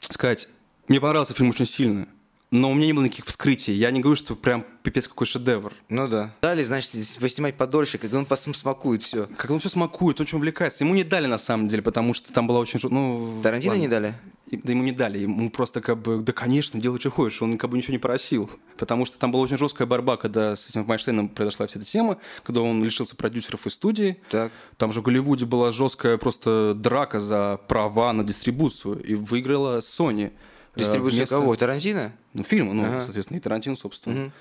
сказать. 0.00 0.48
Мне 0.88 1.00
понравился 1.00 1.34
фильм 1.34 1.50
очень 1.50 1.66
сильно. 1.66 2.08
Но 2.50 2.70
у 2.70 2.74
меня 2.74 2.86
не 2.86 2.92
было 2.92 3.04
никаких 3.04 3.26
вскрытий. 3.26 3.72
Я 3.74 3.92
не 3.92 4.00
говорю, 4.00 4.16
что 4.16 4.34
прям 4.34 4.64
пипец 4.82 5.06
какой 5.06 5.26
шедевр. 5.26 5.72
Ну 5.88 6.08
да. 6.08 6.34
Дали, 6.42 6.64
значит, 6.64 6.92
поснимать 7.20 7.56
подольше, 7.56 7.98
как 7.98 8.12
он 8.12 8.26
смакует 8.54 9.02
все. 9.02 9.28
Как 9.36 9.50
он 9.52 9.60
все 9.60 9.68
смакует, 9.68 10.20
очень 10.20 10.38
увлекается. 10.38 10.82
Ему 10.82 10.94
не 10.94 11.04
дали 11.04 11.26
на 11.26 11.38
самом 11.38 11.68
деле, 11.68 11.82
потому 11.82 12.12
что 12.12 12.32
там 12.32 12.48
была 12.48 12.58
очень... 12.58 12.80
Ну, 12.90 13.40
Тарантино 13.42 13.72
ладно. 13.72 13.82
не 13.82 13.88
дали? 13.88 14.14
Да 14.50 14.72
ему 14.72 14.82
не 14.82 14.90
дали. 14.90 15.18
Ему 15.18 15.48
просто 15.48 15.80
как 15.80 16.02
бы, 16.02 16.22
да, 16.22 16.32
конечно, 16.32 16.80
делай, 16.80 16.98
что 16.98 17.10
хочешь. 17.10 17.40
Он 17.40 17.56
как 17.56 17.70
бы 17.70 17.76
ничего 17.76 17.92
не 17.92 17.98
просил. 17.98 18.50
Потому 18.76 19.04
что 19.04 19.16
там 19.16 19.30
была 19.30 19.44
очень 19.44 19.56
жесткая 19.56 19.86
борьба, 19.86 20.16
когда 20.16 20.56
с 20.56 20.68
этим 20.68 20.84
Вайнштейном 20.84 21.28
произошла 21.28 21.68
вся 21.68 21.78
эта 21.78 21.88
тема, 21.88 22.18
когда 22.42 22.62
он 22.62 22.82
лишился 22.82 23.14
продюсеров 23.14 23.66
и 23.66 23.70
студии. 23.70 24.20
Так. 24.28 24.50
Там 24.76 24.92
же 24.92 25.02
в 25.02 25.04
Голливуде 25.04 25.46
была 25.46 25.70
жесткая 25.70 26.18
просто 26.18 26.74
драка 26.74 27.20
за 27.20 27.60
права 27.68 28.12
на 28.12 28.24
дистрибуцию. 28.24 29.00
И 29.04 29.14
выиграла 29.14 29.78
Sony. 29.78 30.32
Э, 30.74 30.80
Дистрибуция 30.80 31.18
вместо... 31.18 31.36
кого? 31.36 31.56
Тарантино? 31.56 32.12
Ну, 32.34 32.42
фильма, 32.42 32.74
ну, 32.74 32.84
ага. 32.84 33.00
соответственно, 33.00 33.38
и 33.38 33.40
Тарантино, 33.40 33.76
собственно. 33.76 34.24
Угу. 34.24 34.32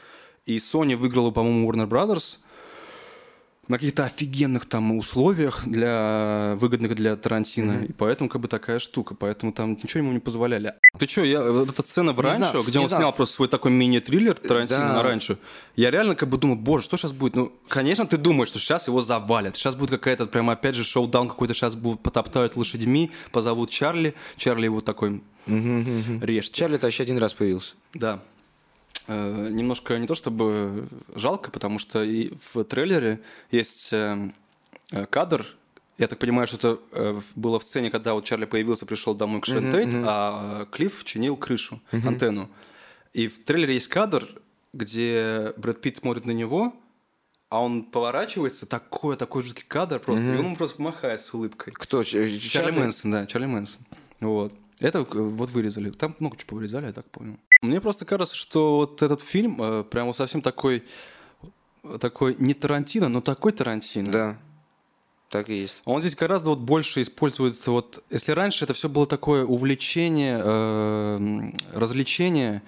И 0.46 0.58
Sony 0.58 0.96
выиграла, 0.96 1.32
по-моему, 1.32 1.72
Warner 1.72 1.88
Brothers 1.88 2.38
на 3.70 3.78
каких-то 3.78 4.04
офигенных 4.04 4.66
там 4.66 4.98
условиях 4.98 5.66
для 5.68 6.56
выгодных 6.58 6.96
для 6.96 7.16
Тарантино. 7.16 7.72
Mm-hmm. 7.74 7.88
И 7.90 7.94
поэтому 7.94 8.28
как 8.28 8.42
бы 8.42 8.48
такая 8.48 8.80
штука. 8.80 9.14
Поэтому 9.14 9.54
там 9.54 9.74
ничего 9.74 10.04
ему 10.04 10.12
не 10.12 10.20
позволяли. 10.20 10.74
Ты 10.98 11.08
что, 11.08 11.24
я, 11.24 11.42
вот 11.44 11.70
эта 11.70 11.82
сцена 11.84 12.12
в 12.12 12.20
ранчо, 12.20 12.64
где 12.64 12.80
он 12.80 12.88
знаю. 12.88 13.04
снял 13.04 13.14
просто 13.14 13.36
свой 13.36 13.48
такой 13.48 13.72
мини-триллер 13.72 14.34
Тарантино 14.34 14.80
да. 14.80 14.94
на 14.96 15.04
ранчо, 15.04 15.38
я 15.76 15.92
реально 15.92 16.16
как 16.16 16.30
бы 16.30 16.40
думаю, 16.40 16.60
боже, 16.60 16.86
что 16.86 16.98
сейчас 16.98 17.14
будет? 17.14 17.36
Ну, 17.36 17.54
конечно, 17.68 18.08
ты 18.08 18.18
думаешь, 18.18 18.50
что 18.50 18.60
сейчас 18.60 18.88
его 18.88 19.02
завалят. 19.02 19.56
Сейчас 19.56 19.76
будет 19.76 19.92
какая-то 19.92 20.26
прям 20.26 20.50
опять 20.50 20.74
же 20.74 20.84
шоу-даун 20.84 21.30
какой-то, 21.30 21.54
сейчас 21.54 21.76
будут 21.76 22.02
потоптают 22.02 22.56
лошадьми, 22.56 23.12
позовут 23.32 23.70
Чарли. 23.70 24.16
Чарли 24.36 24.68
вот 24.68 24.84
такой 24.84 25.22
mm-hmm. 25.46 26.26
режьте. 26.26 26.62
Чарли-то 26.62 26.88
еще 26.88 27.04
один 27.04 27.20
раз 27.20 27.36
появился. 27.36 27.76
Да. 27.94 28.20
Э, 29.10 29.50
немножко 29.50 29.98
не 29.98 30.06
то 30.06 30.14
чтобы 30.14 30.88
жалко, 31.16 31.50
потому 31.50 31.80
что 31.80 32.04
и 32.04 32.32
в 32.44 32.64
трейлере 32.64 33.20
есть 33.50 33.92
э, 33.92 34.32
э, 34.92 35.06
кадр, 35.08 35.48
я 35.98 36.08
так 36.08 36.20
понимаю, 36.20 36.46
что 36.46 36.58
это 36.58 37.22
было 37.36 37.58
в 37.58 37.64
сцене, 37.64 37.90
когда 37.90 38.14
вот 38.14 38.24
Чарли 38.24 38.46
появился, 38.46 38.86
пришел 38.86 39.16
домой 39.16 39.42
к 39.42 39.48
Шерон 39.48 39.66
uh-huh, 39.66 39.84
uh-huh. 39.84 40.06
а 40.08 40.66
Клифф 40.72 41.04
чинил 41.04 41.36
крышу, 41.36 41.82
антенну. 41.92 42.50
И 43.12 43.28
в 43.28 43.44
трейлере 43.44 43.74
есть 43.74 43.88
кадр, 43.88 44.30
где 44.74 45.54
Брэд 45.58 45.82
Питт 45.82 45.98
смотрит 45.98 46.26
на 46.26 46.32
него, 46.32 46.74
а 47.50 47.62
он 47.62 47.84
поворачивается, 47.84 48.68
такой, 48.68 49.18
такой 49.18 49.42
жуткий 49.42 49.66
кадр 49.68 50.00
просто, 50.00 50.28
и 50.28 50.38
он 50.38 50.46
ему 50.46 50.56
просто 50.56 50.82
махает 50.82 51.20
с 51.20 51.34
улыбкой. 51.34 51.74
Кто? 51.74 52.04
Чарли, 52.04 52.38
Чарли 52.38 52.72
Мэнсон, 52.72 53.12
да, 53.12 53.26
Чарли 53.26 53.48
Мэнсон. 53.48 53.82
Вот. 54.20 54.54
Это 54.80 55.02
вот 55.04 55.50
вырезали. 55.50 55.90
Там 55.92 56.16
много 56.20 56.38
чего 56.38 56.50
повырезали, 56.50 56.86
я 56.86 56.94
так 56.94 57.06
понял. 57.06 57.38
Мне 57.62 57.82
просто 57.82 58.06
кажется, 58.06 58.36
что 58.36 58.78
вот 58.78 59.02
этот 59.02 59.22
фильм 59.22 59.62
э, 59.62 59.84
прямо 59.84 60.14
совсем 60.14 60.42
такой, 60.42 60.84
такой 62.00 62.36
не 62.40 62.54
Тарантино, 62.54 63.10
но 63.10 63.22
такой 63.22 63.52
Тарантино. 63.52 64.12
Да. 64.12 64.38
Так 65.30 65.50
и 65.50 65.62
есть. 65.62 65.82
Он 65.86 66.02
здесь 66.02 66.16
гораздо 66.16 66.52
вот 66.52 66.60
больше 66.60 67.02
использует 67.02 67.68
вот, 67.68 68.04
если 68.10 68.32
раньше 68.32 68.66
это 68.66 68.74
все 68.74 68.90
было 68.90 69.06
такое 69.06 69.46
увлечение, 69.46 70.42
э, 70.44 71.52
развлечение, 71.74 72.64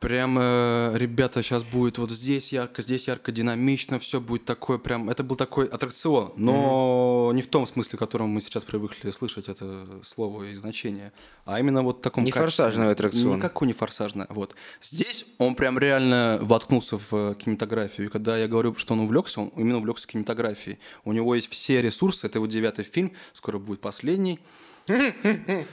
Прям, 0.00 0.38
э, 0.38 0.92
ребята, 0.96 1.42
сейчас 1.42 1.64
будет 1.64 1.98
вот 1.98 2.12
здесь 2.12 2.52
ярко, 2.52 2.82
здесь 2.82 3.08
ярко, 3.08 3.32
динамично, 3.32 3.98
все 3.98 4.20
будет 4.20 4.44
такое 4.44 4.78
прям... 4.78 5.10
Это 5.10 5.24
был 5.24 5.34
такой 5.34 5.66
аттракцион, 5.66 6.34
но 6.36 6.52
mm-hmm. 6.52 7.17
Не 7.32 7.42
в 7.42 7.48
том 7.48 7.66
смысле, 7.66 7.96
в 7.96 7.98
котором 7.98 8.30
мы 8.30 8.40
сейчас 8.40 8.64
привыкли 8.64 9.10
слышать 9.10 9.48
это 9.48 9.86
слово 10.02 10.44
и 10.44 10.54
значение, 10.54 11.12
а 11.44 11.58
именно 11.60 11.82
вот 11.82 11.98
в 11.98 12.00
таком 12.00 12.24
Не 12.24 12.30
форсажный 12.30 12.90
аттракцион. 12.90 13.36
Никакой 13.36 13.66
не 13.66 13.72
форсажный, 13.72 14.26
вот. 14.28 14.54
Здесь 14.82 15.26
он 15.38 15.54
прям 15.54 15.78
реально 15.78 16.38
воткнулся 16.40 16.96
в 16.96 17.34
кинематографию, 17.34 18.08
и 18.08 18.10
когда 18.10 18.36
я 18.36 18.48
говорю, 18.48 18.74
что 18.76 18.94
он 18.94 19.00
увлекся, 19.00 19.40
он 19.40 19.48
именно 19.56 19.78
увлекся 19.78 20.06
кинематографией. 20.06 20.78
У 21.04 21.12
него 21.12 21.34
есть 21.34 21.50
все 21.50 21.82
ресурсы, 21.82 22.26
это 22.26 22.38
его 22.38 22.46
девятый 22.46 22.84
фильм, 22.84 23.12
скоро 23.32 23.58
будет 23.58 23.80
последний. 23.80 24.40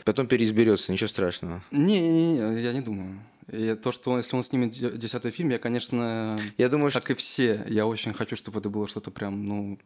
Потом 0.03 0.27
переизберется, 0.27 0.91
ничего 0.91 1.07
страшного. 1.07 1.63
Не-не-не, 1.71 2.61
я 2.61 2.73
не 2.73 2.81
думаю. 2.81 3.19
И 3.51 3.75
то, 3.75 3.91
что 3.91 4.11
он, 4.11 4.17
если 4.17 4.35
он 4.35 4.41
снимет 4.41 4.71
десятый 4.71 5.29
фильм, 5.29 5.49
я, 5.49 5.59
конечно, 5.59 6.37
я 6.57 6.67
думаю, 6.67 6.91
как 6.91 7.03
что... 7.03 7.13
и 7.13 7.15
все, 7.15 7.63
я 7.67 7.85
очень 7.85 8.11
хочу, 8.11 8.35
чтобы 8.35 8.59
это 8.59 8.69
было 8.69 8.87
что-то 8.87 9.11
прям, 9.11 9.45
ну, 9.45 9.79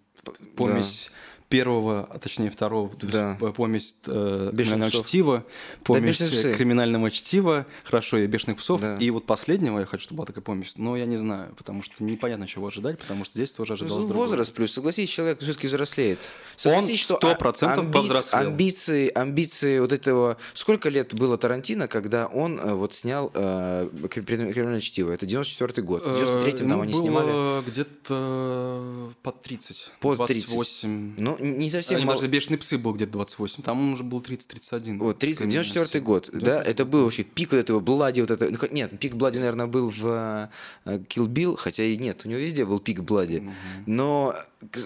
помесь 0.56 1.12
первого, 1.50 2.08
а 2.10 2.20
точнее 2.20 2.52
второго, 2.52 2.90
то 2.96 3.08
да. 3.08 3.38
есть 3.42 3.56
помесь 3.56 3.96
э, 4.06 4.52
криминального 4.56 4.92
чтива, 4.92 5.46
помесь 5.84 6.20
да, 6.20 6.54
криминального 6.54 7.10
чтива, 7.10 7.66
хорошо, 7.84 8.18
и 8.20 8.28
бешеных 8.28 8.58
псов, 8.58 8.82
да. 8.82 8.98
и 8.98 9.10
вот 9.10 9.26
последнего 9.26 9.80
я 9.80 9.86
хочу, 9.88 10.04
чтобы 10.04 10.20
была 10.20 10.28
такая 10.28 10.44
помесь, 10.44 10.78
но 10.78 10.96
я 10.96 11.06
не 11.06 11.18
знаю, 11.18 11.54
потому 11.58 11.82
что 11.82 12.04
непонятно, 12.04 12.46
чего 12.46 12.68
ожидать, 12.68 13.00
потому 13.00 13.24
что 13.24 13.34
здесь 13.34 13.52
тоже 13.52 13.74
ожидалось 13.74 14.06
ну, 14.06 14.14
Возраст 14.14 14.54
плюс, 14.54 14.74
согласись, 14.74 15.10
человек 15.10 15.40
все-таки 15.42 15.66
взрослеет. 15.66 16.20
Согласись, 16.56 17.10
Он 17.10 17.18
сто 17.18 17.36
процентов 17.36 17.92
повзрослел. 17.92 18.42
Амбиции, 18.42 19.10
амбиции 19.10 19.80
вот 19.80 19.92
этого... 19.92 20.38
Сколько 20.54 20.90
лет 20.90 21.16
было 21.16 21.38
Тарантино, 21.38 21.88
когда 21.88 22.28
он 22.28 22.60
э, 22.60 22.74
вот 22.74 22.94
снял 22.94 23.32
э, 23.34 23.90
криминальное 24.10 24.82
чтиво? 24.82 25.12
Это 25.12 25.26
94 25.26 25.82
год. 25.86 26.06
В 26.06 26.10
93-м 26.10 26.68
нам 26.68 26.82
они 26.82 26.94
снимали. 26.94 27.64
где-то 27.66 29.14
под 29.24 29.42
30. 29.42 29.94
Под 30.00 30.18
28. 30.18 31.16
Ну, 31.18 31.39
не 31.40 31.70
совсем... 31.70 31.98
Они 31.98 32.06
мал... 32.06 32.16
даже 32.16 32.28
«Бешеные 32.28 32.58
псы» 32.58 32.78
был 32.78 32.94
где-то 32.94 33.14
28, 33.14 33.64
там 33.64 33.94
уже 33.94 34.04
был 34.04 34.20
30-31. 34.20 34.98
Вот, 34.98 35.20
30, 35.20 35.48
94 35.48 36.04
год, 36.04 36.30
да, 36.34 36.40
да, 36.40 36.64
это 36.64 36.86
был 36.86 37.04
вообще 37.04 37.24
пик 37.24 37.52
вот 37.52 37.58
этого 37.58 37.80
Блади, 37.80 38.22
вот 38.22 38.32
это... 38.32 38.50
Ну, 38.50 38.58
нет, 38.72 38.98
пик 39.00 39.16
Блади, 39.16 39.38
наверное, 39.38 39.68
был 39.68 39.90
в 39.90 40.04
uh, 40.04 40.50
Kill 40.86 41.28
Bill, 41.28 41.56
хотя 41.58 41.84
и 41.84 41.98
нет, 41.98 42.22
у 42.26 42.30
него 42.30 42.40
везде 42.40 42.66
был 42.66 42.80
пик 42.80 43.02
Блади, 43.02 43.38
угу. 43.38 43.54
но 43.86 44.36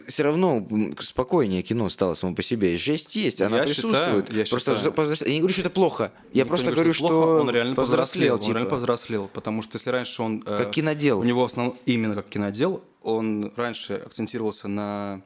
все 0.07 0.23
равно 0.23 0.67
спокойнее 0.99 1.61
кино 1.61 1.89
стало 1.89 2.13
само 2.13 2.35
по 2.35 2.41
себе, 2.41 2.77
жесть 2.77 3.15
есть, 3.15 3.41
она 3.41 3.57
я 3.57 3.63
присутствует. 3.63 4.27
Считаю, 4.27 4.39
я 4.39 4.45
просто 4.45 4.75
считаю. 4.75 5.29
Я 5.29 5.33
не 5.33 5.39
говорю, 5.39 5.53
что 5.53 5.61
это 5.61 5.69
плохо, 5.69 6.11
я, 6.31 6.39
я 6.39 6.45
просто 6.45 6.71
говорю, 6.71 6.93
что, 6.93 7.07
что 7.07 7.41
он 7.41 7.49
реально 7.49 7.75
повзрослел, 7.75 8.37
типа. 8.37 8.49
он 8.49 8.55
реально 8.55 8.69
повзрослел, 8.69 9.29
потому 9.33 9.61
что 9.61 9.77
если 9.77 9.89
раньше 9.89 10.21
он... 10.21 10.43
Э, 10.45 10.57
как 10.57 10.71
кинодел. 10.71 11.19
У 11.19 11.23
него 11.23 11.43
основном 11.43 11.77
именно 11.85 12.15
как 12.15 12.27
кинодел, 12.29 12.83
он 13.01 13.51
раньше 13.55 13.95
акцентировался 13.95 14.67
на 14.67 15.13
Э, 15.13 15.19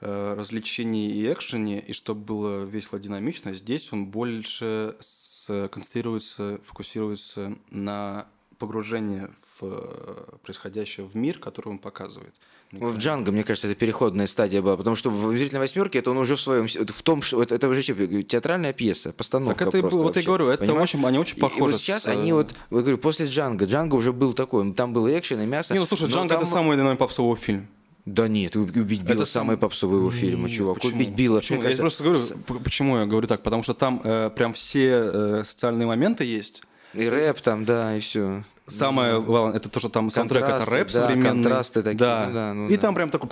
развлечении 0.00 1.10
и 1.10 1.32
экшене, 1.32 1.80
и 1.80 1.92
чтобы 1.92 2.22
было 2.22 2.64
весело 2.64 2.98
динамично, 2.98 3.54
здесь 3.54 3.92
он 3.92 4.06
больше 4.06 4.96
концентрируется, 5.46 6.58
фокусируется 6.62 7.56
на 7.70 8.26
погружение 8.60 9.30
в 9.58 9.64
э, 9.64 10.36
происходящее 10.42 11.06
в 11.06 11.16
мир, 11.16 11.38
который 11.38 11.70
он 11.70 11.78
показывает. 11.78 12.34
В 12.72 12.98
Джанго, 12.98 13.32
мне 13.32 13.42
кажется, 13.42 13.66
это 13.66 13.74
переходная 13.74 14.28
стадия 14.28 14.62
была, 14.62 14.76
потому 14.76 14.94
что 14.94 15.10
в 15.10 15.28
«Омерзительной 15.28 15.60
восьмерке» 15.60 15.98
это 15.98 16.12
он 16.12 16.18
уже 16.18 16.36
в 16.36 16.40
своем... 16.40 16.68
В 16.68 17.02
том, 17.02 17.20
что 17.20 17.42
это, 17.42 17.56
это 17.56 17.68
уже 17.68 17.82
театральная 17.82 18.72
пьеса, 18.72 19.12
постановка 19.12 19.64
Так 19.64 19.74
это 19.74 19.80
просто 19.80 20.00
вот 20.00 20.16
я 20.16 20.22
говорю, 20.22 20.48
это 20.48 20.72
очень, 20.74 21.04
они 21.04 21.18
очень 21.18 21.38
похожи. 21.38 21.58
И 21.58 21.62
вот 21.62 21.80
сейчас 21.80 22.04
с... 22.04 22.06
они 22.06 22.32
вот, 22.32 22.54
я 22.70 22.78
говорю, 22.78 22.98
после 22.98 23.26
Джанго, 23.26 23.64
Джанго 23.64 23.96
уже 23.96 24.12
был 24.12 24.34
такой, 24.34 24.72
там 24.74 24.92
был 24.92 25.08
экшен 25.08 25.40
и 25.40 25.46
мясо. 25.46 25.72
Не, 25.72 25.80
ну 25.80 25.86
слушай, 25.86 26.08
Джанго 26.08 26.34
там... 26.34 26.42
это 26.42 26.46
самый, 26.46 26.76
наверное, 26.76 26.96
попсовый 26.96 27.36
фильм. 27.36 27.66
Да 28.14 28.26
нет, 28.26 28.56
убить 28.56 29.02
Билла 29.02 29.14
это 29.14 29.24
самый 29.24 29.52
сам... 29.52 29.60
попсовый 29.60 30.00
его 30.00 30.10
фильм, 30.10 30.48
чувак. 30.48 30.76
Почему? 30.76 30.96
Убить 30.96 31.10
Билла. 31.10 31.38
Почему? 31.38 31.62
Я 31.62 31.76
просто 31.76 32.04
говорю, 32.04 32.20
почему 32.64 32.98
я 32.98 33.06
говорю 33.06 33.28
так, 33.28 33.42
потому 33.42 33.62
что 33.62 33.72
там 33.72 34.00
э, 34.02 34.30
прям 34.34 34.52
все 34.52 35.10
э, 35.12 35.42
социальные 35.44 35.86
моменты 35.86 36.24
есть. 36.24 36.62
И 36.94 37.08
рэп 37.08 37.40
там, 37.40 37.64
да, 37.64 37.96
и 37.96 38.00
все. 38.00 38.42
Самое 38.66 39.20
главное, 39.20 39.56
это 39.56 39.68
то, 39.68 39.78
что 39.78 39.88
там 39.88 40.10
саундтрек, 40.10 40.42
это 40.42 40.64
рэп 40.68 40.88
да, 40.88 40.92
современный. 40.92 41.42
контрасты 41.42 41.82
такие. 41.82 41.98
Да. 41.98 42.26
Ну, 42.26 42.34
да 42.34 42.54
ну, 42.54 42.68
и 42.68 42.76
да. 42.76 42.80
там 42.80 42.94
прям 42.94 43.10
такой 43.10 43.28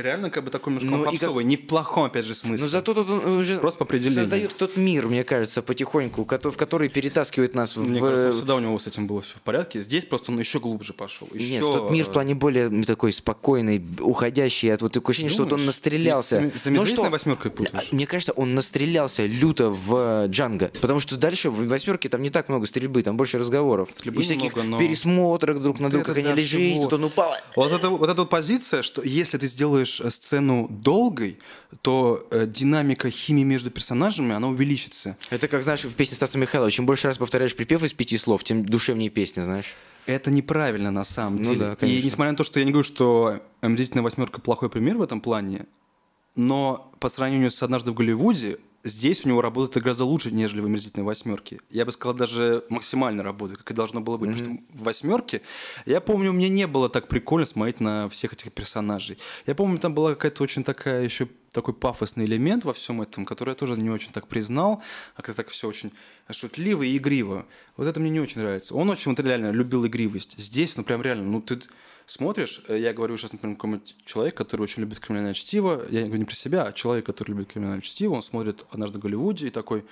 реально 0.00 0.30
как 0.30 0.44
бы 0.44 0.50
такой 0.50 0.72
немножко 0.74 0.96
Ну, 0.96 1.04
попсовый, 1.04 1.44
не 1.44 1.56
в 1.56 1.66
плохом, 1.66 2.04
опять 2.04 2.24
же, 2.24 2.34
смысле. 2.34 2.64
Но 2.64 2.70
зато 2.70 2.94
тут 2.94 3.08
он 3.10 3.24
уже 3.38 3.58
Просто 3.58 3.78
по 3.78 3.84
определению. 3.84 4.20
создает 4.22 4.56
тот 4.56 4.76
мир, 4.76 5.06
мне 5.06 5.24
кажется, 5.24 5.62
потихоньку, 5.62 6.24
в 6.24 6.56
который 6.56 6.88
перетаскивает 6.88 7.54
нас 7.54 7.76
Мне 7.76 8.00
в... 8.00 8.04
кажется, 8.04 8.32
всегда 8.32 8.56
у 8.56 8.60
него 8.60 8.78
с 8.78 8.86
этим 8.86 9.06
было 9.06 9.20
все 9.20 9.36
в 9.36 9.42
порядке. 9.42 9.80
Здесь 9.80 10.04
просто 10.04 10.32
он 10.32 10.38
еще 10.38 10.60
глубже 10.60 10.92
пошел. 10.92 11.28
Еще... 11.32 11.50
Нет, 11.52 11.60
тот 11.62 11.90
мир 11.90 12.06
в 12.06 12.12
плане 12.12 12.34
более 12.34 12.84
такой 12.84 13.12
спокойный, 13.12 13.82
уходящий 14.00 14.72
от 14.72 14.82
вот 14.82 14.92
такое 14.92 15.12
ощущение, 15.12 15.32
что 15.32 15.44
вот 15.44 15.52
он 15.54 15.66
настрелялся. 15.66 16.50
С- 16.54 16.64
Ну 16.66 16.70
«Омерзительной 16.72 16.86
что, 16.86 17.10
восьмеркой 17.10 17.50
путаешь. 17.50 17.92
Мне 17.92 18.06
кажется, 18.06 18.32
он 18.32 18.54
настрелялся 18.54 19.26
люто 19.26 19.70
в 19.70 20.24
э, 20.24 20.26
Джанго, 20.28 20.70
потому 20.80 21.00
что 21.00 21.16
дальше 21.16 21.50
в 21.50 21.66
восьмерке 21.68 22.08
там 22.08 22.22
не 22.22 22.30
так 22.30 22.48
много 22.48 22.66
стрельбы, 22.66 23.02
там 23.02 23.16
больше 23.16 23.38
разговоров. 23.38 23.88
Стрельбы 23.92 24.22
и 24.22 24.24
всяких 24.24 24.54
много, 24.54 24.62
но- 24.70 24.78
пересмотров 24.78 25.60
друг 25.60 25.80
на 25.80 25.90
друга, 25.90 26.12
это 26.12 26.22
как 26.22 26.34
они 26.36 26.80
тут 26.82 26.92
он 26.94 27.04
упал. 27.04 27.34
Вот 27.56 27.72
эта, 27.72 27.88
вот 27.90 28.08
эта 28.08 28.22
вот 28.22 28.30
позиция, 28.30 28.82
что 28.82 29.02
если 29.02 29.38
ты 29.38 29.46
сделаешь 29.46 29.81
э, 30.00 30.10
сцену 30.10 30.68
долгой, 30.68 31.38
то 31.82 32.26
э, 32.30 32.46
динамика 32.46 33.10
химии 33.10 33.44
между 33.44 33.70
персонажами, 33.70 34.34
она 34.34 34.48
увеличится. 34.48 35.16
Это 35.30 35.48
как, 35.48 35.62
знаешь, 35.62 35.84
в 35.84 35.94
песне 35.94 36.16
Стаса 36.16 36.38
Михайлова, 36.38 36.70
чем 36.70 36.86
больше 36.86 37.08
раз 37.08 37.18
повторяешь 37.18 37.54
припев 37.56 37.82
из 37.82 37.92
пяти 37.92 38.18
слов, 38.18 38.44
тем 38.44 38.64
душевнее 38.64 39.10
песня, 39.10 39.42
знаешь. 39.44 39.74
Это 40.06 40.30
неправильно 40.30 40.90
на 40.90 41.04
самом 41.04 41.36
Ну 41.36 41.44
деле. 41.44 41.58
да, 41.60 41.72
и 41.74 41.76
конечно. 41.76 42.06
несмотря 42.06 42.30
на 42.32 42.36
то, 42.36 42.44
что 42.44 42.58
я 42.58 42.64
не 42.66 42.72
говорю, 42.72 42.84
что 42.84 43.40
«Омерзительная 43.60 44.02
восьмерка» 44.02 44.40
плохой 44.40 44.68
пример 44.68 44.96
в 44.96 45.02
этом 45.02 45.20
плане, 45.20 45.66
но 46.34 46.90
по 46.98 47.08
сравнению 47.08 47.50
с 47.50 47.62
«Однажды 47.62 47.90
в 47.92 47.94
Голливуде» 47.94 48.58
здесь 48.84 49.24
у 49.24 49.28
него 49.28 49.40
работает 49.40 49.82
гораздо 49.82 50.04
лучше, 50.04 50.30
нежели 50.30 50.60
в 50.60 50.66
«Омерзительной 50.66 51.04
восьмерке». 51.04 51.60
Я 51.70 51.84
бы 51.84 51.92
сказал, 51.92 52.14
даже 52.14 52.64
максимально 52.68 53.22
работает, 53.22 53.58
как 53.58 53.70
и 53.70 53.74
должно 53.74 54.00
было 54.00 54.16
быть. 54.16 54.30
Потому 54.30 54.56
что 54.56 54.64
в 54.74 54.84
«Восьмерке» 54.84 55.42
я 55.86 56.00
помню, 56.00 56.32
мне 56.32 56.48
не 56.48 56.66
было 56.66 56.88
так 56.88 57.08
прикольно 57.08 57.46
смотреть 57.46 57.80
на 57.80 58.08
всех 58.08 58.32
этих 58.32 58.52
персонажей. 58.52 59.18
Я 59.46 59.54
помню, 59.54 59.78
там 59.78 59.94
была 59.94 60.10
какая-то 60.14 60.42
очень 60.42 60.64
такая 60.64 61.02
еще 61.02 61.28
такой 61.52 61.74
пафосный 61.74 62.24
элемент 62.24 62.64
во 62.64 62.72
всем 62.72 63.02
этом, 63.02 63.24
который 63.24 63.50
я 63.50 63.54
тоже 63.54 63.76
не 63.76 63.90
очень 63.90 64.10
так 64.10 64.26
признал, 64.26 64.82
а 65.14 65.22
как 65.22 65.36
так 65.36 65.48
все 65.48 65.68
очень 65.68 65.92
шутливо 66.30 66.82
и 66.82 66.96
игриво. 66.96 67.46
Вот 67.76 67.86
это 67.86 68.00
мне 68.00 68.10
не 68.10 68.20
очень 68.20 68.40
нравится. 68.40 68.74
Он 68.74 68.88
очень 68.88 69.10
вот 69.10 69.20
реально 69.20 69.50
любил 69.50 69.86
игривость. 69.86 70.34
Здесь, 70.38 70.76
ну 70.76 70.82
прям 70.82 71.02
реально, 71.02 71.24
ну 71.24 71.42
ты 71.42 71.60
смотришь, 72.12 72.62
э, 72.68 72.78
я 72.78 72.92
говорю 72.92 73.16
сейчас, 73.16 73.32
например, 73.32 73.56
какой-нибудь 73.56 73.96
человек, 74.04 74.34
который 74.34 74.62
очень 74.62 74.82
любит 74.82 75.00
криминальное 75.00 75.34
чтиво, 75.34 75.82
я 75.88 76.02
говорю 76.02 76.18
не 76.18 76.24
про 76.24 76.34
себя, 76.34 76.64
а 76.64 76.72
человек, 76.72 77.06
который 77.06 77.30
любит 77.30 77.52
криминальное 77.52 77.80
чтиво, 77.80 78.14
он 78.14 78.22
смотрит 78.22 78.66
«Однажды 78.70 78.98
в 78.98 79.02
Голливуде» 79.02 79.46
и 79.46 79.50
такой, 79.50 79.84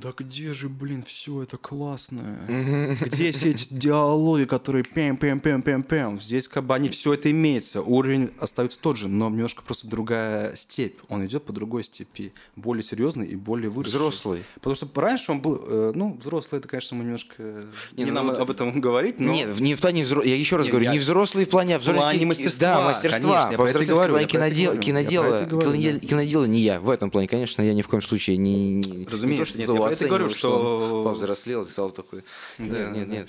да 0.00 0.12
где 0.16 0.52
же, 0.54 0.68
блин, 0.68 1.02
все 1.06 1.42
это 1.42 1.56
классное? 1.56 2.96
Где 3.00 3.32
все 3.32 3.50
эти 3.50 3.66
диалоги, 3.70 4.44
которые 4.44 4.84
пям 4.84 5.16
пям 5.16 5.40
пям 5.40 5.62
пям 5.62 5.82
пям 5.82 6.18
Здесь 6.20 6.48
как 6.48 6.64
бы 6.64 6.74
они 6.74 6.88
все 6.88 7.14
это 7.14 7.30
имеется. 7.30 7.82
Уровень 7.82 8.30
остается 8.38 8.78
тот 8.80 8.96
же, 8.96 9.08
но 9.08 9.28
немножко 9.28 9.62
просто 9.62 9.88
другая 9.88 10.54
степь. 10.56 10.98
Он 11.08 11.24
идет 11.26 11.44
по 11.44 11.52
другой 11.52 11.84
степи. 11.84 12.32
Более 12.56 12.82
серьезный 12.82 13.26
и 13.26 13.36
более 13.36 13.68
выросший. 13.70 13.98
Взрослый. 13.98 14.44
Потому 14.54 14.74
что 14.74 14.88
раньше 14.94 15.32
он 15.32 15.40
был, 15.40 15.60
э, 15.66 15.92
ну, 15.94 16.16
взрослый, 16.20 16.58
это, 16.60 16.68
конечно, 16.68 16.96
мы 16.96 17.04
немножко... 17.04 17.34
э, 17.38 17.64
Не, 17.96 18.06
ну, 18.06 18.12
нам 18.14 18.26
вот- 18.28 18.38
об 18.38 18.50
этом 18.50 18.80
говорить, 18.80 19.20
но... 19.20 19.32
Нет, 19.32 19.58
не 19.60 19.74
в 19.74 19.80
плане 19.80 20.02
взрослый. 20.04 20.30
Я 20.30 20.36
еще 20.36 20.56
раз 20.56 20.66
Нет, 20.66 20.72
говорю, 20.72 20.84
я- 20.86 20.92
не 20.92 20.98
взрослый 20.98 21.44
в 21.44 21.48
плане, 21.48 21.76
а 21.76 21.78
В 21.78 21.84
плане 21.84 22.26
мастерства, 22.26 22.76
Да, 22.76 22.84
мастерства. 22.86 23.20
конечно, 23.48 23.50
я 23.52 23.56
про 23.58 23.68
это 23.70 23.84
говорю, 23.84 24.14
это 24.16 24.24
и 24.24 24.26
кинодела, 24.26 24.76
кинодела, 24.76 25.34
это 25.34 26.46
не 26.46 26.60
я. 26.60 26.80
В 26.80 26.90
этом 26.90 27.10
плане, 27.10 27.28
конечно, 27.28 27.62
я 27.62 27.74
ни 27.74 27.82
в 27.82 27.88
коем 27.88 28.02
случае 28.02 28.36
не... 28.36 28.76
не- 28.76 29.06
Разумеется, 29.10 29.58
не 29.58 29.66
то, 29.66 29.76
про 29.76 29.89
это 29.92 30.04
и 30.04 30.08
говорю, 30.08 30.28
что- 30.28 31.02
повзрослел 31.04 31.62
и 31.62 31.68
стал 31.68 31.90
такой... 31.90 32.24
Да, 32.58 32.64
Нет, 32.64 32.92
нет, 32.92 33.08
да. 33.08 33.14
нет. 33.16 33.28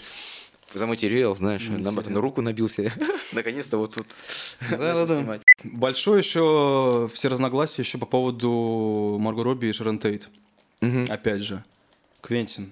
Заматериал, 0.74 1.36
знаешь, 1.36 1.68
на, 1.68 2.22
руку 2.22 2.41
набился. 2.41 2.91
Наконец-то 3.34 3.78
вот 3.78 3.95
тут 3.95 4.07
Да-да-да. 4.70 4.93
начал 5.01 5.16
снимать. 5.16 5.41
Большое 5.64 6.20
еще 6.20 7.09
все 7.14 7.28
разногласия 7.28 7.82
еще 7.82 7.97
по 7.97 8.05
поводу 8.05 9.18
Марго 9.20 9.43
Робби 9.43 9.68
и 9.68 9.74
Шерон 9.74 9.99
Тейт. 9.99 10.30
Опять 11.09 11.41
же, 11.41 11.64
Квентин, 12.22 12.72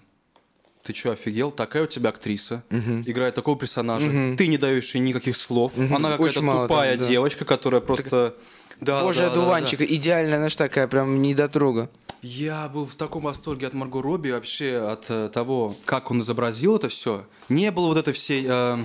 ты 0.83 0.93
что, 0.93 1.11
офигел? 1.11 1.51
Такая 1.51 1.83
у 1.83 1.87
тебя 1.87 2.09
актриса, 2.09 2.63
играет 3.05 3.35
такого 3.35 3.57
персонажа. 3.57 4.09
Ты 4.37 4.47
не 4.47 4.57
даешь 4.57 4.95
ей 4.95 5.01
никаких 5.01 5.35
слов. 5.35 5.73
Она 5.77 6.11
какая-то 6.11 6.39
тупая 6.39 6.93
там, 6.93 7.01
да. 7.01 7.07
девочка, 7.07 7.45
которая 7.45 7.81
просто... 7.81 8.35
Да, 8.81 9.01
Боже, 9.03 9.19
да, 9.19 9.25
да, 9.29 9.35
да, 9.35 9.41
одуванчик, 9.41 9.81
идеальная, 9.81 10.37
знаешь, 10.37 10.55
такая 10.55 10.87
прям 10.87 11.21
недотрога. 11.21 11.89
Я 12.21 12.67
был 12.67 12.85
в 12.85 12.95
таком 12.95 13.23
восторге 13.23 13.67
от 13.67 13.73
Марго 13.73 14.01
Робби, 14.01 14.31
вообще 14.31 14.77
от 14.77 15.05
э, 15.09 15.29
того, 15.33 15.75
как 15.85 16.11
он 16.11 16.19
изобразил 16.19 16.75
это 16.75 16.89
все. 16.89 17.25
Не 17.47 17.71
было 17.71 17.87
вот 17.87 17.97
этой 17.97 18.13
всей... 18.13 18.45
э, 18.47 18.77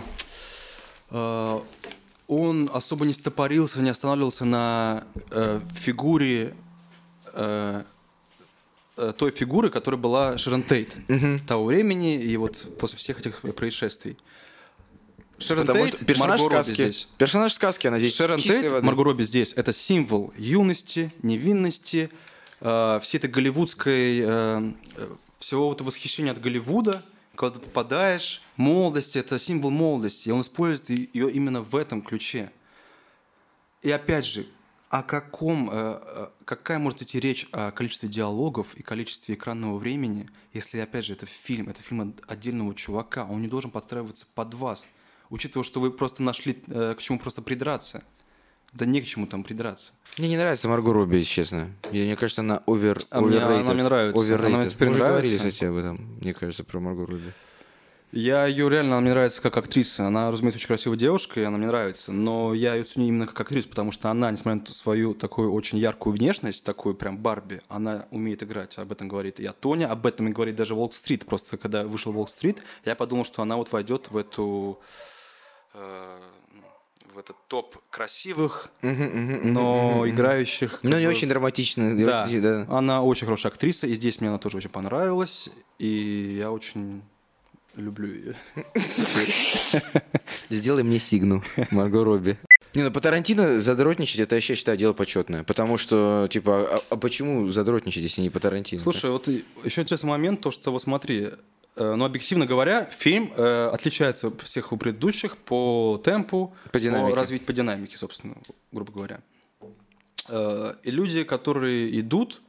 э, 1.11 1.61
он 2.29 2.71
особо 2.73 3.05
не 3.05 3.13
стопорился, 3.13 3.81
не 3.81 3.91
останавливался 3.91 4.45
на 4.45 5.05
э, 5.31 5.61
фигуре... 5.75 6.55
э, 7.33 7.83
э, 8.97 9.13
той 9.19 9.31
фигуры, 9.33 9.71
которая 9.71 10.01
была 10.01 10.39
Шерон 10.39 10.63
Тейт 10.63 10.97
того 11.47 11.65
времени 11.65 12.15
и 12.15 12.37
вот 12.37 12.65
после 12.79 12.99
всех 12.99 13.19
этих 13.19 13.41
происшествий. 13.57 14.17
Шерон 15.39 15.67
Потому 15.67 15.87
Тейт, 15.87 15.97
что 15.97 16.05
персонаж 16.05 16.41
Марго 16.41 16.55
Робби 16.55 16.63
сказки. 16.67 16.83
здесь. 16.83 17.09
Персонаж 17.19 17.53
сказки, 17.53 17.87
она 17.89 17.99
здесь 17.99 18.15
Шерон 18.15 18.39
Тейт, 18.39 18.71
воды. 18.71 18.87
Марго 18.87 19.03
Робби 19.03 19.25
здесь, 19.25 19.53
это 19.55 19.73
символ 19.73 20.33
юности, 20.37 21.13
невинности, 21.23 22.11
э, 22.61 23.01
всей 23.03 23.19
этой 23.19 23.31
голливудской, 23.31 24.21
э, 24.21 24.73
всего 25.39 25.73
этого 25.73 25.89
восхищения 25.89 26.33
от 26.33 26.41
Голливуда, 26.41 27.03
когда 27.35 27.59
ты 27.59 27.65
попадаешь, 27.65 28.41
молодости, 28.57 29.19
это 29.19 29.39
символ 29.39 29.71
молодости, 29.71 30.29
и 30.29 30.33
он 30.33 30.41
использует 30.41 30.91
ее 30.91 31.31
именно 31.31 31.61
в 31.61 31.75
этом 31.77 32.01
ключе. 32.03 32.51
И 33.83 33.91
опять 33.91 34.25
же, 34.25 34.47
о 34.89 35.03
каком, 35.03 35.69
э, 35.71 36.01
э, 36.01 36.29
какая 36.45 36.79
может 36.79 37.03
идти 37.03 37.19
речь 37.19 37.49
о 37.53 37.73
количестве 37.73 38.09
диалогов 38.09 38.75
и 38.77 38.83
количестве 38.83 39.35
экранного 39.35 39.77
времени, 39.77 40.29
если, 40.53 40.79
опять 40.79 41.05
же, 41.05 41.15
это 41.15 41.27
фильм, 41.27 41.69
это 41.69 41.83
фильм 41.83 42.01
от- 42.01 42.31
отдельного 42.31 42.75
чувака, 42.75 43.25
он 43.25 43.43
не 43.43 43.49
должен 43.49 43.71
подстраиваться 43.73 44.27
под 44.35 44.55
вас, 44.55 44.87
учитывая, 45.31 45.65
что 45.65 45.81
вы 45.81 45.91
просто 45.91 46.23
нашли 46.23 46.53
к 46.53 46.97
чему 46.99 47.19
просто 47.19 47.43
придраться. 47.43 48.05
Да 48.75 48.87
не 48.87 49.01
к 49.01 49.05
чему 49.07 49.27
там 49.27 49.45
придраться. 49.45 49.93
Мне 50.19 50.29
не 50.29 50.37
нравится 50.37 50.69
Марго 50.69 50.93
Робби, 50.93 51.17
если 51.17 51.31
честно. 51.33 51.71
Мне 51.93 52.17
кажется, 52.17 52.41
она 52.43 52.63
овер, 52.67 52.99
А 53.11 53.21
мне 53.21 53.37
overrated. 53.39 53.61
она 53.61 53.75
мне 53.75 53.83
нравится. 53.85 54.23
Overrated. 54.25 54.47
Она 54.47 54.59
мне 54.59 54.69
теперь 54.69 54.89
Мы 54.89 54.95
нравится. 54.97 55.13
говорили, 55.23 55.37
кстати, 55.37 55.65
об 55.65 55.77
этом, 55.77 56.19
мне 56.21 56.35
кажется, 56.35 56.65
про 56.65 56.81
Марго 56.81 57.07
Робби. 57.07 57.33
Я 58.17 58.47
ее 58.47 58.69
реально, 58.71 58.93
она 58.93 59.01
мне 59.01 59.11
нравится 59.11 59.43
как 59.43 59.57
актриса. 59.57 60.07
Она, 60.07 60.31
разумеется, 60.31 60.59
очень 60.59 60.69
красивая 60.69 60.97
девушка, 60.97 61.41
и 61.41 61.43
она 61.45 61.59
мне 61.59 61.67
нравится. 61.67 62.13
Но 62.13 62.55
я 62.55 62.75
ее 62.77 62.85
ценю 62.85 63.09
именно 63.09 63.27
как 63.27 63.41
актрису, 63.41 63.69
потому 63.69 63.91
что 63.91 64.09
она, 64.09 64.31
несмотря 64.31 64.61
на 64.61 64.67
свою 64.73 65.15
такую 65.15 65.53
очень 65.53 65.79
яркую 65.79 66.13
внешность, 66.15 66.63
такую 66.65 66.95
прям 66.95 67.19
Барби, 67.19 67.61
она 67.69 68.07
умеет 68.13 68.45
играть. 68.45 68.79
Об 68.79 68.93
этом 68.93 69.09
говорит 69.09 69.41
и 69.41 69.51
Тоня, 69.61 69.87
об 69.91 70.07
этом 70.07 70.29
и 70.29 70.33
говорит 70.33 70.55
даже 70.55 70.77
Волк-стрит. 70.77 71.27
Просто 71.27 71.57
когда 71.57 71.83
вышел 71.85 72.13
Волк-стрит, 72.13 72.63
я 72.85 72.95
подумал, 72.95 73.25
что 73.25 73.43
она 73.43 73.57
вот 73.57 73.73
войдет 73.73 74.11
в 74.13 74.17
эту... 74.17 74.79
э, 75.75 76.19
в 77.15 77.19
этот 77.19 77.37
топ 77.49 77.77
красивых, 77.91 78.71
но 78.83 80.05
играющих... 80.09 80.81
Но 80.83 80.99
не 80.99 81.07
бы, 81.07 81.11
очень 81.11 81.29
драматично. 81.29 81.97
Да, 82.05 82.29
она 82.69 83.03
очень 83.03 83.27
хорошая 83.27 83.53
актриса, 83.53 83.87
и 83.87 83.95
здесь 83.95 84.21
мне 84.21 84.31
она 84.31 84.39
тоже 84.39 84.57
очень 84.57 84.71
понравилась, 84.71 85.49
и 85.79 86.37
я 86.39 86.51
очень 86.51 87.03
люблю 87.77 88.13
ее. 88.13 88.37
Сделай 90.51 90.83
мне 90.83 90.99
сигну, 90.99 91.43
Марго 91.71 92.05
Робби. 92.05 92.37
Не, 92.75 92.83
ну 92.83 92.91
по 92.91 93.01
Тарантино 93.01 93.61
задротничать, 93.61 94.19
это 94.19 94.35
я 94.35 94.39
вообще 94.39 94.57
считаю 94.57 94.77
дело 94.77 94.93
почетное. 94.95 95.45
Потому 95.45 95.79
что, 95.79 96.27
типа, 96.29 96.69
а, 96.75 96.79
а 96.91 96.97
почему 96.97 97.49
задротничать, 97.49 98.03
если 98.03 98.21
не 98.21 98.31
по 98.31 98.41
Тарантино? 98.41 98.83
Слушай, 98.83 99.11
вот 99.13 99.29
и- 99.29 99.45
еще 99.65 99.83
интересный 99.83 100.09
момент, 100.09 100.41
то, 100.41 100.51
что 100.51 100.73
вот 100.73 100.83
смотри, 100.83 101.31
э, 101.77 101.95
ну, 101.95 102.05
объективно 102.05 102.47
говоря, 102.47 102.85
фильм 102.87 103.33
э, 103.37 103.71
отличается 103.73 104.29
от 104.29 104.41
всех 104.43 104.73
у 104.73 104.77
предыдущих 104.77 105.37
по 105.37 106.01
темпу, 106.05 106.55
По 106.73 106.81
динамике. 106.81 107.15
развить 107.17 107.47
по 107.47 107.53
динамике, 107.53 107.97
собственно, 107.97 108.35
грубо 108.73 108.93
говоря. 108.93 109.21
Э, 110.29 110.75
и 110.83 110.91
люди, 110.91 111.25
которые 111.25 111.99
идут, 112.01 112.41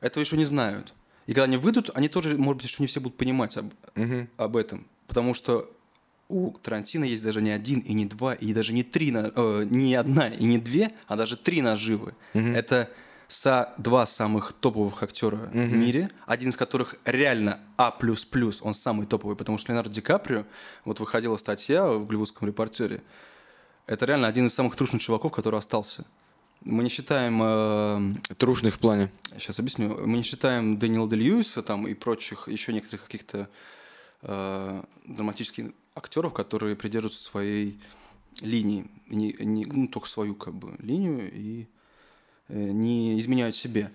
этого 0.00 0.22
еще 0.22 0.36
не 0.36 0.44
знают. 0.44 0.94
И 1.26 1.32
когда 1.34 1.44
они 1.44 1.56
выйдут, 1.56 1.90
они 1.94 2.08
тоже, 2.08 2.36
может 2.36 2.62
быть, 2.62 2.70
что 2.70 2.82
не 2.82 2.86
все 2.86 3.00
будут 3.00 3.16
понимать 3.16 3.56
об, 3.56 3.72
Мгм. 3.94 4.28
об 4.36 4.56
этом. 4.56 4.86
Потому 5.06 5.34
что 5.34 5.70
у 6.28 6.50
Тарантино 6.52 7.04
есть 7.04 7.22
даже 7.22 7.40
не 7.42 7.50
один, 7.50 7.80
и 7.80 7.92
не 7.92 8.06
два, 8.06 8.34
и 8.34 8.52
даже 8.54 8.72
не 8.72 8.82
три, 8.82 9.10
на- 9.12 9.30
э, 9.34 9.66
не 9.70 9.94
одна, 9.94 10.28
и 10.28 10.44
не 10.44 10.58
две, 10.58 10.92
а 11.06 11.16
даже 11.16 11.36
три 11.36 11.60
наживы. 11.62 12.14
Это 12.32 12.88
са 13.32 13.72
два 13.78 14.04
самых 14.06 14.52
топовых 14.52 15.02
актера 15.02 15.36
в 15.36 15.72
мире, 15.72 16.10
один 16.26 16.50
из 16.50 16.56
которых 16.56 16.96
реально 17.04 17.60
А++, 17.78 17.94
он 18.62 18.74
самый 18.74 19.06
топовый, 19.06 19.36
потому 19.36 19.56
что 19.58 19.72
Леонардо 19.72 19.90
Ди 19.94 20.00
Каприо, 20.02 20.44
вот 20.84 21.00
выходила 21.00 21.36
статья 21.36 21.88
в 21.88 22.06
голливудском 22.06 22.46
репортере, 22.46 23.02
это 23.86 24.04
реально 24.04 24.28
один 24.28 24.46
из 24.46 24.54
самых 24.54 24.76
трушных 24.76 25.00
чуваков, 25.00 25.32
который 25.32 25.58
остался. 25.58 26.04
Мы 26.60 26.84
не 26.84 26.90
считаем 26.90 27.40
э, 27.42 28.34
Трушных 28.36 28.74
в 28.74 28.78
плане. 28.78 29.10
Сейчас 29.36 29.58
объясню. 29.58 30.06
Мы 30.06 30.18
не 30.18 30.22
считаем 30.22 30.78
Дэниела 30.78 31.08
Де 31.08 31.16
Льюиса 31.16 31.62
там 31.62 31.88
и 31.88 31.94
прочих, 31.94 32.46
еще 32.46 32.72
некоторых 32.72 33.04
каких-то 33.06 33.48
э, 34.20 34.82
драматических 35.06 35.72
актеров, 35.96 36.32
которые 36.32 36.76
придерживаются 36.76 37.24
своей 37.24 37.80
линии, 38.42 38.86
не, 39.08 39.32
не- 39.40 39.64
ну, 39.64 39.86
только 39.88 40.06
свою 40.06 40.34
как 40.36 40.54
бы 40.54 40.76
линию 40.78 41.28
и 41.32 41.66
не 42.48 43.18
изменяют 43.18 43.56
себе. 43.56 43.90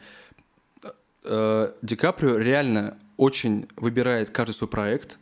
Э, 1.23 1.71
Ди 1.81 1.95
Каприо 1.95 2.37
реально 2.37 2.97
очень 3.17 3.67
выбирает 3.75 4.29
каждый 4.29 4.53
свой 4.53 4.69
проект. 4.69 5.19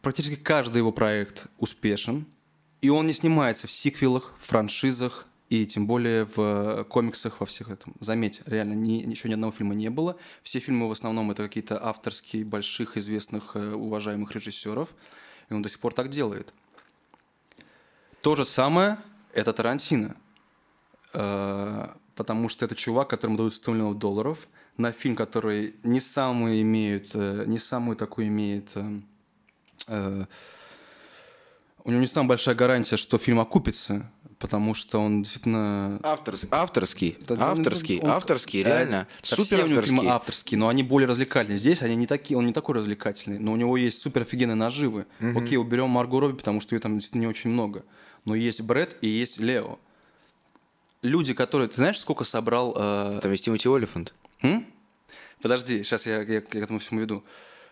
Практически 0.00 0.36
каждый 0.36 0.78
его 0.78 0.92
проект 0.92 1.46
успешен. 1.58 2.26
И 2.80 2.88
он 2.88 3.06
не 3.06 3.12
снимается 3.12 3.66
в 3.66 3.70
сиквелах, 3.70 4.34
франшизах 4.38 5.26
и 5.48 5.66
тем 5.66 5.86
более 5.86 6.24
в 6.24 6.38
э, 6.38 6.84
комиксах 6.84 7.38
во 7.40 7.46
всех 7.46 7.68
этом. 7.68 7.94
Заметь, 8.00 8.40
реально 8.46 8.72
ни, 8.72 9.08
еще 9.08 9.28
ни 9.28 9.34
одного 9.34 9.52
фильма 9.52 9.74
не 9.74 9.90
было. 9.90 10.16
Все 10.42 10.58
фильмы 10.58 10.88
в 10.88 10.92
основном 10.92 11.30
это 11.30 11.42
какие-то 11.42 11.84
авторские, 11.84 12.44
больших, 12.44 12.96
известных, 12.96 13.54
э, 13.54 13.72
уважаемых 13.74 14.34
режиссеров. 14.34 14.94
И 15.50 15.54
он 15.54 15.62
до 15.62 15.68
сих 15.68 15.78
пор 15.78 15.92
так 15.92 16.08
делает. 16.08 16.54
То 18.22 18.34
же 18.34 18.44
самое 18.44 18.98
это 19.34 19.52
Тарантино. 19.52 20.16
Э, 21.14 21.86
Потому 22.14 22.50
что 22.50 22.66
это 22.66 22.74
чувак, 22.74 23.08
которому 23.08 23.38
дают 23.38 23.54
100 23.54 23.72
миллионов 23.72 23.98
долларов 23.98 24.46
на 24.76 24.92
фильм, 24.92 25.16
который 25.16 25.74
не 25.82 25.98
самый 25.98 26.60
имеет, 26.60 27.12
э, 27.14 27.44
не 27.46 27.56
самую 27.56 27.96
такую 27.96 28.26
имеет 28.28 28.74
э, 29.88 30.26
у 31.84 31.90
него 31.90 32.00
не 32.00 32.06
самая 32.06 32.28
большая 32.28 32.54
гарантия, 32.54 32.96
что 32.96 33.18
фильм 33.18 33.40
окупится, 33.40 34.08
потому 34.38 34.72
что 34.74 35.00
он 35.00 35.22
действительно... 35.22 35.98
Авторс- 36.04 36.46
авторский. 36.50 37.16
Да, 37.26 37.34
авторский. 37.50 37.98
он- 38.00 38.10
авторский, 38.10 38.62
реально. 38.62 39.08
Супер 39.22 39.64
авторский. 39.78 39.96
авторские, 40.08 40.58
но 40.58 40.68
они 40.68 40.82
более 40.84 41.08
развлекательные. 41.08 41.58
Здесь 41.58 41.82
они 41.82 41.96
не 41.96 42.06
такие, 42.06 42.38
он 42.38 42.46
не 42.46 42.52
такой 42.52 42.76
развлекательный, 42.76 43.38
но 43.38 43.52
у 43.52 43.56
него 43.56 43.76
есть 43.76 43.98
супер 44.00 44.22
офигенные 44.22 44.54
наживы. 44.54 45.06
Окей, 45.36 45.56
уберем 45.56 45.88
Марго 45.90 46.20
Робби, 46.20 46.36
потому 46.36 46.60
что 46.60 46.74
ее 46.76 46.80
там 46.80 46.94
действительно 46.98 47.22
не 47.22 47.26
очень 47.28 47.50
много. 47.50 47.84
Но 48.26 48.34
есть 48.36 48.60
Брэд 48.62 48.98
и 49.00 49.08
есть 49.08 49.40
Лео. 49.40 49.78
Люди, 51.02 51.34
которые... 51.34 51.68
Ты 51.68 51.76
знаешь, 51.76 51.98
сколько 51.98 52.24
собрал... 52.24 52.74
э, 52.76 53.18
Там 53.22 53.32
есть 53.32 53.44
Тимоти 53.44 53.68
Олифант. 53.68 54.14
М? 54.42 54.66
Подожди, 55.40 55.82
сейчас 55.82 56.06
я, 56.06 56.22
я 56.22 56.40
к 56.40 56.54
этому 56.54 56.78
всему 56.78 57.00
веду. 57.00 57.24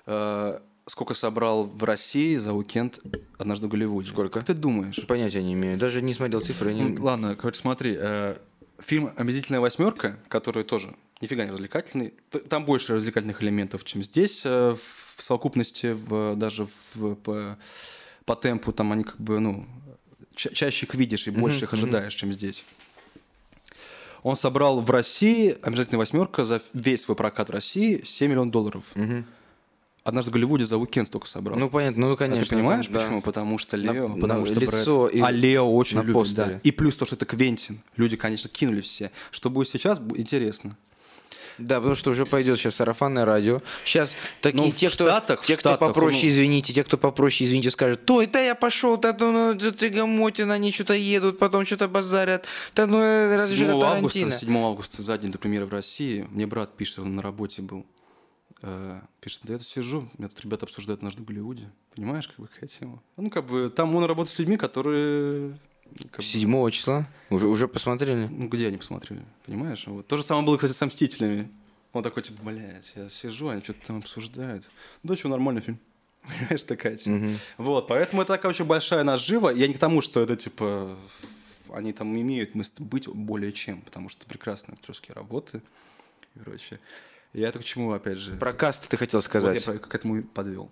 Э, 0.07 0.59
сколько 0.87 1.15
собрал 1.15 1.65
в 1.65 1.85
России 1.85 2.35
за 2.37 2.53
уикенд 2.53 2.99
однажды 3.39 3.69
в 3.69 3.71
Голливуде? 3.71 4.11
Сколько? 4.11 4.41
Как 4.41 4.45
ты 4.45 4.55
думаешь? 4.55 4.99
Понятия 5.07 5.43
не 5.43 5.53
имею. 5.55 5.79
Даже 5.79 6.03
не 6.03 6.13
смотрел 6.13 6.41
цифры. 6.41 6.75
не- 6.75 6.83
Ну, 6.83 7.03
ладно, 7.05 7.37
короче, 7.37 7.61
смотри. 7.61 7.97
э, 7.97 8.37
фильм 8.81 9.13
«Омерзительная 9.17 9.61
восьмерка», 9.61 10.19
который 10.29 10.65
тоже 10.65 10.93
нифига 11.21 11.45
не 11.45 11.53
развлекательный. 11.53 12.15
Там 12.49 12.65
больше 12.65 12.95
развлекательных 12.97 13.43
элементов, 13.45 13.85
чем 13.85 14.03
здесь. 14.03 14.43
э, 14.45 14.75
В 14.77 15.23
совокупности, 15.23 15.93
в, 15.93 16.35
даже 16.35 16.65
в, 16.67 17.15
по, 17.15 17.57
по 18.25 18.35
темпу, 18.35 18.73
там 18.73 18.91
они 18.91 19.05
как 19.05 19.21
бы, 19.21 19.39
ну, 19.39 19.67
ча- 20.35 20.51
чаще 20.53 20.87
их 20.87 20.95
видишь 20.97 21.29
и 21.29 21.31
больше 21.31 21.67
их 21.67 21.73
ожидаешь, 21.75 22.15
чем 22.15 22.33
здесь. 22.33 22.65
Он 24.23 24.37
собрал 24.37 24.81
в 24.81 24.91
России, 24.91 25.57
«Омерзительная 25.63 25.99
восьмерка», 25.99 26.45
за 26.45 26.61
весь 26.75 27.03
свой 27.03 27.17
прокат 27.17 27.49
в 27.49 27.53
России 27.53 28.03
7 28.05 28.31
миллионов 28.31 28.53
долларов. 28.53 28.85
Однажды 30.03 30.31
в 30.31 30.35
Голливуде 30.35 30.65
за 30.65 30.79
уикенд 30.79 31.09
столько 31.09 31.27
собрал. 31.29 31.59
Ну, 31.59 31.69
понятно, 31.69 32.07
ну, 32.09 32.13
А 32.15 32.17
конечно. 32.17 32.47
ты 32.47 32.57
понимаешь, 32.57 32.87
там, 32.87 32.95
да. 32.95 33.01
почему? 33.01 33.21
Потому 33.23 33.59
что 33.59 33.77
На- 33.77 33.93
Лео, 33.93 34.09
на 34.09 34.21
потому 34.21 34.47
что 34.47 34.59
лицо 34.59 35.03
Брэд. 35.05 35.15
и 35.15 35.21
А 35.21 35.31
Лео 35.31 35.71
очень 35.75 35.99
на 35.99 36.01
любит, 36.01 36.15
постере. 36.15 36.51
да. 36.55 36.61
И 36.63 36.71
плюс 36.71 36.97
то, 36.97 37.05
что 37.05 37.17
это 37.17 37.27
Квентин. 37.27 37.81
Люди, 37.97 38.17
конечно, 38.17 38.49
кинули 38.49 38.81
все. 38.81 39.11
Что 39.31 39.51
будет 39.51 39.69
сейчас, 39.69 40.01
интересно. 40.17 40.75
Да, 41.61 41.77
потому 41.77 41.95
что 41.95 42.11
уже 42.11 42.27
пойдет 42.27 42.59
сейчас 42.59 42.77
сарафанное 42.77 43.25
радио. 43.25 43.63
Сейчас 43.85 44.17
такие 44.41 44.65
Ну, 44.65 44.71
те, 44.71 44.89
кто, 44.89 45.05
Штатах, 45.05 45.43
те, 45.43 45.55
кто 45.55 45.71
Штатах, 45.71 45.89
попроще, 45.89 46.25
ну- 46.25 46.29
извините, 46.31 46.73
те, 46.73 46.85
кто 46.85 46.99
попроще, 46.99 47.49
извините, 47.49 47.71
скажут, 47.71 48.05
то 48.05 48.25
да 48.27 48.41
я 48.41 48.55
пошел, 48.55 48.97
да 48.97 49.17
ну, 49.19 49.55
да 49.55 49.73
ты 49.73 49.89
Гамотин, 49.91 50.51
они 50.51 50.73
что-то 50.73 50.95
едут, 50.95 51.39
потом 51.39 51.67
что-то 51.67 51.89
базарят, 51.89 52.45
да 52.75 52.87
ну 52.87 52.99
э, 52.99 53.37
разве 53.37 53.57
же 53.57 53.67
7 53.67 53.77
это 53.77 53.89
августа, 53.89 54.19
Тарантино? 54.19 54.41
7 54.41 54.59
августа, 54.59 55.03
за 55.03 55.19
день 55.19 55.31
до 55.31 55.39
премьеры 55.39 55.67
в 55.67 55.71
России, 55.73 56.27
мне 56.31 56.47
брат 56.47 56.77
пишет, 56.77 57.01
он 57.01 57.17
на 57.17 57.23
работе 57.23 57.63
был. 57.63 57.87
Э, 58.63 59.01
Пишет, 59.21 59.41
да 59.45 59.55
я 59.55 59.59
тут 59.59 59.69
сижу, 59.69 60.09
меня 60.19 60.29
тут 60.29 60.41
ребята 60.43 60.67
обсуждают 60.67 61.01
однажды 61.01 61.23
в 61.23 61.27
Голливуде. 61.27 61.71
Понимаешь, 61.95 62.29
как 62.29 62.39
бы 62.39 62.47
какая 62.47 62.69
тема? 62.69 63.03
Ну, 63.17 63.31
как 63.31 63.47
бы, 63.47 63.71
там 63.71 63.95
он 63.95 64.05
работает 64.05 64.35
с 64.35 64.39
людьми, 64.39 64.57
которые... 64.57 65.59
как 66.11 66.17
бы, 66.17 66.23
7 66.23 66.71
числа? 66.71 67.07
Уже, 67.31 67.47
уже 67.47 67.69
посмотрели? 67.69 68.27
Ну, 68.29 68.49
где 68.49 68.69
они 68.69 68.77
посмотрели, 68.77 69.23
понимаешь? 69.47 69.85
Вот. 69.87 70.07
То 70.07 70.17
же 70.17 70.23
самое 70.23 70.47
было, 70.47 70.57
кстати, 70.57 70.73
со 70.73 70.87
«Мстителями». 70.87 71.51
Он 71.93 72.03
такой, 72.03 72.23
типа, 72.23 72.45
блядь, 72.45 72.93
я 72.95 73.09
сижу, 73.09 73.49
они 73.49 73.61
что-то 73.63 73.87
там 73.87 73.99
обсуждают. 73.99 74.71
Да 75.03 75.17
что, 75.17 75.29
нормальный 75.29 75.61
фильм. 75.61 75.79
Понимаешь, 76.23 76.63
такая 76.63 76.97
тема. 76.97 77.35
Вот, 77.59 77.89
поэтому 77.89 78.23
это 78.23 78.35
такая 78.35 78.51
очень 78.51 78.65
большая 78.65 79.03
нажива. 79.03 79.51
Я 79.51 79.67
не 79.67 79.75
к 79.75 79.79
тому, 79.79 80.01
что 80.01 80.21
это, 80.21 80.37
типа, 80.37 80.97
они 81.73 81.93
там 81.93 82.17
имеют 82.21 82.51
быть 82.79 83.09
более 83.09 83.53
чем, 83.53 83.81
потому 83.83 84.09
что 84.09 84.27
прекрасные 84.27 84.75
актерские 84.75 85.15
работы 85.15 85.63
и 86.37 86.39
прочее. 86.41 86.79
Я 87.33 87.49
это 87.49 87.59
к 87.59 87.65
чему, 87.65 87.93
опять 87.93 88.19
же... 88.19 88.37
Про 88.37 88.53
каст 88.53 88.89
ты 88.89 88.97
хотел 88.97 89.19
Вот 89.19 89.25
сказать. 89.25 89.65
я 89.67 89.73
про- 89.73 89.79
к 89.79 89.95
этому 89.95 90.23
подвел. 90.23 90.71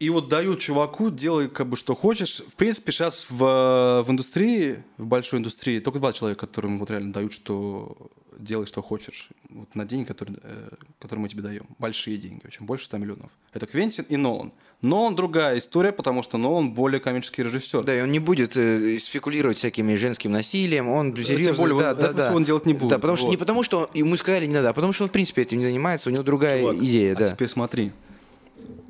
И 0.00 0.08
вот 0.08 0.28
дают 0.28 0.60
чуваку, 0.60 1.10
делай 1.10 1.48
как 1.48 1.68
бы 1.68 1.76
что 1.76 1.94
хочешь. 1.94 2.42
В 2.48 2.54
принципе, 2.54 2.90
сейчас 2.90 3.26
в, 3.28 4.02
в 4.02 4.06
индустрии, 4.10 4.82
в 4.96 5.04
большой 5.06 5.40
индустрии, 5.40 5.78
только 5.78 5.98
два 5.98 6.14
человека, 6.14 6.46
которым 6.46 6.78
вот 6.78 6.90
реально 6.90 7.12
дают, 7.12 7.34
что 7.34 7.96
делай, 8.38 8.64
что 8.64 8.80
хочешь. 8.80 9.28
Вот 9.50 9.74
на 9.74 9.84
деньги, 9.84 10.06
которые, 10.06 10.38
э, 10.42 10.70
которые 10.98 11.22
мы 11.24 11.28
тебе 11.28 11.42
даем. 11.42 11.66
Большие 11.78 12.16
деньги, 12.16 12.40
очень 12.46 12.64
больше 12.64 12.86
100 12.86 12.96
миллионов. 12.96 13.30
Это 13.52 13.66
Квентин 13.66 14.06
и 14.08 14.16
Нолан. 14.16 14.52
Нолан 14.80 15.14
другая 15.14 15.58
история, 15.58 15.92
потому 15.92 16.22
что 16.22 16.38
Нолан 16.38 16.72
более 16.72 17.00
коммерческий 17.00 17.42
режиссер. 17.42 17.84
Да, 17.84 17.94
и 17.94 18.00
он 18.00 18.10
не 18.10 18.18
будет 18.20 18.56
э, 18.56 18.98
спекулировать 18.98 19.58
всякими 19.58 19.96
женским 19.96 20.32
насилием, 20.32 20.88
он 20.88 21.14
серьезно, 21.14 21.52
более, 21.52 21.78
да, 21.78 21.90
он- 21.90 21.96
да, 21.98 22.12
да. 22.12 22.22
всего 22.22 22.36
он 22.36 22.44
делать 22.44 22.64
не 22.64 22.72
будет, 22.72 22.88
Да, 22.92 22.98
потому 22.98 23.16
что 23.16 23.26
вот. 23.26 23.32
не 23.32 23.36
потому, 23.36 23.62
что 23.62 23.90
ему 23.92 24.16
сказали 24.16 24.46
не 24.46 24.54
надо, 24.54 24.70
а 24.70 24.72
потому 24.72 24.94
что 24.94 25.02
он 25.04 25.10
в 25.10 25.12
принципе 25.12 25.42
этим 25.42 25.58
не 25.58 25.64
занимается, 25.64 26.08
у 26.08 26.12
него 26.12 26.22
другая 26.22 26.62
Чувак, 26.62 26.76
идея, 26.78 27.12
а 27.12 27.16
да. 27.18 27.26
теперь 27.26 27.48
смотри, 27.48 27.92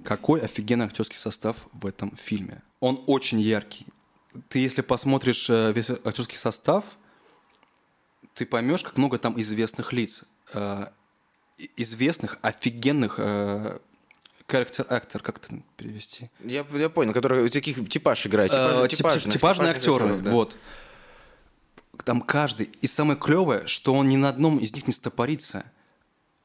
какой 0.05 0.41
офигенный 0.41 0.87
актерский 0.87 1.19
состав 1.19 1.67
в 1.73 1.87
этом 1.87 2.17
фильме. 2.17 2.63
Он 2.81 3.03
очень 3.07 3.41
яркий. 3.41 3.87
Ты, 4.49 4.61
если 4.61 4.83
посмотришь 4.83 5.49
э, 5.51 5.73
весь 5.73 5.91
актерский 5.91 6.39
состав, 6.39 6.85
ты 8.35 8.47
поймешь, 8.47 8.83
как 8.85 8.97
много 8.97 9.19
там 9.19 9.41
известных 9.41 9.93
лиц. 9.93 10.25
Э, 10.55 10.87
Известных, 11.77 12.39
офигенных 12.41 13.17
характер 14.47 14.87
актер, 14.89 15.21
как 15.23 15.37
это 15.39 15.61
перевести? 15.77 16.31
Я, 16.43 16.65
я 16.73 16.89
понял, 16.89 17.13
который 17.13 17.49
таких 17.51 17.87
типаж 17.89 18.27
играет, 18.27 18.51
Э, 18.51 18.55
типаж- 18.55 18.89
тип- 18.89 18.97
типажных- 18.99 19.33
типажные 19.33 19.71
актеры, 19.73 20.19
да. 20.21 20.31
вот. 20.31 20.57
Там 22.05 22.23
каждый. 22.23 22.71
И 22.81 22.87
самое 22.87 23.19
клевое, 23.19 23.67
что 23.67 23.95
он 23.95 24.09
ни 24.09 24.17
на 24.17 24.31
одном 24.31 24.59
из 24.59 24.73
них 24.75 24.87
не 24.87 24.93
стопорится. 24.95 25.65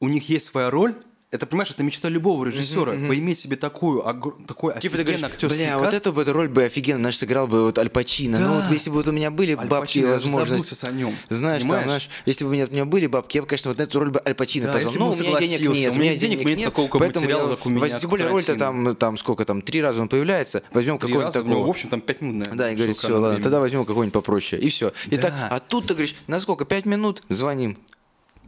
У 0.02 0.10
них 0.10 0.28
есть 0.28 0.48
своя 0.48 0.70
роль. 0.70 0.94
Это, 1.36 1.46
понимаешь, 1.46 1.70
это 1.72 1.84
мечта 1.84 2.10
любого 2.10 2.46
режиссера. 2.46 2.92
Поиметь 2.94 3.40
себе 3.40 3.56
такую, 3.56 4.02
огр- 4.02 4.34
такой 4.46 4.74
Типа 4.80 4.96
ты 4.98 5.02
офигенный 5.02 5.04
говоришь, 5.04 5.24
актерский 5.26 5.58
бля, 5.60 5.74
каст. 5.74 5.86
вот 5.86 5.94
эту 5.94 6.14
бы 6.14 6.22
эту 6.22 6.34
роль 6.34 6.48
бы 6.48 6.64
офигенно, 6.64 7.00
наш 7.00 7.18
сыграл 7.18 7.48
бы 7.48 7.64
вот 7.64 7.78
Аль 7.78 7.90
Пачино. 7.90 8.40
Ну 8.40 8.46
Да. 8.48 8.62
вот 8.62 8.72
если 8.72 8.90
бы 8.90 8.96
вот 8.98 9.08
у 9.08 9.12
меня 9.12 9.32
были 9.32 9.52
Аль 9.52 9.68
бабки 9.68 9.88
Пачино, 10.00 10.06
я 10.08 10.12
возможности. 10.14 10.74
забылся 10.76 10.88
о 10.88 10.92
нем. 10.94 11.16
Знаешь, 11.30 11.64
там, 11.64 11.84
знаешь, 11.84 12.10
если 12.26 12.44
бы 12.46 12.50
у 12.50 12.54
меня, 12.54 12.66
у 12.66 12.72
меня 12.72 12.86
были 12.86 13.08
бабки, 13.08 13.38
я 13.38 13.42
бы, 13.44 13.48
конечно, 13.48 13.70
вот 13.72 13.78
на 13.78 13.84
эту 13.84 14.00
роль 14.00 14.10
бы 14.12 14.22
Аль 14.26 14.34
Пачино 14.36 14.68
Да, 14.68 14.74
позвал. 14.74 14.94
Но 14.96 15.12
у 15.12 15.16
меня 15.16 15.40
денег 15.40 15.60
нет, 15.62 15.96
У 15.96 16.00
меня 16.00 16.16
денег 16.16 16.46
нет 16.46 16.64
такого, 16.66 16.88
как 16.88 17.00
поэтому 17.00 17.26
материала, 17.26 17.50
я- 17.50 17.56
как 17.58 17.66
у 17.66 17.70
меня, 17.70 18.00
Тем 18.00 18.10
более 18.10 18.28
роль-то 18.28 18.56
там, 18.56 18.96
там 18.96 19.18
сколько 19.18 19.46
там, 19.46 19.62
три 19.62 19.82
раза 19.82 20.02
он 20.02 20.10
появляется. 20.10 20.64
Возьмем 20.72 20.98
него, 21.02 21.30
такого. 21.32 21.66
в 21.68 21.70
общем, 21.70 21.90
там 21.90 22.02
пять 22.02 22.22
минут, 22.22 22.36
наверное. 22.38 22.58
Да, 22.58 22.72
и 22.72 22.76
говорит, 22.76 22.98
все, 22.98 23.18
ладно, 23.20 23.42
тогда 23.42 23.60
возьмем 23.60 23.86
какого-нибудь 23.86 24.14
попроще. 24.14 24.62
И 24.62 24.70
все. 24.70 24.94
И 25.10 25.18
так, 25.18 25.34
а 25.50 25.60
тут 25.60 25.88
ты 25.88 25.94
говоришь, 25.94 26.16
на 26.28 26.40
сколько? 26.40 26.66
Пять 26.66 26.86
минут? 26.86 27.22
Звоним. 27.30 27.78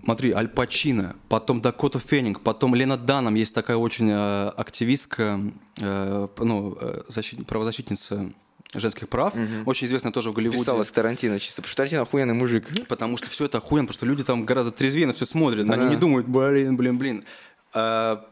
Смотри, 0.07 0.31
Аль 0.31 0.47
Пачино, 0.47 1.17
потом 1.27 1.59
Дакота 1.59 1.99
Феннинг, 1.99 2.39
потом 2.39 2.73
Лена 2.73 2.95
Данном, 2.95 3.35
есть 3.35 3.53
такая 3.53 3.75
очень 3.75 4.09
э, 4.09 4.47
активистка, 4.55 5.41
э, 5.81 6.27
ну, 6.39 6.77
э, 6.79 7.01
защит- 7.09 7.45
правозащитница 7.45 8.31
женских 8.73 9.09
прав, 9.09 9.35
угу. 9.35 9.43
очень 9.65 9.87
известная 9.87 10.13
тоже 10.13 10.31
в 10.31 10.33
Голливуде. 10.33 10.59
Писалась 10.59 10.89
Тарантино 10.91 11.41
чисто, 11.41 11.57
потому 11.57 11.67
что 11.67 11.75
Тарантино 11.75 12.01
охуенный 12.03 12.35
мужик. 12.35 12.69
Потому 12.87 13.17
что 13.17 13.29
все 13.29 13.47
это 13.47 13.57
охуенно, 13.57 13.87
потому 13.87 13.95
что 13.95 14.05
люди 14.05 14.23
там 14.23 14.43
гораздо 14.43 14.71
трезвее 14.71 15.07
на 15.07 15.11
все 15.11 15.25
смотрят, 15.25 15.65
да. 15.65 15.73
они 15.73 15.87
не 15.87 15.97
думают, 15.97 16.25
блин, 16.25 16.77
блин, 16.77 16.97
блин. 16.97 17.23
А, 17.73 18.25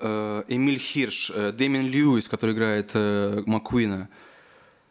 а, 0.00 0.44
Эмиль 0.48 0.78
Хирш, 0.78 1.32
э, 1.34 1.52
Дэмин 1.52 1.86
Льюис, 1.86 2.28
который 2.28 2.54
играет 2.54 2.90
а, 2.92 3.42
Маккуина, 3.46 4.10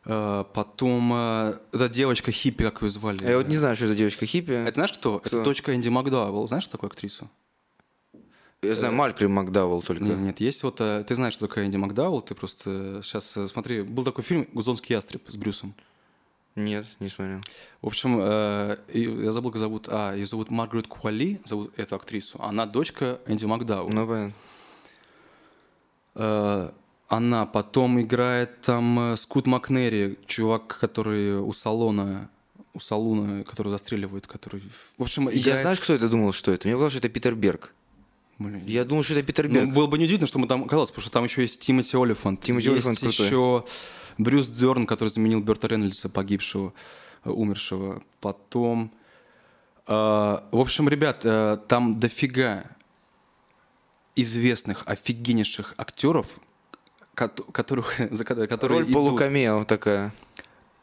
потом 0.03 1.11
а, 1.13 1.59
эта 1.71 1.89
девочка 1.89 2.31
хиппи, 2.31 2.63
как 2.63 2.81
ее 2.81 2.89
звали? 2.89 3.23
Я 3.23 3.37
вот 3.37 3.47
не 3.47 3.57
знаю, 3.57 3.75
что 3.75 3.87
за 3.87 3.95
девочка 3.95 4.25
хиппи. 4.25 4.51
Это 4.51 4.75
знаешь 4.75 4.93
кто? 4.93 5.19
кто? 5.19 5.27
Это 5.27 5.43
дочка 5.43 5.75
Энди 5.75 5.89
Макдауэлл. 5.89 6.47
Знаешь 6.47 6.67
такую 6.67 6.89
актрису? 6.89 7.29
Я 8.63 8.75
знаю, 8.75 8.93
Малькольм 8.93 9.31
Макдауэлл 9.31 9.81
только. 9.81 10.03
Нет, 10.03 10.17
нет, 10.17 10.39
есть 10.39 10.61
вот... 10.63 10.75
Ты 10.77 11.15
знаешь, 11.15 11.33
что 11.33 11.47
такое 11.47 11.65
Энди 11.65 11.77
Макдауэлл, 11.77 12.21
ты 12.21 12.35
просто... 12.35 13.01
Сейчас 13.03 13.37
смотри, 13.47 13.81
был 13.81 14.03
такой 14.03 14.23
фильм 14.23 14.47
«Гузонский 14.53 14.93
ястреб» 14.93 15.23
с 15.27 15.35
Брюсом. 15.35 15.73
Нет, 16.55 16.85
не 16.99 17.07
смотрел. 17.07 17.39
В 17.81 17.87
общем, 17.87 18.19
э, 18.21 18.77
я 18.89 19.31
забыл, 19.31 19.51
как 19.51 19.59
зовут. 19.59 19.87
А, 19.89 20.13
ее 20.13 20.25
зовут 20.25 20.51
Маргарет 20.51 20.87
Куали, 20.87 21.39
зовут 21.45 21.71
эту 21.77 21.95
актрису. 21.95 22.41
Она 22.41 22.65
дочка 22.65 23.21
Энди 23.25 23.45
Макдауэлл. 23.45 23.89
Ну, 23.89 24.07
понятно. 24.07 24.33
Э, 26.15 26.71
она 27.11 27.45
потом 27.45 27.99
играет 28.01 28.61
там 28.61 29.15
Скут 29.17 29.45
Макнери, 29.45 30.17
чувак, 30.27 30.77
который 30.79 31.39
у 31.39 31.51
салона 31.51 32.29
у 32.73 32.79
салуна, 32.79 33.43
который 33.43 33.69
застреливает, 33.69 34.27
который... 34.27 34.63
В 34.97 35.01
общем, 35.01 35.23
играет... 35.23 35.45
Я 35.45 35.57
знаешь, 35.57 35.81
кто 35.81 35.93
это 35.93 36.07
думал, 36.07 36.31
что 36.31 36.53
это? 36.53 36.69
Мне 36.69 36.75
казалось, 36.75 36.93
что 36.93 36.99
это 36.99 37.09
Питер 37.09 37.35
Берг. 37.35 37.73
Блин. 38.39 38.63
Я 38.65 38.85
думал, 38.85 39.03
что 39.03 39.13
это 39.13 39.23
Питер 39.23 39.49
Берг. 39.49 39.65
Ну, 39.65 39.73
было 39.73 39.87
бы 39.87 39.97
неудивительно, 39.97 40.25
что 40.27 40.39
мы 40.39 40.47
там 40.47 40.63
оказалось, 40.63 40.89
потому 40.89 41.01
что 41.01 41.11
там 41.11 41.25
еще 41.25 41.41
есть 41.41 41.59
Тимоти 41.59 41.97
Олифант. 41.97 42.39
Тимоти 42.39 42.69
есть 42.69 42.87
Олифант 42.87 42.99
крутой. 42.99 43.25
еще 43.25 43.65
Брюс 44.17 44.47
Дерн, 44.47 44.87
который 44.87 45.09
заменил 45.09 45.41
Берта 45.41 45.67
Рейнольдса, 45.67 46.07
погибшего, 46.07 46.73
э, 47.25 47.29
умершего. 47.29 48.01
Потом... 48.21 48.91
Э, 49.87 50.39
в 50.51 50.59
общем, 50.59 50.87
ребят, 50.87 51.25
э, 51.25 51.57
там 51.67 51.99
дофига 51.99 52.63
известных, 54.15 54.83
офигеннейших 54.85 55.73
актеров, 55.77 56.39
которых, 57.15 57.95
за 58.11 58.23
которые 58.25 58.79
Роль 58.79 58.83
идут. 58.83 58.93
полукамео 58.93 59.65
такая. 59.65 60.13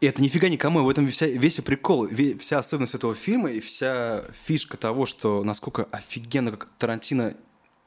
И 0.00 0.06
это 0.06 0.22
нифига 0.22 0.48
никому, 0.48 0.84
в 0.84 0.88
этом 0.88 1.08
вся, 1.08 1.26
весь 1.26 1.56
прикол, 1.56 2.08
вся 2.38 2.58
особенность 2.58 2.94
этого 2.94 3.14
фильма 3.16 3.50
и 3.50 3.58
вся 3.58 4.22
фишка 4.32 4.76
того, 4.76 5.06
что 5.06 5.42
насколько 5.42 5.88
офигенно, 5.90 6.52
как 6.52 6.68
Тарантино 6.78 7.34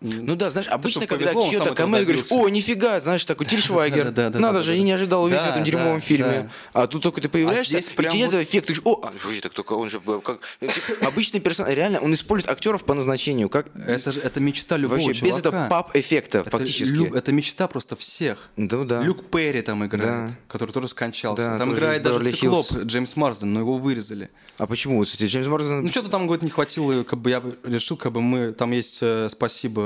ну 0.02 0.36
да, 0.36 0.50
знаешь, 0.50 0.68
обычно, 0.68 1.06
когда 1.06 1.32
чье-то 1.34 1.76
коммент 1.76 2.06
говоришь, 2.06 2.32
о, 2.32 2.50
нифига, 2.50 3.00
знаешь, 3.00 3.24
такой 3.24 3.46
Тиль 3.46 3.62
Швайгер, 3.62 4.12
надо 4.40 4.64
же, 4.64 4.76
я 4.76 4.82
не 4.82 4.92
ожидал 4.92 5.24
увидеть 5.24 5.44
в 5.44 5.50
этом 5.50 5.64
дерьмовом 5.64 6.02
фильме. 6.02 6.50
А 6.74 6.88
тут 6.88 7.04
только 7.04 7.22
ты 7.22 7.30
появляешься, 7.30 7.78
и 7.78 7.82
тебе 7.82 8.22
этот 8.22 8.42
эффект, 8.42 8.68
ты 8.68 8.76
о, 8.84 9.02
а, 9.04 9.12
так 9.42 9.54
только 9.54 9.74
он 9.74 9.90
же, 9.90 10.00
как, 10.00 10.42
обычный 11.02 11.40
персонаж, 11.40 11.76
реально, 11.76 12.00
он 12.00 12.14
использует 12.14 12.52
актеров 12.52 12.84
по 12.84 12.94
назначению, 12.94 13.50
как... 13.50 13.68
Это 13.76 14.12
же, 14.12 14.20
это 14.22 14.40
мечта 14.40 14.78
любого 14.78 15.00
Вообще, 15.00 15.26
без 15.26 15.38
этого 15.38 15.68
пап-эффекта, 15.70 16.44
фактически. 16.44 17.16
Это 17.16 17.32
мечта 17.32 17.68
просто 17.68 17.96
всех. 17.96 18.50
Да, 18.58 18.84
да. 18.84 19.04
Люк 19.04 19.30
Перри 19.30 19.62
там 19.62 19.86
играет, 19.86 20.32
который 20.48 20.72
тоже 20.72 20.88
скончался. 20.88 21.58
Там 21.58 21.74
играет 21.74 22.02
даже 22.02 22.26
циклоп 22.26 22.72
Джеймс 22.72 23.16
Марсден, 23.16 23.54
но 23.54 23.60
его 23.60 23.78
вырезали. 23.78 24.32
А 24.58 24.66
почему, 24.66 25.04
кстати, 25.04 25.26
Джеймс 25.26 25.48
Марсден... 25.48 25.84
Ну, 25.84 25.90
что-то 25.90 26.10
там, 26.10 26.26
говорит, 26.26 26.44
не 26.44 26.50
хватило, 26.50 27.04
как 27.04 27.20
бы 27.20 27.30
я 27.30 27.44
решил, 27.64 27.98
как 27.98 28.12
бы 28.12 28.22
мы, 28.22 28.54
там 28.54 28.72
есть 28.72 29.00
э, 29.02 29.28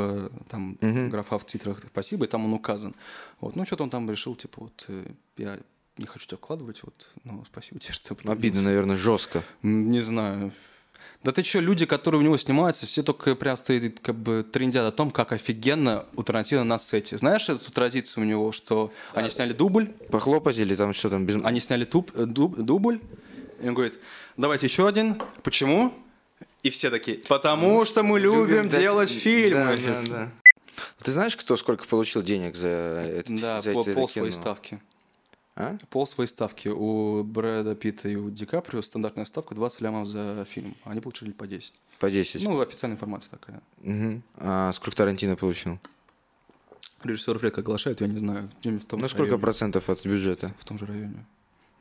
спасибо, 0.05 0.31
там 0.49 0.77
угу. 0.81 1.09
графа 1.09 1.37
в 1.37 1.45
титрах 1.45 1.79
«Спасибо», 1.79 2.25
и 2.25 2.27
там 2.27 2.45
он 2.45 2.53
указан. 2.53 2.95
Вот. 3.39 3.55
Ну, 3.55 3.65
что-то 3.65 3.83
он 3.83 3.89
там 3.89 4.09
решил, 4.09 4.35
типа, 4.35 4.61
вот, 4.61 4.85
э, 4.87 5.05
я 5.37 5.57
не 5.97 6.05
хочу 6.05 6.27
тебя 6.27 6.37
вкладывать, 6.37 6.81
вот, 6.83 7.09
ну, 7.23 7.43
спасибо 7.45 7.79
тебе, 7.81 7.93
что 7.93 8.15
Обидно, 8.25 8.61
наверное, 8.61 8.95
жестко. 8.95 9.43
Не 9.61 10.01
знаю. 10.01 10.51
Да 11.23 11.31
ты 11.31 11.43
что, 11.43 11.59
люди, 11.59 11.85
которые 11.85 12.21
у 12.21 12.23
него 12.23 12.37
снимаются, 12.37 12.85
все 12.85 13.01
только 13.01 13.35
прям 13.35 13.57
стоят, 13.57 13.99
как 13.99 14.15
бы 14.15 14.43
трендят 14.43 14.85
о 14.85 14.91
том, 14.91 15.09
как 15.11 15.31
офигенно 15.31 16.05
у 16.15 16.23
Тарантино 16.23 16.63
на 16.63 16.77
сете. 16.77 17.17
Знаешь 17.17 17.49
эту 17.49 17.71
традицию 17.71 18.23
у 18.23 18.27
него, 18.27 18.51
что 18.51 18.91
а, 19.13 19.19
они 19.19 19.29
сняли 19.29 19.53
дубль? 19.53 19.87
Похлопать 20.11 20.57
или 20.57 20.75
там 20.75 20.93
что 20.93 21.09
там? 21.09 21.25
Без... 21.25 21.43
Они 21.43 21.59
сняли 21.59 21.85
туб, 21.85 22.11
э, 22.15 22.25
дуб, 22.25 22.55
дубль, 22.57 22.99
и 23.59 23.67
он 23.67 23.73
говорит, 23.73 23.99
давайте 24.37 24.67
еще 24.67 24.87
один. 24.87 25.19
Почему? 25.41 25.93
И 26.65 26.71
все 26.71 26.89
такие, 26.89 27.19
потому 27.19 27.85
что 27.85 28.01
мы 28.01 28.19
любим, 28.19 28.47
любим 28.47 28.69
делать 28.69 29.13
да, 29.13 29.19
фильмы. 29.19 29.77
Да, 29.77 29.77
да, 29.77 30.01
да. 30.09 30.31
Ты 31.03 31.11
знаешь, 31.11 31.37
кто 31.37 31.57
сколько 31.57 31.85
получил 31.85 32.23
денег 32.23 32.55
за 32.55 32.67
это? 32.67 33.39
Да, 33.39 33.61
за 33.61 33.71
пол, 33.71 33.83
это 33.83 33.93
пол 33.93 34.07
своей 34.07 34.31
ставки. 34.31 34.81
А? 35.55 35.77
Пол 35.91 36.07
своей 36.07 36.27
ставки. 36.27 36.69
У 36.69 37.23
Брэда 37.23 37.75
Питта 37.75 38.09
и 38.09 38.15
у 38.15 38.31
Ди 38.31 38.47
Каприо 38.47 38.81
стандартная 38.81 39.25
ставка 39.25 39.53
20 39.53 39.81
лямов 39.81 40.07
за 40.07 40.43
фильм. 40.49 40.75
Они 40.85 41.01
получили 41.01 41.33
по 41.33 41.45
10. 41.45 41.71
По 41.99 42.09
10? 42.09 42.43
Ну, 42.43 42.59
официальная 42.59 42.95
информация 42.95 43.29
такая. 43.29 43.61
Угу. 43.83 44.21
А 44.37 44.71
сколько 44.73 44.97
Тарантино 44.97 45.35
получил? 45.35 45.77
Режиссеров 47.03 47.43
редко 47.43 47.61
оглашают, 47.61 48.01
я 48.01 48.07
не 48.07 48.17
знаю. 48.17 48.49
В 48.63 48.85
том 48.85 49.01
ну, 49.01 49.07
сколько 49.07 49.25
районе. 49.25 49.41
процентов 49.41 49.87
от 49.87 50.03
бюджета? 50.03 50.51
В 50.57 50.65
том 50.65 50.79
же 50.79 50.87
районе. 50.87 51.25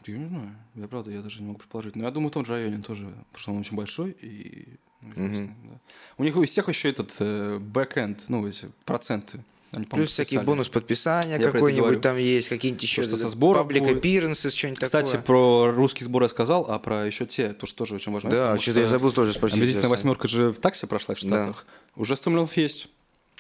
Я 0.08 0.18
не 0.18 0.28
знаю. 0.28 0.56
Я 0.74 0.88
правда, 0.88 1.10
я 1.10 1.20
даже 1.20 1.40
не 1.40 1.46
могу 1.46 1.58
предположить. 1.58 1.96
Но 1.96 2.04
я 2.04 2.10
думаю, 2.10 2.30
в 2.30 2.32
том 2.32 2.44
же 2.44 2.52
районе 2.52 2.82
тоже, 2.82 3.06
потому 3.06 3.38
что 3.38 3.52
он 3.52 3.58
очень 3.58 3.76
большой 3.76 4.10
и 4.10 4.78
mm-hmm. 5.02 5.50
да. 5.64 5.80
У 6.18 6.24
них 6.24 6.36
у 6.36 6.44
всех 6.44 6.68
еще 6.68 6.90
этот 6.90 7.14
э, 7.18 7.58
бэкэнд, 7.58 8.24
ну, 8.28 8.46
эти 8.46 8.70
проценты. 8.84 9.40
Они, 9.72 9.86
Плюс 9.86 10.10
всякий 10.10 10.38
бонус 10.38 10.68
подписания 10.68 11.38
какой-нибудь 11.38 12.00
там 12.00 12.16
есть, 12.16 12.48
какие-нибудь 12.48 12.82
еще 12.82 13.02
что 13.02 13.16
со 13.16 13.28
сбора 13.28 13.58
паблик 13.58 13.82
appearances, 13.82 14.50
что-нибудь 14.50 14.80
Кстати, 14.80 15.12
такое. 15.12 15.22
про 15.22 15.72
русский 15.72 16.04
сбор 16.04 16.22
я 16.22 16.28
сказал, 16.28 16.66
а 16.68 16.78
про 16.78 17.06
еще 17.06 17.26
те, 17.26 17.52
то, 17.52 17.66
что 17.66 17.78
тоже 17.78 17.96
очень 17.96 18.12
важно. 18.12 18.30
Да, 18.30 18.58
что-то 18.58 18.80
я 18.80 18.88
забыл 18.88 19.10
тоже 19.12 19.32
спросить. 19.32 19.58
Омерительная 19.58 19.88
восьмерка 19.88 20.28
же 20.28 20.50
в 20.50 20.60
такси 20.60 20.86
прошла 20.86 21.14
в 21.14 21.18
Штатах. 21.18 21.66
Да. 21.66 22.00
Уже 22.00 22.16
100 22.16 22.30
миллионов 22.30 22.56
есть. 22.56 22.88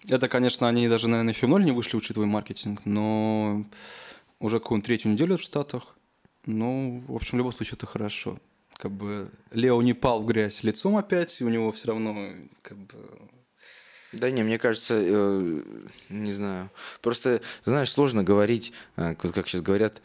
Это, 0.08 0.28
конечно, 0.28 0.68
они 0.68 0.88
даже, 0.88 1.08
наверное, 1.08 1.32
еще 1.32 1.46
в 1.46 1.50
ноль 1.50 1.64
не 1.64 1.72
вышли, 1.72 1.96
учитывая 1.96 2.26
маркетинг, 2.26 2.82
но 2.84 3.64
уже 4.38 4.58
какую-нибудь 4.58 4.86
третью 4.86 5.12
неделю 5.12 5.38
в 5.38 5.40
Штатах. 5.40 5.96
Ну, 6.46 7.02
в 7.08 7.16
общем, 7.16 7.32
в 7.32 7.38
любом 7.38 7.52
случае, 7.52 7.76
это 7.76 7.86
хорошо 7.86 8.38
как 8.76 8.90
бы 8.90 9.30
Лео 9.52 9.80
не 9.82 9.94
пал 9.94 10.20
в 10.20 10.26
грязь 10.26 10.62
лицом 10.64 10.96
опять, 10.96 11.40
и 11.40 11.44
у 11.44 11.48
него 11.48 11.70
все 11.70 11.88
равно 11.88 12.28
как 12.60 12.76
бы 12.76 12.98
да 14.12 14.30
не, 14.30 14.42
мне 14.42 14.58
кажется, 14.58 14.94
э, 14.96 15.62
не 16.08 16.32
знаю. 16.32 16.70
Просто, 17.02 17.40
знаешь, 17.64 17.90
сложно 17.90 18.22
говорить, 18.22 18.72
э, 18.96 19.14
как 19.16 19.48
сейчас 19.48 19.60
говорят, 19.60 20.02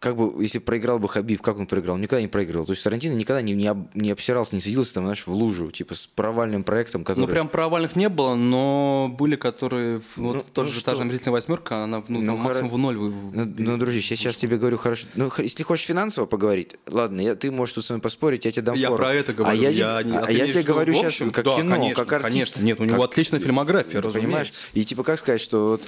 как 0.00 0.16
бы, 0.16 0.42
если 0.42 0.58
проиграл 0.58 0.98
бы 0.98 1.10
Хабиб, 1.10 1.42
как 1.42 1.58
он 1.58 1.66
проиграл? 1.66 1.96
Он 1.96 2.00
никогда 2.00 2.22
не 2.22 2.28
проиграл. 2.28 2.64
То 2.64 2.72
есть 2.72 2.82
Тарантино 2.82 3.12
никогда 3.12 3.42
не, 3.42 3.52
не, 3.52 3.66
об, 3.66 3.94
не 3.94 4.10
обсирался, 4.10 4.54
не 4.56 4.62
садился 4.62 4.94
там, 4.94 5.04
знаешь, 5.04 5.26
в 5.26 5.30
лужу, 5.30 5.70
типа 5.70 5.94
с 5.94 6.06
провальным 6.06 6.64
проектом, 6.64 7.04
который... 7.04 7.26
Ну, 7.26 7.28
прям 7.28 7.48
провальных 7.48 7.96
не 7.96 8.08
было, 8.08 8.34
но 8.34 9.14
были, 9.18 9.36
которые... 9.36 10.00
Вот 10.16 10.36
ну, 10.36 10.42
тоже 10.54 10.72
ну, 10.76 10.80
та 10.80 10.94
же 10.94 11.02
«Омерительная 11.02 11.34
восьмерка», 11.34 11.84
она 11.84 12.02
ну, 12.08 12.22
ну, 12.22 12.36
максимум 12.38 12.70
хор... 12.70 12.78
в 12.78 12.82
ноль. 12.82 12.96
Вы... 12.96 13.10
Ну, 13.10 13.54
ну, 13.58 13.76
дружище, 13.76 14.14
я 14.14 14.16
сейчас 14.16 14.38
тебе 14.38 14.56
говорю, 14.56 14.78
хорошо... 14.78 15.06
Ну, 15.16 15.30
если 15.36 15.62
хочешь 15.64 15.84
финансово 15.84 16.24
поговорить, 16.24 16.76
ладно, 16.86 17.20
я, 17.20 17.34
ты 17.34 17.50
можешь 17.50 17.74
тут 17.74 17.84
со 17.84 17.92
мной 17.92 18.00
поспорить, 18.00 18.46
я 18.46 18.52
тебе 18.52 18.62
дам 18.62 18.76
Я 18.76 18.88
фору. 18.88 19.02
про 19.02 19.12
это 19.12 19.34
говорю. 19.34 19.52
А 19.52 19.54
я, 19.54 19.68
я, 19.68 20.02
не, 20.02 20.16
а, 20.16 20.24
а 20.24 20.32
я 20.32 20.46
тебе 20.46 20.62
говорю 20.62 20.94
сейчас 20.94 21.18
как 21.30 21.44
да, 21.44 21.56
кино, 21.56 21.76
конечно, 21.76 22.04
как 22.06 22.24
артист. 22.24 22.54
Конечно, 22.54 22.64
нет, 22.64 22.80
у 22.80 22.84
него 22.84 23.02
как, 23.02 23.10
отличная 23.10 23.40
фильмография, 23.40 24.00
разумеется. 24.00 24.20
Понимаешь? 24.20 24.52
И 24.72 24.82
типа 24.82 25.04
как 25.04 25.18
сказать, 25.18 25.42
что 25.42 25.68
вот... 25.68 25.82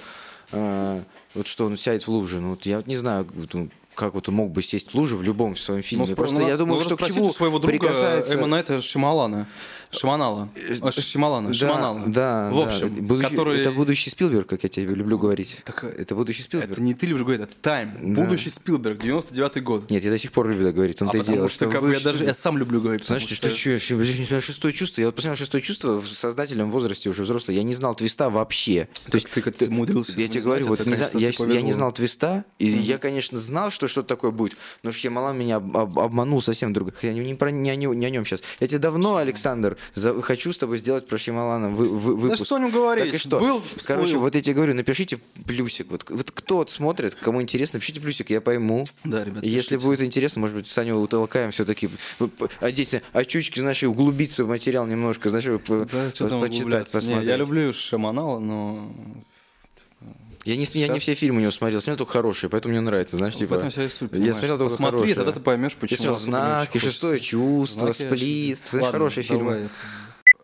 Э, 0.52 1.00
вот 1.34 1.46
что 1.46 1.64
он 1.64 1.78
сядет 1.78 2.06
в 2.06 2.08
лужу, 2.08 2.40
ну 2.40 2.50
вот 2.50 2.66
я 2.66 2.76
вот 2.76 2.86
не 2.86 2.96
знаю, 2.96 3.26
как 3.94 4.14
вот 4.14 4.28
он 4.28 4.34
мог 4.34 4.50
бы 4.50 4.62
сесть 4.62 4.92
в 4.92 4.94
лужу 4.94 5.16
в 5.16 5.22
любом 5.22 5.56
своем 5.56 5.82
фильме. 5.82 6.06
Ну, 6.08 6.14
Просто 6.14 6.36
ну, 6.36 6.48
я 6.48 6.56
думаю, 6.56 6.80
ну, 6.80 6.84
что 6.84 6.96
к 6.96 7.06
чему 7.06 7.30
своего 7.30 7.58
друга 7.58 7.78
прикасается... 7.78 8.34
Эмма 8.34 8.46
Найта 8.46 8.80
Шималана. 8.80 9.48
Шиманала. 9.92 10.48
Э, 10.56 10.90
Шималана. 10.90 11.48
Да, 11.48 11.54
Шиманала. 11.54 12.02
Да, 12.06 12.50
в 12.50 12.60
общем, 12.60 12.94
да. 12.94 13.02
Будущий, 13.02 13.30
который... 13.30 13.60
Это 13.60 13.72
будущий 13.72 14.10
Спилберг, 14.10 14.48
как 14.48 14.62
я 14.62 14.68
тебе 14.68 14.94
люблю 14.94 15.18
говорить. 15.18 15.58
Так, 15.64 15.84
это 15.84 16.14
будущий 16.14 16.42
Спилберг. 16.42 16.72
Это 16.72 16.82
не 16.82 16.94
ты 16.94 17.06
любишь 17.06 17.22
говорить, 17.22 17.42
это 17.42 17.54
Тайм. 17.60 18.14
Да. 18.14 18.22
Будущий 18.22 18.48
Спилберг, 18.48 19.02
99-й 19.02 19.60
год. 19.60 19.90
Нет, 19.90 20.02
я 20.02 20.10
до 20.10 20.18
сих 20.18 20.32
пор 20.32 20.48
люблю 20.48 20.64
так 20.64 20.74
говорить. 20.74 21.02
Он 21.02 21.08
а 21.08 21.12
потому 21.12 21.36
дело, 21.36 21.48
что, 21.48 21.66
что 21.66 21.70
как 21.70 21.82
бы 21.82 21.92
я 21.92 22.00
даже 22.00 22.24
я 22.24 22.34
сам 22.34 22.56
люблю 22.56 22.80
говорить. 22.80 23.04
Знаешь, 23.04 23.22
что, 23.22 23.34
что, 23.34 23.50
что, 23.50 23.78
что, 23.78 24.40
шестое 24.40 24.72
чувство. 24.72 25.02
Я 25.02 25.08
вот 25.08 25.16
посмотрел 25.16 25.36
шестое 25.36 25.62
чувство 25.62 26.00
в 26.00 26.08
создателем 26.08 26.70
возрасте 26.70 27.10
уже 27.10 27.24
взрослый. 27.24 27.56
Я 27.56 27.62
не 27.62 27.74
знал 27.74 27.94
твиста 27.94 28.30
вообще. 28.30 28.88
То 29.10 29.16
есть 29.16 29.28
ты 29.30 29.42
как 29.42 29.56
ты 29.56 29.68
умудрился. 29.68 30.18
Я 30.18 30.28
тебе 30.28 30.40
говорю, 30.40 30.68
вот 30.68 30.86
я 30.86 31.62
не 31.62 31.72
знал 31.72 31.92
твиста, 31.92 32.44
и 32.58 32.66
я, 32.66 32.98
конечно, 32.98 33.38
знал, 33.38 33.70
что 33.70 33.81
что-то 33.88 34.08
такое 34.08 34.30
будет. 34.30 34.56
Но 34.82 34.92
Шьямалан 34.92 35.36
меня 35.38 35.56
об, 35.56 35.76
об, 35.76 35.98
обманул 35.98 36.42
совсем 36.42 36.72
друг. 36.72 37.02
Я 37.02 37.12
не, 37.12 37.20
не, 37.20 37.34
про, 37.34 37.50
не, 37.50 37.76
не, 37.76 37.86
не 37.86 38.06
о 38.06 38.10
нем 38.10 38.24
сейчас. 38.24 38.42
Я 38.60 38.66
тебе 38.66 38.78
давно, 38.78 39.16
Александр, 39.16 39.76
за, 39.94 40.20
хочу 40.22 40.52
с 40.52 40.58
тобой 40.58 40.78
сделать 40.78 41.06
про 41.06 41.18
Шьямалана 41.18 41.70
вы, 41.70 41.88
вы, 41.88 42.16
выпуск. 42.16 42.40
Да 42.40 42.44
что 42.44 42.56
о 42.56 42.58
нем 42.60 42.70
говорить? 42.70 43.04
Так 43.04 43.14
и 43.14 43.18
что? 43.18 43.38
Был, 43.38 43.62
Короче, 43.86 44.18
вот 44.18 44.34
я 44.34 44.40
тебе 44.40 44.54
говорю, 44.54 44.74
напишите 44.74 45.18
плюсик. 45.46 45.90
Вот, 45.90 46.08
вот 46.08 46.30
кто 46.30 46.56
вот 46.58 46.70
смотрит, 46.70 47.14
кому 47.14 47.42
интересно, 47.42 47.78
напишите 47.78 48.00
плюсик, 48.00 48.30
я 48.30 48.40
пойму. 48.40 48.84
Да, 49.04 49.24
ребята. 49.24 49.46
Если 49.46 49.76
будет 49.76 50.02
интересно, 50.02 50.40
может 50.40 50.56
быть, 50.56 50.66
Саню 50.68 50.96
утолкаем 50.98 51.50
все-таки. 51.50 51.88
Одеть 52.60 52.96
очучки, 53.12 53.60
знаешь, 53.60 53.82
углубиться 53.82 54.44
в 54.44 54.48
материал 54.48 54.86
немножко, 54.86 55.28
знаешь, 55.30 55.44
да, 55.44 55.58
по, 55.58 55.86
что 56.14 56.28
там 56.28 56.40
почитать, 56.40 56.90
посмотреть. 56.90 57.26
Не, 57.26 57.26
я 57.26 57.36
люблю 57.36 57.72
Шаманала, 57.72 58.38
но 58.38 58.92
Я 60.44 60.56
не, 60.56 60.64
я 60.64 60.88
не 60.88 60.98
все 60.98 61.14
фильмы 61.14 61.40
него 61.40 61.52
смотрел, 61.52 61.80
смотрел 61.80 61.98
только 61.98 62.12
хорошие, 62.12 62.50
поэтому 62.50 62.72
мне 62.72 62.80
нравится, 62.80 63.16
знаешь, 63.16 63.36
типа... 63.36 63.50
Поэтому 63.50 63.70
вся 63.70 63.88
суть, 63.88 64.12
Я 64.12 64.34
смотрел 64.34 64.58
только 64.58 64.72
Посмотри, 64.72 64.96
хорошие. 64.96 65.14
тогда 65.14 65.32
ты 65.32 65.40
поймешь, 65.40 65.76
почему. 65.76 66.02
Я 66.02 66.10
не 66.10 66.16
«Знак», 66.16 66.74
и 66.74 66.78
«Шестое 66.80 67.20
чувство», 67.20 67.92
Знаки, 67.92 68.02
«Сплит», 68.02 68.58
Ладно, 68.72 68.90
хорошие 68.90 69.22
фильмы. 69.24 69.44
давай 69.44 69.60
это. 69.66 69.74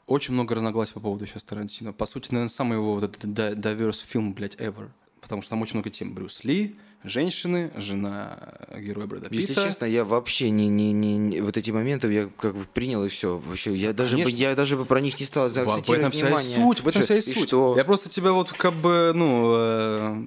Очень 0.07 0.35
много 0.35 0.55
разногласий 0.55 0.95
по 0.95 1.01
поводу 1.01 1.27
сейчас 1.27 1.43
Тарантино. 1.43 1.93
По 1.93 2.07
сути, 2.07 2.33
наверное, 2.33 2.49
самый 2.49 2.77
его 2.77 2.95
вот 2.95 3.05
этот 3.05 3.25
diverse 3.25 4.03
фильм, 4.07 4.33
блядь, 4.35 4.55
ever. 4.57 4.89
Потому 5.21 5.43
что 5.43 5.51
там 5.51 5.63
очень 5.63 5.75
много 5.75 5.91
тем. 5.91 6.15
Брюс 6.15 6.45
Ли, 6.45 6.77
женщины, 7.05 7.71
жена 7.77 8.37
героя 8.77 9.07
Брэда 9.07 9.29
Питта. 9.29 9.41
Если 9.41 9.55
честно, 9.55 9.85
я 9.85 10.05
вообще 10.05 10.51
не, 10.51 10.69
не, 10.69 10.93
не, 10.93 11.17
не- 11.17 11.41
вот 11.41 11.57
эти 11.57 11.71
моменты 11.71 12.13
я 12.13 12.29
как 12.37 12.57
бы 12.57 12.65
принял 12.65 13.05
и 13.05 13.09
все. 13.09 13.39
Вообще, 13.39 13.75
я 13.75 13.93
даже 13.93 14.17
бы, 14.19 14.29
я 14.31 14.55
даже 14.55 14.77
бы 14.77 14.85
про 14.85 15.01
них 15.01 15.19
не 15.21 15.25
стал 15.27 15.49
В, 15.49 15.53
в 15.55 15.59
акцентировать 15.59 16.01
этом 16.01 16.11
вся 16.13 16.21
и 16.27 16.31
внимание. 16.31 16.57
суть, 16.57 16.81
в 16.81 16.89
этом 16.89 17.03
Что- 17.03 17.15
вся 17.15 17.17
и 17.17 17.35
суть. 17.35 17.49
что? 17.49 17.75
Я 17.77 17.85
просто 17.85 18.09
тебя 18.09 18.33
вот 18.33 18.53
как 18.53 18.75
бы, 18.75 19.13
ну, 19.15 19.55
э, 19.57 20.25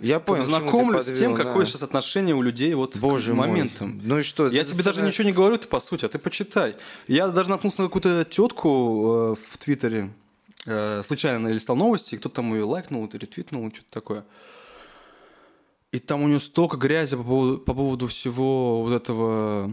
Я 0.00 0.18
понял, 0.20 0.44
знакомлю 0.44 1.00
с 1.00 1.06
тем, 1.12 1.32
подвел, 1.32 1.36
какое 1.46 1.64
да. 1.64 1.70
сейчас 1.70 1.82
отношение 1.84 2.34
у 2.34 2.42
людей 2.42 2.74
вот 2.74 2.96
Боже 2.96 3.30
к 3.32 3.34
мой. 3.34 3.46
моментам. 3.48 4.00
Ну 4.02 4.18
и 4.18 4.22
что? 4.22 4.50
Я 4.50 4.64
тебе 4.64 4.82
даже 4.82 4.96
самое- 4.96 5.10
ничего 5.12 5.24
не 5.26 5.32
говорю, 5.32 5.56
ты 5.58 5.68
по 5.68 5.78
сути, 5.80 6.04
а 6.04 6.08
ты 6.08 6.18
почитай. 6.18 6.74
Я 7.06 7.28
даже 7.28 7.50
наткнулся 7.50 7.82
на 7.82 7.88
какую-то 7.88 8.24
тетку 8.24 9.34
э, 9.38 9.42
в 9.46 9.58
Твиттере, 9.58 10.10
э, 10.66 11.02
случайно 11.04 11.48
листал 11.48 11.76
новости, 11.76 12.16
и 12.16 12.18
кто-то 12.18 12.36
там 12.36 12.52
ее 12.52 12.64
лайкнул, 12.64 13.08
ретвитнул, 13.12 13.70
что-то 13.72 13.90
такое. 13.92 14.24
И 15.92 15.98
там 15.98 16.22
у 16.22 16.28
нее 16.28 16.38
столько 16.38 16.76
грязи 16.76 17.16
по 17.16 17.24
поводу, 17.24 17.58
по 17.58 17.74
поводу 17.74 18.06
всего 18.06 18.82
вот 18.82 18.92
этого 18.92 19.72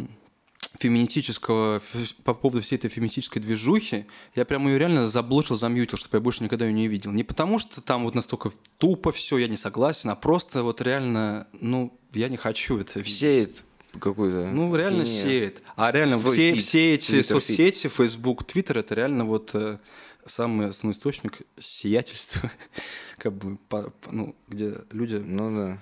феминистического, 0.79 1.81
по 2.23 2.33
поводу 2.33 2.61
всей 2.61 2.75
этой 2.75 2.89
феминистической 2.89 3.41
движухи, 3.41 4.05
я 4.35 4.45
прям 4.45 4.67
ее 4.67 4.77
реально 4.77 5.07
заблочил, 5.07 5.55
замьютил, 5.55 5.97
чтобы 5.97 6.17
я 6.17 6.21
больше 6.21 6.43
никогда 6.43 6.65
ее 6.65 6.73
не 6.73 6.87
видел. 6.87 7.11
Не 7.11 7.23
потому, 7.23 7.59
что 7.59 7.81
там 7.81 8.03
вот 8.03 8.15
настолько 8.15 8.51
тупо 8.77 9.11
все, 9.11 9.37
я 9.37 9.47
не 9.47 9.57
согласен, 9.57 10.09
а 10.09 10.15
просто 10.15 10.63
вот 10.63 10.81
реально, 10.81 11.47
ну, 11.59 11.97
я 12.13 12.29
не 12.29 12.37
хочу 12.37 12.77
это 12.77 12.99
видеть. 12.99 13.17
Сеет 13.17 13.63
какую-то... 13.99 14.51
Ну, 14.51 14.75
реально 14.75 15.05
херню. 15.05 15.21
сеет. 15.29 15.63
А 15.75 15.91
реально 15.91 16.19
Твой 16.19 16.33
все, 16.33 16.53
фид, 16.53 16.63
все 16.63 16.93
эти 16.93 17.11
Twitter 17.11 17.23
соцсети, 17.23 17.87
Facebook, 17.87 18.43
Twitter, 18.43 18.79
это 18.79 18.93
реально 18.93 19.25
вот 19.25 19.51
э, 19.53 19.79
самый 20.25 20.69
основной 20.69 20.93
источник 20.93 21.41
сиятельства, 21.59 22.51
как 23.17 23.33
бы, 23.33 23.57
по- 23.69 23.89
по- 23.89 24.11
ну, 24.11 24.35
где 24.47 24.75
люди 24.91 25.15
Ну 25.15 25.55
да. 25.55 25.79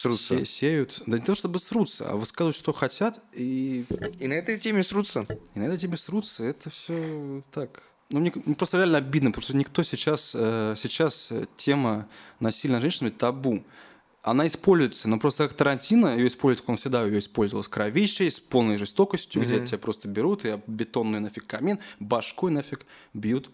Срутся. 0.00 0.36
се- 0.38 0.44
сеют, 0.44 1.02
да 1.06 1.18
не 1.18 1.24
то 1.24 1.34
чтобы 1.34 1.58
срутся, 1.58 2.10
а 2.10 2.16
высказывают, 2.16 2.56
что 2.56 2.72
хотят, 2.72 3.20
и, 3.32 3.84
И 4.20 4.26
на 4.28 4.34
этой 4.34 4.58
теме 4.58 4.82
срутся. 4.82 5.26
и 5.54 5.58
на 5.58 5.64
это 5.64 5.78
тебе 5.78 5.96
срутся, 5.96 6.44
это 6.44 6.70
все 6.70 7.42
так. 7.52 7.82
Ну, 8.10 8.20
мне, 8.20 8.32
мне 8.44 8.54
просто 8.54 8.78
реально 8.78 8.98
обидно, 8.98 9.30
потому 9.30 9.42
что 9.42 9.56
никто 9.56 9.82
сейчас, 9.82 10.34
э, 10.38 10.74
сейчас 10.76 11.30
э, 11.30 11.46
тема 11.56 12.08
насилия 12.40 12.74
над 12.74 12.82
женщинами 12.82 13.10
табу. 13.12 13.64
Она 14.22 14.46
используется, 14.46 15.08
но 15.08 15.18
просто 15.18 15.46
как 15.46 15.56
Тарантино 15.56 16.16
ее 16.16 16.26
использует, 16.28 16.60
как 16.62 16.68
он 16.70 16.76
всегда 16.76 17.04
ее 17.04 17.18
использовал, 17.18 17.62
с 17.62 17.68
кровищей, 17.68 18.30
с 18.30 18.40
полной 18.40 18.76
жестокостью, 18.76 19.42
где 19.42 19.64
тебя 19.64 19.78
просто 19.78 20.08
берут 20.08 20.44
и 20.44 20.58
бетонный 20.66 21.20
нафиг 21.20 21.46
камин, 21.46 21.78
башкой 22.00 22.50
нафиг 22.50 22.84
бьют. 23.14 23.50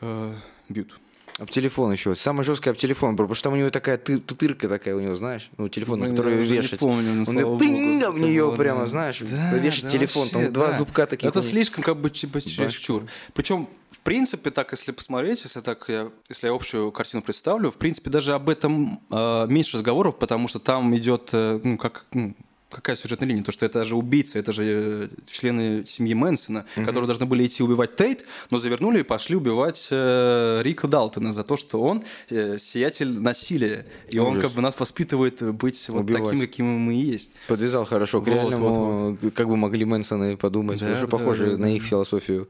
Э, 0.00 0.34
бьют. 0.68 0.98
Об 1.38 1.50
телефон 1.50 1.92
еще. 1.92 2.14
Самое 2.16 2.44
жесткое 2.44 2.72
об 2.72 2.76
телефон, 2.78 3.16
потому 3.16 3.34
что 3.34 3.44
там 3.44 3.52
у 3.52 3.56
него 3.56 3.70
такая 3.70 3.96
ты- 3.96 4.18
тутырка 4.18 4.68
такая 4.68 4.96
у 4.96 5.00
него, 5.00 5.14
знаешь, 5.14 5.50
ну, 5.56 5.68
телефон, 5.68 6.00
на 6.00 6.06
Блин, 6.06 6.16
который 6.16 6.36
не 6.36 6.42
вешать. 6.44 6.80
помню, 6.80 7.12
но, 7.14 7.24
Он 7.28 7.42
богу, 7.42 7.58
тынга 7.58 8.10
в 8.10 8.18
нее 8.20 8.54
прямо, 8.56 8.86
знаешь, 8.88 9.20
Да, 9.20 9.54
вешать 9.54 9.84
да, 9.84 9.90
телефон, 9.90 10.28
там 10.28 10.40
вообще, 10.40 10.52
два 10.52 10.66
да. 10.68 10.72
зубка 10.72 11.06
таких. 11.06 11.28
Это 11.28 11.40
слишком 11.42 11.84
как 11.84 11.96
бы 11.98 12.10
типа 12.10 12.40
чересчур. 12.40 13.04
Причем, 13.34 13.68
в 13.92 14.00
принципе, 14.00 14.50
так, 14.50 14.72
если 14.72 14.90
посмотреть, 14.92 15.44
если 15.44 15.60
так 15.60 15.84
я, 15.88 16.10
если 16.28 16.48
я 16.48 16.52
общую 16.54 16.90
картину 16.90 17.22
представлю, 17.22 17.70
в 17.70 17.76
принципе, 17.76 18.10
даже 18.10 18.34
об 18.34 18.48
этом 18.48 19.00
э, 19.10 19.46
меньше 19.48 19.76
разговоров, 19.76 20.18
потому 20.18 20.48
что 20.48 20.58
там 20.58 20.96
идет, 20.96 21.30
э, 21.32 21.60
ну, 21.62 21.78
как, 21.78 22.04
ну, 22.12 22.34
какая 22.70 22.96
сюжетная 22.96 23.28
линия? 23.28 23.42
То, 23.42 23.52
что 23.52 23.66
это 23.66 23.84
же 23.84 23.96
убийцы, 23.96 24.38
это 24.38 24.52
же 24.52 24.62
э, 24.64 25.08
члены 25.30 25.84
семьи 25.86 26.14
Мэнсона, 26.14 26.64
которые 26.74 27.06
должны 27.06 27.26
были 27.26 27.46
идти 27.46 27.62
убивать 27.62 27.96
Тейт, 27.96 28.24
но 28.50 28.58
завернули 28.58 29.00
и 29.00 29.02
пошли 29.02 29.36
убивать 29.36 29.88
э, 29.90 30.60
Рика 30.62 30.86
Далтона 30.86 31.32
за 31.32 31.44
то, 31.44 31.56
что 31.56 31.82
он 31.82 32.04
э, 32.30 32.58
сиятель 32.58 33.12
насилия. 33.18 33.86
И 34.10 34.18
он 34.18 34.32
Ужас. 34.32 34.44
как 34.44 34.52
бы 34.52 34.62
нас 34.62 34.78
воспитывает 34.78 35.42
быть 35.54 35.88
вот 35.88 36.02
Убивать. 36.02 36.24
таким, 36.24 36.40
каким 36.40 36.66
мы 36.66 36.94
и 36.94 36.98
есть. 36.98 37.30
Подвязал 37.46 37.84
хорошо 37.84 38.20
к 38.20 38.26
Вот, 38.26 38.34
реальному, 38.34 39.18
как 39.34 39.48
бы 39.48 39.56
могли 39.56 39.84
Мэнсоны 39.84 40.36
подумать, 40.36 40.80
Да, 40.80 40.92
уже 40.92 41.02
да, 41.02 41.06
похоже 41.06 41.46
да, 41.52 41.52
на 41.58 41.66
да. 41.66 41.68
их 41.70 41.82
философию. 41.82 42.48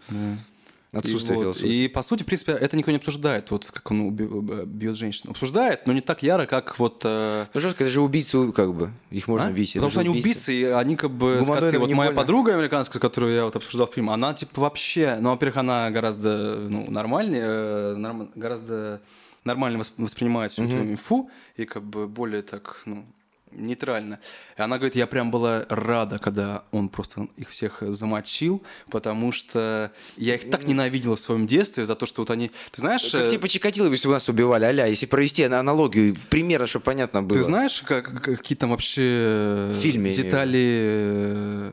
Отсутствие 0.90 1.34
и, 1.34 1.36
вот, 1.36 1.42
философии. 1.56 1.84
и 1.84 1.88
по 1.88 2.00
сути, 2.00 2.22
в 2.22 2.26
принципе, 2.26 2.52
это 2.52 2.74
никто 2.74 2.90
не 2.90 2.96
обсуждает, 2.96 3.50
вот 3.50 3.70
как 3.70 3.90
он 3.90 4.08
уби- 4.08 4.64
бьет 4.64 4.96
женщин. 4.96 5.28
Обсуждает, 5.28 5.86
но 5.86 5.92
не 5.92 6.00
так 6.00 6.22
яро, 6.22 6.46
как 6.46 6.78
вот... 6.78 7.02
э, 7.04 7.44
Ну 7.52 7.60
жестко, 7.60 7.84
это 7.84 7.92
же 7.92 8.00
убийцы, 8.00 8.52
как 8.52 8.72
бы. 8.74 8.90
Их 9.10 9.28
можно 9.28 9.48
а? 9.48 9.50
бить. 9.52 9.74
Потому 9.74 9.90
что 9.90 10.00
они 10.00 10.08
убийцы, 10.08 10.54
и 10.54 10.64
они 10.64 10.96
как 10.96 11.10
бы 11.10 11.40
скоты. 11.44 11.78
Вот 11.78 11.90
моя 11.90 12.10
больно. 12.10 12.20
подруга 12.22 12.54
американская, 12.54 13.00
которую 13.00 13.34
я 13.34 13.44
вот 13.44 13.54
обсуждал 13.56 13.86
фильм, 13.86 14.08
она 14.08 14.32
типа 14.32 14.62
вообще, 14.62 15.18
ну, 15.20 15.30
во-первых, 15.30 15.58
она 15.58 15.90
гораздо 15.90 16.56
ну, 16.70 16.90
нормальнее, 16.90 17.44
э, 17.44 17.94
норм- 17.96 18.30
гораздо 18.34 19.02
нормально 19.44 19.78
вос- 19.78 19.92
воспринимает 19.98 20.52
всю 20.52 20.64
эту 20.64 20.78
инфу 20.78 21.30
и 21.56 21.64
как 21.66 21.82
бы 21.82 22.06
более 22.06 22.40
так, 22.42 22.80
ну, 22.86 23.04
нейтрально. 23.52 24.20
И 24.56 24.62
она 24.62 24.76
говорит, 24.76 24.96
я 24.96 25.06
прям 25.06 25.30
была 25.30 25.64
рада, 25.68 26.18
когда 26.18 26.64
он 26.70 26.88
просто 26.88 27.28
их 27.36 27.48
всех 27.50 27.82
замочил, 27.82 28.62
потому 28.90 29.32
что 29.32 29.92
я 30.16 30.34
их 30.34 30.50
так 30.50 30.66
ненавидела 30.66 31.16
в 31.16 31.20
своем 31.20 31.46
детстве 31.46 31.86
за 31.86 31.94
то, 31.94 32.06
что 32.06 32.22
вот 32.22 32.30
они... 32.30 32.50
Ты 32.70 32.80
знаешь... 32.80 33.10
Как 33.10 33.28
э, 33.28 33.30
типа 33.30 33.48
Чикатило, 33.48 33.90
если 33.90 34.08
бы 34.08 34.14
нас 34.14 34.28
убивали, 34.28 34.64
аля, 34.64 34.86
если 34.86 35.06
провести 35.06 35.42
аналогию, 35.44 36.16
примерно, 36.30 36.66
чтобы 36.66 36.84
понятно 36.84 37.22
было. 37.22 37.38
Ты 37.38 37.44
знаешь, 37.44 37.82
как, 37.82 38.22
какие 38.22 38.56
там 38.56 38.70
вообще 38.70 39.72
фильме, 39.74 40.12
детали 40.12 41.72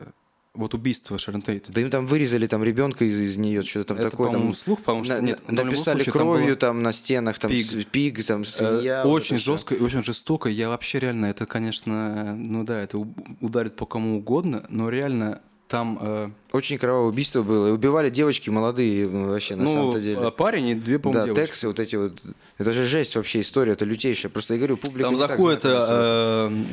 вот 0.56 0.74
убийства 0.74 1.18
Шерон 1.18 1.42
Тейт? 1.42 1.66
Да 1.68 1.80
им 1.80 1.90
там 1.90 2.06
вырезали 2.06 2.46
там 2.46 2.64
ребенка 2.64 3.04
из, 3.04 3.20
из 3.20 3.36
нее, 3.36 3.62
что-то 3.62 3.88
там 3.94 3.98
Это, 3.98 4.10
такое. 4.10 4.26
по-моему, 4.28 4.52
там, 4.52 4.54
слух, 4.54 4.80
потому 4.80 5.04
что 5.04 5.14
на- 5.20 5.26
нет, 5.26 5.40
написали 5.50 5.96
случае, 5.98 6.12
там 6.12 6.22
кровью 6.22 6.46
было- 6.48 6.56
там 6.56 6.82
на 6.82 6.92
стенах, 6.92 7.38
там 7.38 7.50
Пиг. 7.50 7.66
с- 7.66 7.84
пиг, 7.84 8.24
там 8.24 8.42
Э, 8.42 8.44
свинья. 8.44 9.02
вот 9.04 9.12
очень 9.12 9.38
жестко 9.38 9.74
и 9.74 9.80
очень 9.80 10.02
жестоко. 10.02 10.48
Я 10.48 10.68
вообще 10.68 10.98
реально, 10.98 11.26
это, 11.26 11.46
конечно, 11.46 12.34
ну 12.36 12.64
да, 12.64 12.80
это 12.80 12.98
ударит 13.40 13.76
по 13.76 13.86
кому 13.86 14.18
угодно, 14.18 14.64
но 14.68 14.88
реально 14.88 15.40
там, 15.68 15.98
э, 16.00 16.30
Очень 16.52 16.78
кровавое 16.78 17.08
убийство 17.08 17.42
было. 17.42 17.66
И 17.66 17.70
убивали 17.72 18.08
девочки 18.08 18.50
молодые 18.50 19.08
ну, 19.08 19.26
вообще, 19.30 19.56
на 19.56 19.64
ну, 19.64 19.72
самом-то 19.74 20.00
деле. 20.00 20.20
э, 20.20 20.30
парень 20.30 20.68
и 20.68 20.74
две, 20.74 21.00
по-моему, 21.00 21.22
да, 21.22 21.26
девочки. 21.34 21.44
тексы 21.46 21.66
вот 21.66 21.80
эти 21.80 21.96
вот. 21.96 22.22
Это 22.58 22.70
же 22.70 22.84
жесть 22.84 23.16
вообще, 23.16 23.40
история, 23.40 23.72
это 23.72 23.84
лютейшая. 23.84 24.30
Просто 24.30 24.54
я 24.54 24.58
говорю, 24.58 24.76
публика 24.76 25.08
Там 25.08 25.16
с 25.16 25.20
этим. 25.20 25.28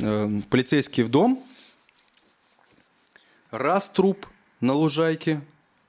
э, 0.00 0.38
э, 0.38 0.42
полицейский 0.48 1.02
в 1.02 1.08
дом, 1.08 1.42
раз 3.54 3.88
труп 3.88 4.26
на 4.60 4.72
лужайке, 4.72 5.40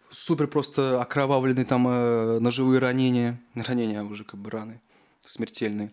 супер 0.09 0.47
просто 0.47 1.01
окровавленный 1.01 1.65
там 1.65 1.87
э, 1.87 2.39
ножевые 2.39 2.79
ранения, 2.79 3.39
ранения 3.55 4.03
уже 4.03 4.23
как 4.23 4.39
бы 4.39 4.49
раны 4.49 4.81
смертельные. 5.25 5.91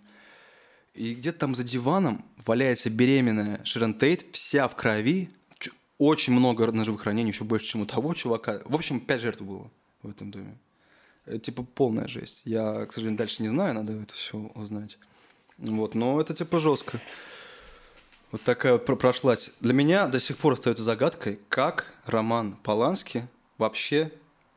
И 0.95 1.15
где-то 1.15 1.39
там 1.39 1.55
за 1.55 1.65
диваном 1.65 2.25
валяется 2.37 2.91
беременная 2.91 3.65
Ширен 3.65 3.95
Тейт, 3.95 4.27
вся 4.33 4.69
в 4.69 4.77
крови, 4.77 5.31
очень 5.99 6.33
много 6.33 6.71
ножевых 6.71 7.05
ранений, 7.05 7.31
еще 7.31 7.45
больше, 7.45 7.67
чем 7.67 7.83
у 7.83 7.87
того 7.87 8.13
чувака. 8.15 8.61
В 8.65 8.75
общем, 8.75 9.01
пять 9.01 9.21
жертв 9.21 9.43
было 9.43 9.71
в 10.03 10.11
этом 10.11 10.31
доме. 10.31 10.59
Это, 11.25 11.39
типа 11.39 11.63
полная 11.63 12.09
жесть. 12.09 12.43
Я, 12.45 12.85
к 12.87 12.93
сожалению, 12.93 13.19
дальше 13.19 13.43
не 13.43 13.49
знаю, 13.49 13.75
надо 13.75 13.93
это 13.95 14.13
все 14.13 14.37
узнать. 14.55 14.99
Вот, 15.59 15.95
но 15.95 16.21
это 16.21 16.35
типа 16.35 16.59
жестко. 16.59 17.01
Вот 18.33 18.41
такая 18.43 18.79
про- 18.79 18.97
прошлась. 18.97 19.53
Для 19.61 19.75
меня 19.75 20.07
до 20.07 20.19
сих 20.19 20.39
пор 20.39 20.55
остается 20.55 20.83
загадкой, 20.83 21.39
как 21.51 21.95
Роман 22.07 22.55
Полански 22.63 23.29
вообще 23.59 24.11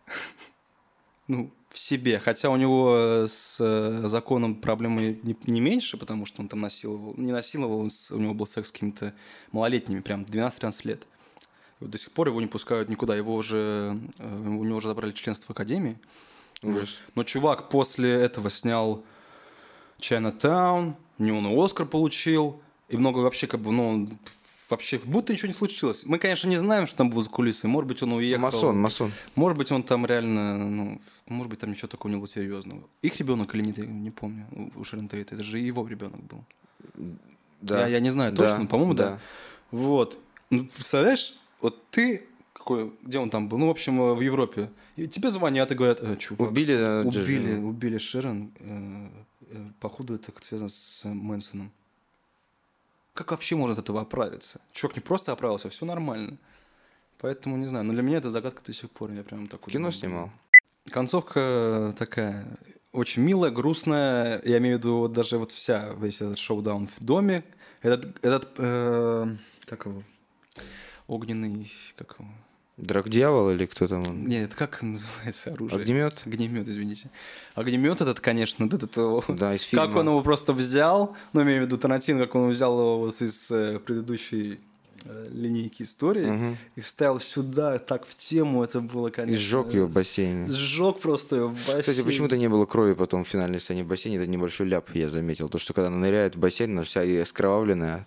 ну, 1.27 1.51
в 1.69 1.77
себе. 1.77 2.19
Хотя 2.19 2.49
у 2.49 2.55
него 2.55 2.95
э, 2.97 3.27
с 3.27 3.57
э, 3.59 4.07
законом 4.07 4.55
проблемы 4.55 5.19
не, 5.21 5.35
не 5.45 5.59
меньше, 5.59 5.97
потому 5.97 6.25
что 6.25 6.41
он 6.41 6.47
там 6.47 6.61
насиловал. 6.61 7.15
Не 7.17 7.33
насиловал, 7.33 7.79
он 7.79 7.89
у 8.11 8.17
него 8.17 8.33
был 8.33 8.45
секс 8.45 8.69
с 8.69 8.71
какими-то 8.71 9.13
малолетними, 9.51 9.99
прям 9.99 10.23
12-13 10.23 10.87
лет. 10.87 11.03
И 11.81 11.83
вот 11.83 11.89
до 11.89 11.97
сих 11.97 12.11
пор 12.11 12.29
его 12.29 12.39
не 12.39 12.47
пускают 12.47 12.87
никуда. 12.87 13.13
Его 13.13 13.35
уже, 13.35 13.99
э, 14.19 14.37
у 14.37 14.63
него 14.63 14.77
уже 14.77 14.87
забрали 14.87 15.11
членство 15.11 15.47
в 15.47 15.49
Академии. 15.49 15.99
Ужас. 16.63 16.97
Но 17.13 17.25
чувак 17.25 17.67
после 17.67 18.09
этого 18.09 18.49
снял 18.49 19.03
Chinatown, 19.99 20.95
у 21.17 21.23
него 21.23 21.39
он 21.39 21.47
и 21.47 21.61
Оскар 21.61 21.85
получил, 21.85 22.61
и 22.89 22.97
много 22.97 23.19
вообще 23.19 23.47
как 23.47 23.61
бы, 23.61 23.71
ну, 23.71 24.07
вообще 24.69 24.99
будто 25.03 25.33
ничего 25.33 25.47
не 25.47 25.53
случилось. 25.53 26.05
Мы, 26.05 26.19
конечно, 26.19 26.47
не 26.47 26.57
знаем, 26.57 26.87
что 26.87 26.97
там 26.97 27.09
было 27.09 27.21
за 27.21 27.29
кулисой. 27.29 27.69
Может 27.69 27.87
быть, 27.87 28.03
он 28.03 28.13
уехал. 28.13 28.41
Масон, 28.41 28.79
масон. 28.79 29.11
Может 29.35 29.57
быть, 29.57 29.71
он 29.71 29.83
там 29.83 30.05
реально, 30.05 30.57
ну, 30.57 31.01
может 31.27 31.49
быть, 31.49 31.59
там 31.59 31.71
ничего 31.71 31.87
такого 31.87 32.11
не 32.11 32.17
было 32.17 32.27
серьезного. 32.27 32.83
Их 33.01 33.17
ребенок 33.17 33.53
или 33.55 33.61
нет, 33.63 33.77
я 33.77 33.85
не 33.85 34.11
помню. 34.11 34.47
У 34.75 34.83
Шерон 34.83 35.07
Тейт, 35.07 35.31
это 35.31 35.43
же 35.43 35.59
его 35.59 35.87
ребенок 35.87 36.21
был. 36.23 36.43
Да. 37.61 37.81
Я, 37.81 37.87
я 37.87 37.99
не 37.99 38.09
знаю 38.09 38.31
Да, 38.31 38.43
точно, 38.43 38.59
но, 38.59 38.67
по-моему, 38.67 38.93
да. 38.93 39.09
да. 39.09 39.19
Вот. 39.71 40.19
Ну, 40.49 40.65
представляешь, 40.65 41.35
вот 41.61 41.89
ты 41.89 42.25
какой, 42.53 42.93
где 43.03 43.19
он 43.19 43.29
там 43.29 43.47
был? 43.47 43.57
Ну, 43.57 43.67
в 43.67 43.71
общем, 43.71 44.15
в 44.15 44.21
Европе. 44.21 44.69
И 44.95 45.07
тебе 45.07 45.29
звонят 45.29 45.71
и 45.71 45.75
говорят, 45.75 45.99
э, 46.01 46.15
чувак, 46.17 46.49
Убили, 46.49 46.75
да, 46.75 47.01
убили, 47.01 47.55
убили 47.55 47.97
Шерон. 47.97 48.51
э, 48.59 49.07
э, 49.51 49.65
походу 49.79 50.15
это 50.15 50.31
связано 50.41 50.69
с 50.69 51.03
Мэнсоном. 51.03 51.71
Как 53.15 53.31
вообще 53.31 53.55
можно 53.55 53.73
от 53.73 53.79
этого 53.79 54.01
оправиться? 54.01 54.59
Чувак 54.73 54.97
не 54.97 55.01
просто 55.01 55.31
оправился, 55.31 55.69
все 55.69 55.85
нормально. 55.85 56.37
Поэтому 57.19 57.55
не 57.55 57.65
знаю. 57.65 57.85
Но 57.85 57.93
для 57.93 58.03
меня 58.03 58.17
это 58.17 58.29
загадка 58.29 58.61
до 58.61 58.73
сих 58.73 58.91
пор. 58.91 59.11
Я 59.13 59.23
прям 59.23 59.47
такой. 59.47 59.71
Кино 59.71 59.89
снимал. 59.89 60.29
Концовка 60.91 61.93
такая 61.97 62.45
очень 62.91 63.21
милая, 63.23 63.51
грустная. 63.51 64.41
Я 64.43 64.57
имею 64.57 64.75
в 64.75 64.79
виду 64.79 64.97
вот 64.97 65.13
даже 65.13 65.37
вот 65.37 65.53
вся 65.53 65.93
весь 65.93 66.21
этот 66.21 66.37
шоу-даун 66.37 66.87
в 66.87 66.99
доме. 66.99 67.45
Этот, 67.81 68.23
этот 68.23 68.49
э, 68.57 69.33
как 69.63 69.85
его? 69.85 70.03
Огненный, 71.07 71.71
как 71.95 72.17
его? 72.19 72.29
Драк 72.77 73.07
дьявол 73.07 73.51
или 73.51 73.65
кто 73.67 73.87
там? 73.87 74.27
Нет, 74.27 74.49
это 74.49 74.57
как 74.57 74.81
называется 74.81 75.51
оружие? 75.51 75.79
Огнемет? 75.79 76.23
Огнемет, 76.25 76.67
извините. 76.67 77.09
Огнемет 77.53 78.01
этот, 78.01 78.19
конечно, 78.19 78.65
вот 78.65 78.73
этот, 78.73 79.37
да, 79.37 79.55
из 79.55 79.61
фильма. 79.61 79.87
как 79.87 79.95
он 79.95 80.07
его 80.07 80.21
просто 80.21 80.51
взял, 80.51 81.15
ну, 81.31 81.43
имею 81.43 81.63
в 81.63 81.65
виду 81.65 81.77
Тарантино, 81.77 82.19
как 82.25 82.35
он 82.35 82.49
взял 82.49 82.77
его 82.77 82.99
вот 82.99 83.21
из 83.21 83.49
э, 83.49 83.79
предыдущей 83.79 84.59
э, 85.05 85.27
линейки 85.31 85.83
истории 85.83 86.29
угу. 86.29 86.57
и 86.75 86.81
вставил 86.81 87.21
сюда, 87.21 87.77
так 87.77 88.05
в 88.05 88.13
тему, 88.13 88.61
это 88.61 88.81
было, 88.81 89.09
конечно... 89.09 89.33
И 89.33 89.37
сжег 89.37 89.73
ее 89.73 89.85
в 89.85 89.93
бассейне. 89.93 90.49
Сжег 90.49 90.99
просто 90.99 91.37
ее 91.37 91.47
в 91.47 91.53
бассейне. 91.53 91.79
Кстати, 91.79 92.01
почему-то 92.01 92.35
не 92.35 92.49
было 92.49 92.65
крови 92.65 92.93
потом 92.93 93.23
в 93.23 93.27
финальной 93.29 93.61
сцене 93.61 93.85
в 93.85 93.87
бассейне, 93.87 94.17
это 94.17 94.27
небольшой 94.27 94.67
ляп, 94.67 94.93
я 94.93 95.07
заметил. 95.07 95.47
То, 95.47 95.59
что 95.59 95.71
когда 95.71 95.87
она 95.87 95.97
ныряет 95.97 96.35
в 96.35 96.39
бассейн, 96.39 96.71
она 96.71 96.83
вся 96.83 97.23
скровавленная, 97.23 98.05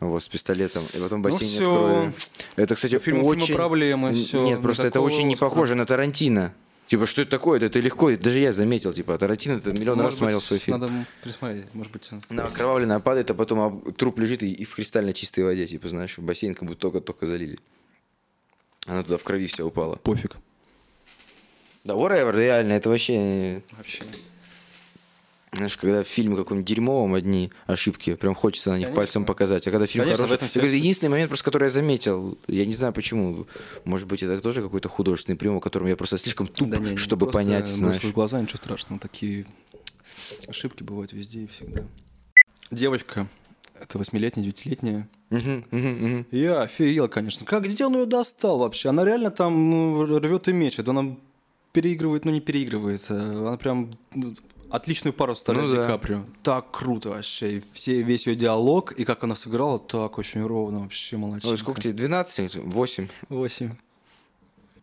вот, 0.00 0.22
с 0.22 0.28
пистолетом, 0.28 0.82
и 0.94 0.98
потом 0.98 1.22
бассейн 1.22 1.42
ну, 1.42 1.46
все. 1.46 1.76
крови. 1.76 2.12
Это, 2.56 2.74
кстати, 2.74 2.98
фильм, 2.98 3.22
очень... 3.22 3.46
Фильма 3.46 3.58
проблемы, 3.58 4.12
все. 4.12 4.44
Нет, 4.44 4.62
просто 4.62 4.86
это 4.86 5.00
очень 5.00 5.26
не 5.28 5.36
похоже 5.36 5.74
на 5.74 5.84
Тарантино. 5.84 6.52
Типа, 6.86 7.06
что 7.06 7.22
это 7.22 7.30
такое? 7.30 7.58
Это, 7.58 7.66
это 7.66 7.78
легко. 7.78 8.10
Даже 8.16 8.38
я 8.40 8.52
заметил, 8.52 8.92
типа, 8.92 9.16
Тарантино 9.16 9.58
это 9.58 9.72
миллион 9.72 9.98
может 9.98 10.06
раз 10.06 10.12
быть, 10.14 10.18
смотрел 10.18 10.40
свой 10.40 10.58
фильм. 10.58 10.80
Надо 10.80 10.92
присмотреть, 11.22 11.66
может 11.74 11.92
быть. 11.92 12.10
На 12.30 12.44
окровавленная 12.44 12.98
падает, 12.98 13.30
а 13.30 13.34
потом 13.34 13.92
труп 13.92 14.18
лежит 14.18 14.42
и, 14.42 14.50
и 14.50 14.64
в 14.64 14.74
кристально 14.74 15.12
чистой 15.12 15.44
воде, 15.44 15.66
типа, 15.66 15.88
знаешь, 15.88 16.18
в 16.18 16.22
бассейн 16.22 16.54
как 16.54 16.66
будто 16.66 16.80
только-только 16.80 17.26
залили. 17.26 17.58
Она 18.86 19.04
туда 19.04 19.18
в 19.18 19.22
крови 19.22 19.46
вся 19.46 19.64
упала. 19.64 19.96
Пофиг. 19.96 20.36
Да, 21.84 21.94
whatever, 21.94 22.36
реально, 22.36 22.72
это 22.72 22.88
вообще... 22.88 23.62
Вообще. 23.76 24.02
Знаешь, 25.52 25.76
когда 25.76 26.04
в 26.04 26.06
фильме 26.06 26.36
каком-нибудь 26.36 26.68
дерьмовом 26.68 27.14
одни 27.14 27.50
ошибки, 27.66 28.14
прям 28.14 28.36
хочется 28.36 28.70
на 28.70 28.74
них 28.74 28.86
Конечно. 28.86 29.00
пальцем 29.00 29.24
показать. 29.24 29.66
А 29.66 29.70
когда 29.72 29.86
фильм 29.86 30.04
Конечно, 30.04 30.28
хороший... 30.28 30.46
Это 30.46 30.66
единственный 30.66 31.08
момент, 31.08 31.28
просто 31.28 31.44
который 31.44 31.64
я 31.64 31.70
заметил, 31.70 32.38
я 32.46 32.64
не 32.64 32.72
знаю 32.72 32.92
почему, 32.92 33.46
может 33.84 34.06
быть, 34.06 34.22
это 34.22 34.40
тоже 34.40 34.62
какой-то 34.62 34.88
художественный 34.88 35.36
прием, 35.36 35.58
которым 35.60 35.88
я 35.88 35.96
просто 35.96 36.18
слишком 36.18 36.46
туп, 36.46 36.68
да 36.68 36.78
не, 36.78 36.96
чтобы 36.96 37.26
просто 37.26 37.38
понять. 37.38 37.66
Знаешь. 37.66 38.00
с 38.00 38.12
глаза, 38.12 38.40
ничего 38.40 38.58
страшного. 38.58 39.00
Такие 39.00 39.44
ошибки 40.46 40.84
бывают 40.84 41.12
везде 41.12 41.42
и 41.42 41.46
всегда. 41.48 41.82
Девочка, 42.70 43.26
это 43.80 43.98
восьмилетняя, 43.98 44.44
девятилетняя. 44.44 45.08
Я 46.30 46.62
офигел, 46.62 47.08
конечно. 47.08 47.44
Как, 47.44 47.64
где 47.64 47.86
он 47.86 47.96
ее 47.96 48.06
достал 48.06 48.58
вообще? 48.58 48.90
Она 48.90 49.04
реально 49.04 49.32
там 49.32 49.70
ну, 49.70 50.18
рвет 50.18 50.46
и 50.46 50.52
мечет. 50.52 50.88
Она 50.88 51.16
переигрывает, 51.72 52.24
но 52.24 52.30
не 52.30 52.40
переигрывает. 52.40 53.04
Она 53.10 53.56
прям 53.56 53.90
отличную 54.70 55.12
пару 55.12 55.34
с 55.34 55.46
ну, 55.46 55.68
Ди 55.68 55.76
да. 55.76 55.86
Каприо. 55.86 56.24
Так 56.42 56.70
круто 56.70 57.10
вообще. 57.10 57.62
Все, 57.72 58.02
весь 58.02 58.26
ее 58.26 58.36
диалог, 58.36 58.92
и 58.92 59.04
как 59.04 59.24
она 59.24 59.34
сыграла, 59.34 59.78
так 59.78 60.18
очень 60.18 60.44
ровно, 60.44 60.80
вообще 60.80 61.16
молодец. 61.16 61.44
Ой, 61.44 61.58
сколько 61.58 61.80
тебе? 61.80 61.92
12? 61.92 62.56
8? 62.56 63.08
8. 63.28 63.70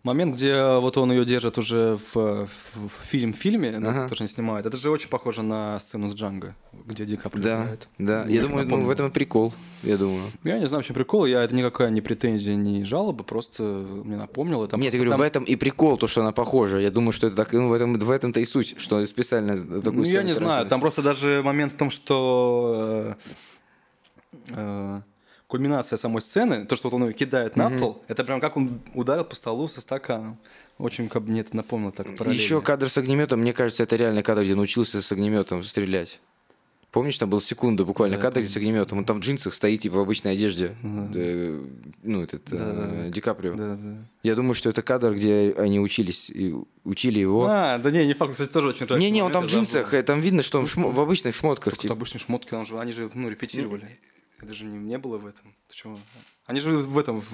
Момент, 0.08 0.36
где 0.36 0.78
вот 0.78 0.98
он 0.98 1.12
ее 1.12 1.26
держит 1.26 1.58
уже 1.58 1.98
в, 1.98 2.16
в, 2.16 2.48
в 2.48 3.04
фильм-фильме, 3.04 3.76
ага. 3.76 4.08
тоже 4.08 4.24
не 4.24 4.30
снимает, 4.30 4.66
это 4.66 4.78
же 4.78 4.90
очень 4.90 5.10
похоже 5.10 5.42
на 5.42 5.80
сцену 5.82 6.08
с 6.08 6.16
Джанго, 6.16 6.56
где 6.86 7.06
Ди 7.06 7.18
Каприо 7.18 7.44
да, 7.44 7.62
играет. 7.64 7.90
Да, 7.98 8.26
я 8.26 8.42
думаю, 8.42 8.66
ну, 8.68 8.86
в 8.86 8.90
этом 8.90 9.12
прикол, 9.12 9.54
я 9.84 9.98
думаю. 9.98 10.24
Я 10.46 10.60
не 10.60 10.68
знаю, 10.68 10.82
в 10.82 10.88
чем 10.88 10.94
прикол, 10.94 11.26
я, 11.26 11.44
это 11.44 11.54
никакая 11.54 11.90
не 11.90 12.00
претензия, 12.00 12.56
не 12.56 12.86
жалоба, 12.86 13.26
просто 13.26 13.64
мне 13.64 14.16
напомнило. 14.16 14.66
Там 14.66 14.80
Нет, 14.80 14.94
я 14.94 15.00
говорю, 15.00 15.12
там... 15.12 15.20
в 15.20 15.24
этом 15.24 15.44
и 15.44 15.58
прикол, 15.58 15.98
то, 15.98 16.08
что 16.08 16.22
она 16.22 16.32
похожа. 16.32 16.78
Я 16.78 16.90
думаю, 16.90 17.12
что 17.12 17.28
это 17.28 17.36
так, 17.36 17.52
ну, 17.52 17.68
в 17.68 17.74
этом, 17.74 18.00
в 18.00 18.10
этом-то 18.10 18.40
и 18.40 18.46
суть, 18.46 18.76
что 18.78 19.06
специально 19.06 19.58
такую 19.82 20.04
Ну, 20.04 20.10
я 20.10 20.24
не 20.24 20.34
знаю, 20.34 20.66
там 20.68 20.80
просто 20.80 21.02
даже 21.02 21.42
момент 21.44 21.74
в 21.74 21.76
том, 21.76 21.90
что... 21.90 23.18
Э, 24.52 25.02
э, 25.02 25.02
кульминация 25.48 25.98
самой 25.98 26.22
сцены, 26.22 26.66
то, 26.66 26.76
что 26.76 26.90
вот 26.90 26.98
он 26.98 27.08
ее 27.08 27.14
кидает 27.14 27.56
на 27.56 27.68
mm-hmm. 27.68 27.80
пол, 27.80 28.02
это 28.08 28.24
прям 28.24 28.40
как 28.42 28.58
он 28.58 28.82
ударил 28.94 29.24
по 29.24 29.36
столу 29.36 29.68
со 29.68 29.82
стаканом. 29.82 30.38
Очень 30.78 31.10
как 31.10 31.24
мне 31.24 31.42
это 31.42 31.56
напомнило 31.56 31.92
так 31.92 32.16
параллельно. 32.16 32.42
Еще 32.42 32.62
кадр 32.62 32.88
с 32.90 32.98
огнеметом, 32.98 33.40
мне 33.40 33.54
кажется, 33.54 33.84
это 33.84 33.96
реальный 33.96 34.24
кадр, 34.24 34.44
где 34.44 34.56
научился 34.56 35.02
с 35.02 35.12
огнеметом 35.12 35.64
стрелять. 35.64 36.20
Помнишь, 36.92 37.18
там 37.18 37.30
был 37.30 37.42
секунда 37.42 37.84
буквально 37.84 38.16
да, 38.16 38.22
кадр 38.22 38.48
с 38.48 38.56
огнеметом, 38.56 39.00
он 39.00 39.06
там 39.06 39.18
в 39.18 39.20
джинсах 39.20 39.54
стоит, 39.54 39.82
типа 39.82 39.98
в 39.98 40.00
обычной 40.00 40.34
одежде. 40.34 40.76
Да. 40.82 41.08
Да, 41.14 41.20
ну, 42.04 42.24
этот 42.24 42.44
да, 42.46 42.58
э, 42.58 43.04
да. 43.06 43.10
Ди 43.10 43.22
Каприо. 43.22 43.56
Да, 43.56 43.76
да. 43.76 43.98
Я 44.24 44.36
думаю, 44.36 44.54
что 44.54 44.70
это 44.70 44.82
кадр, 44.82 45.14
где 45.14 45.54
они 45.58 45.80
учились, 45.80 46.30
и 46.30 46.56
учили 46.86 47.20
его. 47.20 47.46
А, 47.50 47.78
да 47.78 47.92
не, 47.92 48.06
не 48.06 48.14
факт, 48.14 48.32
кстати, 48.32 48.50
тоже 48.50 48.70
очень 48.70 48.86
нравится. 48.86 49.06
Не-не, 49.06 49.22
он 49.22 49.32
там 49.32 49.44
в 49.44 49.48
джинсах, 49.48 49.92
забыл. 49.92 50.04
там 50.06 50.22
видно, 50.22 50.42
что 50.44 50.60
он 50.60 50.66
в, 50.66 50.76
шмо- 50.76 50.92
в 50.92 51.00
обычных 51.00 51.36
шмотках. 51.36 51.78
Типа. 51.78 51.94
обычные 51.94 52.20
шмотки, 52.20 52.54
он 52.54 52.66
же, 52.66 52.80
они 52.80 52.94
же, 52.94 53.12
ну, 53.14 53.30
репетировали. 53.30 53.90
Это 54.42 54.54
же 54.54 54.66
не, 54.66 54.78
не 54.78 54.98
было 54.98 55.18
в 55.18 55.26
этом. 55.26 55.56
Ты 55.68 55.76
чего? 55.76 55.98
Они 56.46 56.60
же 56.60 56.78
в 56.78 56.98
этом, 56.98 57.20
в... 57.20 57.32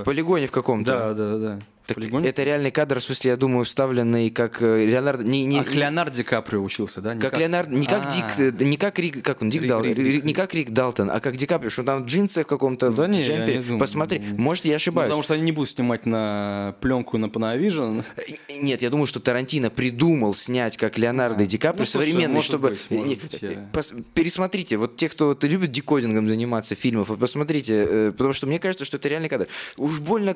В 0.00 0.02
полигоне 0.04 0.46
в 0.46 0.52
каком-то. 0.52 1.14
Да, 1.14 1.14
да, 1.14 1.38
да. 1.38 1.60
Так 1.86 1.98
это 1.98 2.44
реальный 2.44 2.70
кадр, 2.70 2.98
в 2.98 3.02
смысле, 3.02 3.32
я 3.32 3.36
думаю, 3.36 3.66
вставленный 3.66 4.30
как 4.30 4.62
э, 4.62 4.86
Леонардо... 4.86 5.22
Не, 5.22 5.44
не, 5.44 5.58
Ах, 5.58 5.74
Леонардо 5.74 6.16
Ди 6.16 6.22
Каприо 6.22 6.62
учился, 6.62 7.02
да? 7.02 7.12
Не 7.12 7.20
как, 7.20 7.32
как 7.32 7.40
Леонардо... 7.40 7.74
Не 7.74 7.86
как 7.86 8.08
Дик... 8.08 8.24
Э, 8.38 8.64
не 8.64 8.78
как 8.78 8.98
Рик... 8.98 9.22
Как 9.22 9.42
он? 9.42 9.50
Дик 9.50 9.62
Рик, 9.62 9.68
Дал... 9.68 9.82
Рик, 9.84 9.98
Рик, 9.98 10.24
не 10.24 10.32
как 10.32 10.54
Рик 10.54 10.70
Далтон, 10.70 11.10
а 11.10 11.20
как 11.20 11.36
Ди 11.36 11.44
Каприо, 11.44 11.68
что 11.68 11.82
там 11.82 12.04
в 12.04 12.06
джинсах 12.06 12.46
каком-то, 12.46 12.90
да 12.90 13.04
в 13.04 13.08
не, 13.08 13.22
джемпере. 13.22 13.58
Не 13.58 13.64
думаю, 13.64 13.80
Посмотри, 13.80 14.18
не, 14.18 14.38
может, 14.38 14.64
я 14.64 14.76
ошибаюсь. 14.76 15.08
Ну, 15.08 15.16
потому 15.16 15.22
что 15.24 15.34
они 15.34 15.42
не 15.42 15.52
будут 15.52 15.70
снимать 15.70 16.06
на 16.06 16.74
пленку 16.80 17.18
на 17.18 17.26
Panavision. 17.26 18.02
Э, 18.16 18.22
нет, 18.60 18.80
я 18.80 18.88
думаю, 18.88 19.06
что 19.06 19.20
Тарантино 19.20 19.68
придумал 19.68 20.34
снять 20.34 20.78
как 20.78 20.96
Леонардо 20.96 21.44
а. 21.44 21.46
Ди 21.46 21.58
Каприо 21.58 21.80
ну, 21.80 21.86
современный, 21.86 22.40
чтобы... 22.40 22.70
Быть, 22.70 23.20
быть, 23.20 23.42
я... 23.42 23.68
Пос... 23.74 23.92
Пересмотрите, 24.14 24.78
вот 24.78 24.96
те, 24.96 25.10
кто 25.10 25.36
любит 25.42 25.70
декодингом 25.70 26.30
заниматься 26.30 26.74
фильмов, 26.74 27.10
посмотрите, 27.18 28.12
потому 28.12 28.32
что 28.32 28.46
мне 28.46 28.58
кажется, 28.58 28.86
что 28.86 28.96
это 28.96 29.10
реальный 29.10 29.28
кадр. 29.28 29.48
Уж 29.76 30.00
больно 30.00 30.34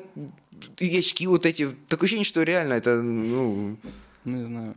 очки 0.79 1.27
вот 1.39 1.45
эти. 1.45 1.69
Такое 1.87 2.05
ощущение, 2.05 2.25
что 2.25 2.43
реально 2.43 2.73
это, 2.73 3.01
ну... 3.01 3.77
Не 4.25 4.45
знаю. 4.45 4.75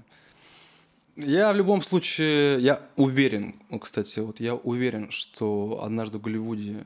Я 1.16 1.52
в 1.52 1.56
любом 1.56 1.82
случае, 1.82 2.58
я 2.60 2.80
уверен, 2.96 3.54
кстати, 3.80 4.20
вот 4.20 4.40
я 4.40 4.54
уверен, 4.54 5.10
что 5.10 5.82
однажды 5.84 6.18
в 6.18 6.22
Голливуде 6.22 6.84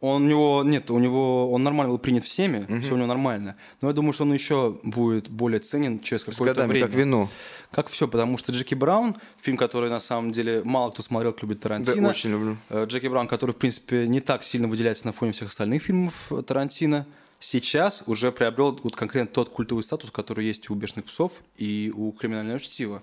он 0.00 0.24
у 0.24 0.26
него, 0.26 0.62
нет, 0.64 0.90
у 0.90 0.98
него, 0.98 1.52
он 1.52 1.62
нормально 1.62 1.90
был 1.92 1.98
принят 1.98 2.24
всеми, 2.24 2.64
угу. 2.66 2.80
все 2.80 2.94
у 2.94 2.96
него 2.96 3.06
нормально. 3.06 3.56
Но 3.82 3.88
я 3.88 3.94
думаю, 3.94 4.14
что 4.14 4.24
он 4.24 4.32
еще 4.32 4.78
будет 4.82 5.28
более 5.28 5.60
ценен 5.60 6.00
через 6.00 6.24
какое-то 6.24 6.66
время. 6.66 6.86
как 6.86 6.96
вино. 6.96 7.28
Как 7.70 7.88
все, 7.88 8.08
потому 8.08 8.38
что 8.38 8.50
Джеки 8.50 8.74
Браун, 8.74 9.14
фильм, 9.38 9.58
который 9.58 9.90
на 9.90 10.00
самом 10.00 10.32
деле 10.32 10.62
мало 10.64 10.90
кто 10.90 11.02
смотрел, 11.02 11.34
кто 11.34 11.46
любит 11.46 11.60
Тарантино. 11.60 12.02
Да, 12.02 12.08
очень 12.08 12.30
люблю. 12.30 12.56
Э, 12.70 12.86
Джеки 12.86 13.08
Браун, 13.08 13.28
который, 13.28 13.50
в 13.50 13.56
принципе, 13.56 14.08
не 14.08 14.20
так 14.20 14.42
сильно 14.42 14.68
выделяется 14.68 15.06
на 15.06 15.12
фоне 15.12 15.32
всех 15.32 15.48
остальных 15.48 15.82
фильмов 15.82 16.32
Тарантино 16.46 17.06
сейчас 17.40 18.04
уже 18.06 18.30
приобрел 18.30 18.78
вот 18.82 18.94
конкретно 18.94 19.32
тот 19.32 19.48
культовый 19.48 19.82
статус, 19.82 20.12
который 20.12 20.46
есть 20.46 20.70
у 20.70 20.74
«Бешеных 20.74 21.06
псов» 21.06 21.42
и 21.56 21.92
у 21.94 22.12
«Криминального 22.12 22.60
чтива». 22.60 23.02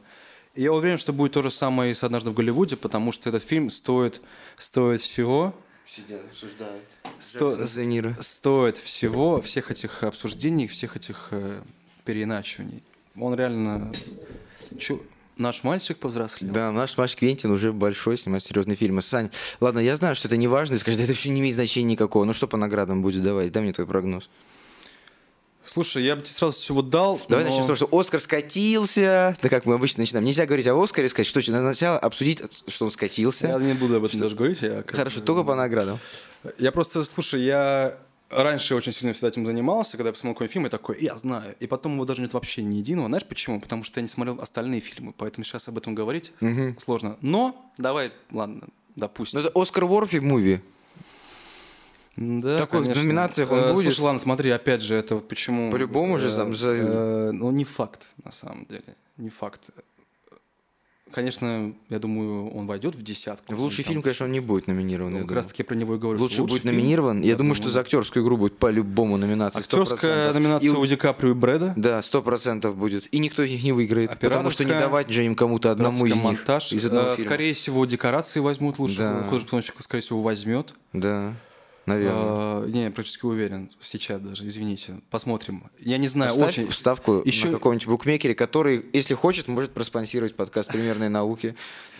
И 0.54 0.64
я 0.64 0.72
уверен, 0.72 0.98
что 0.98 1.12
будет 1.12 1.34
то 1.34 1.44
же 1.44 1.52
самое 1.52 1.92
и 1.92 1.94
с 1.94 2.04
«Однажды 2.04 2.30
в 2.30 2.34
Голливуде», 2.34 2.78
потому 2.78 3.12
что 3.12 3.30
этот 3.30 3.44
фильм 3.44 3.70
стоит, 3.70 4.22
стоит 4.56 5.02
всего... 5.02 5.54
Сидят, 5.86 6.22
обсуждают. 6.30 6.84
Сто, 7.20 7.66
стоит 8.22 8.78
всего, 8.78 9.42
всех 9.42 9.72
этих 9.72 10.04
обсуждений, 10.04 10.68
всех 10.68 10.96
этих 10.96 11.30
э, 11.32 11.62
переиначиваний. 12.06 12.84
Он 13.16 13.36
реально... 13.36 13.92
Чу, 14.78 15.02
Наш 15.38 15.64
мальчик 15.64 15.98
повзрослел. 15.98 16.52
Да, 16.52 16.72
наш 16.72 16.98
мальчик 16.98 17.20
Квентин 17.20 17.52
уже 17.52 17.72
большой, 17.72 18.18
снимает 18.18 18.44
серьезные 18.44 18.76
фильмы. 18.76 19.02
Сань, 19.02 19.30
ладно, 19.60 19.80
я 19.80 19.96
знаю, 19.96 20.16
что 20.16 20.28
это 20.28 20.38
не 20.38 20.48
важно, 20.48 20.78
скажи, 20.78 20.98
это 21.02 21.12
вообще 21.12 21.30
не 21.30 21.42
имеет 21.42 21.56
значения 21.56 21.94
никакого. 21.94 22.24
Ну 22.26 22.34
что 22.34 22.48
по 22.48 22.58
наградам 22.58 23.02
будет? 23.02 23.24
Давай, 23.24 23.50
дай 23.50 23.62
мне 23.62 23.74
твой 23.74 23.88
прогноз. 23.88 24.30
Слушай, 25.66 26.06
я 26.06 26.16
бы 26.16 26.22
тебе 26.22 26.34
сразу 26.34 26.54
всего 26.54 26.82
дал. 26.82 27.20
Давай 27.28 27.44
но... 27.44 27.50
начнем 27.50 27.64
с 27.64 27.68
того, 27.68 27.76
что 27.76 27.90
Оскар 27.92 28.20
скатился. 28.22 29.38
Да 29.42 29.50
как 29.50 29.66
мы 29.66 29.76
обычно 29.76 30.02
начинаем. 30.02 30.26
Нельзя 30.26 30.46
говорить 30.46 30.66
о 30.68 30.82
Оскаре, 30.82 31.10
сказать, 31.10 31.28
что 31.28 31.40
надо 31.52 31.74
сначала 31.74 32.00
обсудить, 32.00 32.42
что 32.68 32.86
он 32.86 32.92
скатился. 32.92 33.48
Я 33.48 33.58
не 33.58 33.74
буду 33.74 33.98
об 33.98 34.06
этом 34.06 34.18
что... 34.18 34.24
даже 34.24 34.36
говорить. 34.36 34.62
Я 34.62 34.84
Хорошо, 34.88 35.20
только 35.20 35.44
по 35.44 35.56
наградам. 35.56 36.00
Я 36.58 36.72
просто, 36.72 37.04
слушай, 37.04 37.44
я 37.44 37.98
раньше 38.30 38.76
очень 38.76 38.92
сильно 38.92 39.14
всегда 39.14 39.30
этим 39.30 39.46
занимался, 39.46 39.98
когда 39.98 40.10
я 40.10 40.14
посмотрел 40.14 40.34
какой-нибудь 40.36 40.54
фильм, 40.54 40.66
и 40.66 40.70
такой, 40.70 40.98
я 41.02 41.18
знаю. 41.18 41.56
И 41.60 41.68
потом 41.68 41.94
его 41.96 42.06
даже 42.06 42.22
нет 42.22 42.34
вообще 42.34 42.64
ни 42.64 42.76
единого. 42.76 43.08
Знаешь 43.08 43.26
почему? 43.26 43.60
Потому 43.60 43.84
что 43.84 44.00
я 44.00 44.02
не 44.04 44.10
смотрел 44.10 44.40
остальные 44.42 44.82
фильмы, 44.82 45.14
поэтому 45.18 45.44
сейчас 45.44 45.68
об 45.68 45.78
этом 45.78 45.96
говорить 45.96 46.32
угу. 46.42 46.76
сложно. 46.78 47.18
Но, 47.22 47.72
давай, 47.78 48.12
ладно, 48.32 48.68
допустим. 48.96 49.42
Ну, 49.42 49.48
это 49.48 49.60
Оскар 49.60 49.84
Уорфи 49.86 50.18
муви. 50.18 50.62
Да, 52.18 52.58
Такой 52.58 52.82
конечно. 52.82 53.02
в 53.02 53.06
номинациях 53.06 53.52
он 53.52 53.60
э, 53.60 53.74
будет. 53.74 53.84
Слушай, 53.84 54.02
ладно, 54.06 54.20
смотри, 54.20 54.50
опять 54.50 54.82
же, 54.82 54.96
это 54.96 55.16
вот 55.16 55.28
почему... 55.28 55.72
По-любому 55.72 56.18
же 56.18 56.36
там... 56.36 56.56
За... 56.56 56.70
Э, 56.70 57.32
ну, 57.32 57.52
не 57.52 57.64
факт, 57.64 58.08
на 58.24 58.32
самом 58.32 58.66
деле. 58.66 58.96
Не 59.18 59.30
факт. 59.30 59.70
Конечно, 61.12 61.74
я 61.90 62.00
думаю, 62.00 62.50
он 62.50 62.66
войдет 62.68 62.96
в 62.96 63.02
десятку. 63.02 63.54
В 63.56 63.60
лучший 63.60 63.84
фильм, 63.84 64.02
конечно, 64.02 64.26
он 64.26 64.32
не 64.32 64.40
будет 64.40 64.68
номинирован. 64.68 65.14
Ну, 65.14 65.22
как 65.22 65.32
раз 65.32 65.48
таки 65.48 65.64
про 65.64 65.76
него 65.76 65.96
и 65.96 65.98
говорю. 65.98 66.20
Лучше 66.20 66.44
будет 66.44 66.64
номинирован. 66.64 67.22
Я, 67.22 67.36
думаю, 67.36 67.56
что 67.56 67.70
за 67.70 67.82
актерскую 67.82 68.24
игру 68.24 68.38
будет 68.38 68.58
по-любому 68.58 69.18
номинация. 69.18 69.62
Актерская 69.62 70.34
номинация 70.34 70.72
у 70.74 70.86
Ди 70.86 70.96
Каприо 70.96 71.32
и 71.32 71.34
Брэда. 71.34 71.74
Да, 71.76 72.02
сто 72.02 72.22
процентов 72.22 72.76
будет. 72.76 73.08
И 73.14 73.20
никто 73.20 73.44
из 73.44 73.52
них 73.52 73.64
не 73.64 73.72
выиграет. 73.72 74.18
Потому 74.20 74.50
что 74.52 74.66
не 74.66 74.72
давать 74.72 75.10
же 75.10 75.26
им 75.26 75.36
кому-то 75.36 75.72
одному 75.72 76.06
из 76.06 76.14
них. 76.14 76.24
монтаж. 76.24 76.74
Из 76.74 76.86
одного 76.86 77.16
фильма. 77.16 77.30
Скорее 77.30 77.54
всего, 77.54 77.86
декорации 77.86 78.40
возьмут 78.40 78.80
лучше. 78.80 78.98
Да. 78.98 79.24
Художественный 79.24 79.64
скорее 79.64 80.02
всего, 80.02 80.22
возьмет. 80.22 80.74
Да. 80.94 81.34
Наверное. 81.88 82.22
А, 82.22 82.66
не, 82.68 82.84
я 82.84 82.92
практически 82.92 83.26
уверен. 83.26 83.72
Сейчас 83.82 84.20
даже, 84.20 84.46
извините. 84.46 85.00
Посмотрим. 85.10 85.64
Я 85.80 85.98
не 85.98 86.10
знаю, 86.10 86.34
Ставь 86.34 86.50
очень... 86.50 86.72
ставку 86.72 87.22
Еще... 87.24 87.48
на 87.48 87.54
каком-нибудь 87.54 87.88
букмекере, 87.88 88.36
который, 88.36 88.86
если 88.92 89.14
хочет, 89.14 89.48
может 89.48 89.72
проспонсировать 89.72 90.36
подкаст 90.36 90.70
«Примерные 90.70 91.10
науки». 91.10 91.56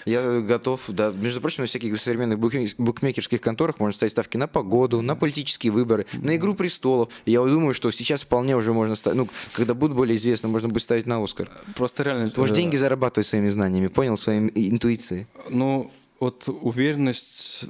Я 0.06 0.42
готов, 0.42 0.84
да. 0.90 1.14
Между 1.16 1.40
прочим, 1.40 1.64
на 1.64 1.68
всяких 1.68 1.98
современных 2.02 2.38
букмекерских 2.38 3.40
конторах 3.40 3.80
можно 3.80 3.94
ставить 3.94 4.12
ставки 4.12 4.36
на 4.36 4.48
погоду, 4.48 5.02
на 5.02 5.16
политические 5.16 5.72
выборы, 5.72 6.06
на 6.12 6.36
«Игру 6.36 6.54
престолов». 6.54 7.10
Я 7.26 7.42
думаю, 7.44 7.74
что 7.74 7.90
сейчас 7.92 8.24
вполне 8.24 8.58
уже 8.58 8.74
можно 8.74 8.96
ставить... 8.96 9.18
Ну, 9.18 9.30
когда 9.54 9.74
будут 9.74 9.96
более 9.96 10.18
известны, 10.18 10.50
можно 10.50 10.68
будет 10.68 10.84
ставить 10.84 11.06
на 11.06 11.24
«Оскар». 11.24 11.50
Просто 11.76 12.04
реально... 12.04 12.30
Ты 12.30 12.42
можешь 12.42 12.56
деньги 12.56 12.76
зарабатывать 12.76 13.26
своими 13.26 13.48
знаниями, 13.48 13.88
понял? 13.88 14.18
Своей 14.18 14.52
интуицией. 14.70 15.28
Ну, 15.50 15.92
вот 16.20 16.50
уверенность 16.62 17.68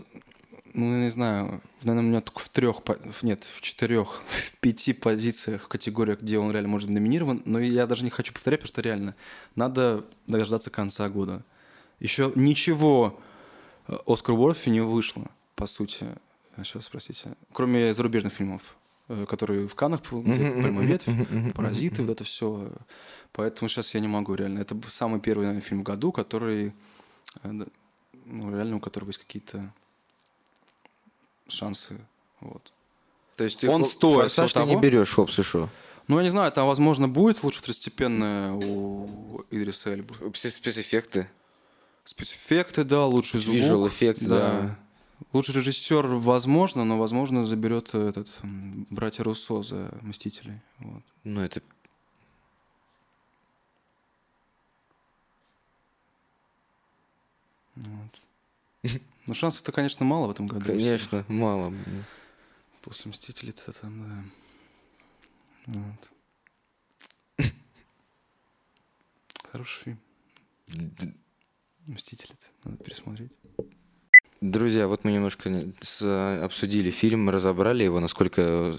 ну, 0.77 0.93
я 0.93 1.03
не 1.05 1.09
знаю, 1.09 1.61
наверное, 1.83 2.07
у 2.07 2.09
меня 2.09 2.21
только 2.21 2.39
в 2.39 2.49
трех, 2.49 2.77
нет, 3.21 3.43
в 3.43 3.61
четырех, 3.61 4.21
в 4.27 4.53
пяти 4.59 4.93
позициях, 4.93 5.67
категориях, 5.67 6.21
где 6.21 6.39
он 6.39 6.51
реально 6.51 6.69
может 6.69 6.87
быть 6.87 6.95
номинирован, 6.95 7.41
но 7.45 7.59
я 7.59 7.85
даже 7.87 8.03
не 8.03 8.09
хочу 8.09 8.33
повторять, 8.33 8.61
потому 8.61 8.73
что 8.73 8.81
реально 8.81 9.15
надо 9.55 10.05
дождаться 10.27 10.69
конца 10.69 11.07
года. 11.09 11.43
Еще 11.99 12.31
ничего 12.35 13.19
э, 13.87 13.95
Оскар 14.05 14.35
Уорфи 14.35 14.69
не 14.69 14.81
вышло, 14.81 15.27
по 15.55 15.65
сути. 15.65 16.05
Сейчас, 16.63 16.89
простите. 16.89 17.33
Кроме 17.53 17.93
зарубежных 17.93 18.33
фильмов, 18.33 18.75
э, 19.07 19.25
которые 19.27 19.67
в 19.67 19.75
Канах, 19.75 20.01
прямой 20.01 20.85
ветвь, 20.85 21.09
паразиты, 21.53 22.01
вот 22.01 22.11
это 22.11 22.23
все. 22.23 22.71
Поэтому 23.31 23.69
сейчас 23.69 23.93
я 23.93 23.99
не 23.99 24.07
могу 24.07 24.33
реально. 24.35 24.59
Это 24.59 24.75
самый 24.87 25.19
первый, 25.19 25.43
наверное, 25.43 25.61
фильм 25.61 25.81
в 25.81 25.83
году, 25.83 26.11
который, 26.11 26.73
э, 27.43 27.51
ну, 28.25 28.55
реально, 28.55 28.77
у 28.77 28.79
которого 28.79 29.09
есть 29.09 29.19
какие-то 29.19 29.71
шансы. 31.49 31.97
Вот. 32.39 32.71
То 33.35 33.43
есть 33.43 33.59
ты 33.59 33.69
он 33.69 33.85
стоит 33.85 34.31
форсаж 34.31 34.53
ты 34.53 34.63
не 34.63 34.75
берешь 34.75 35.13
Хопс 35.13 35.39
и 35.39 35.43
Шо? 35.43 35.69
Ну, 36.07 36.17
я 36.17 36.23
не 36.23 36.29
знаю, 36.29 36.51
там, 36.51 36.67
возможно, 36.67 37.07
будет 37.09 37.43
лучше 37.43 37.59
второстепенное 37.59 38.53
у 38.53 39.43
Идриса 39.51 39.93
Эльбы. 39.93 40.15
Спецэффекты? 40.33 41.29
Спецэффекты, 42.05 42.83
да, 42.83 43.05
лучший 43.05 43.39
звук. 43.39 43.57
Visual 43.57 43.87
эффект, 43.87 44.23
да. 44.25 44.61
да. 44.61 44.79
Лучший 45.33 45.55
режиссер, 45.55 46.07
возможно, 46.07 46.85
но, 46.85 46.97
возможно, 46.97 47.45
заберет 47.45 47.93
этот 47.93 48.29
братья 48.89 49.23
Руссо 49.23 49.61
за 49.61 49.89
«Мстителей». 50.01 50.61
Вот. 50.79 51.03
Ну, 51.23 51.41
это 51.41 51.61
Вот. 57.77 58.91
Ну, 59.27 59.33
шансов-то, 59.33 59.71
конечно, 59.71 60.05
мало 60.05 60.27
в 60.27 60.31
этом 60.31 60.47
году. 60.47 60.65
Конечно, 60.65 61.23
всего. 61.23 61.37
мало. 61.37 61.73
После 62.81 63.09
«Мстителей»-то 63.09 63.73
там, 63.73 64.31
да. 65.67 65.81
Вот. 67.37 67.45
Хороший 69.51 69.83
фильм. 69.83 69.99
«Мстители»-то 71.87 72.69
надо 72.69 72.83
пересмотреть. 72.83 73.31
Друзья, 74.41 74.87
вот 74.87 75.03
мы 75.03 75.11
немножко 75.11 75.63
обсудили 76.43 76.91
фильм, 76.91 77.29
разобрали 77.29 77.83
его, 77.83 77.99
насколько 77.99 78.75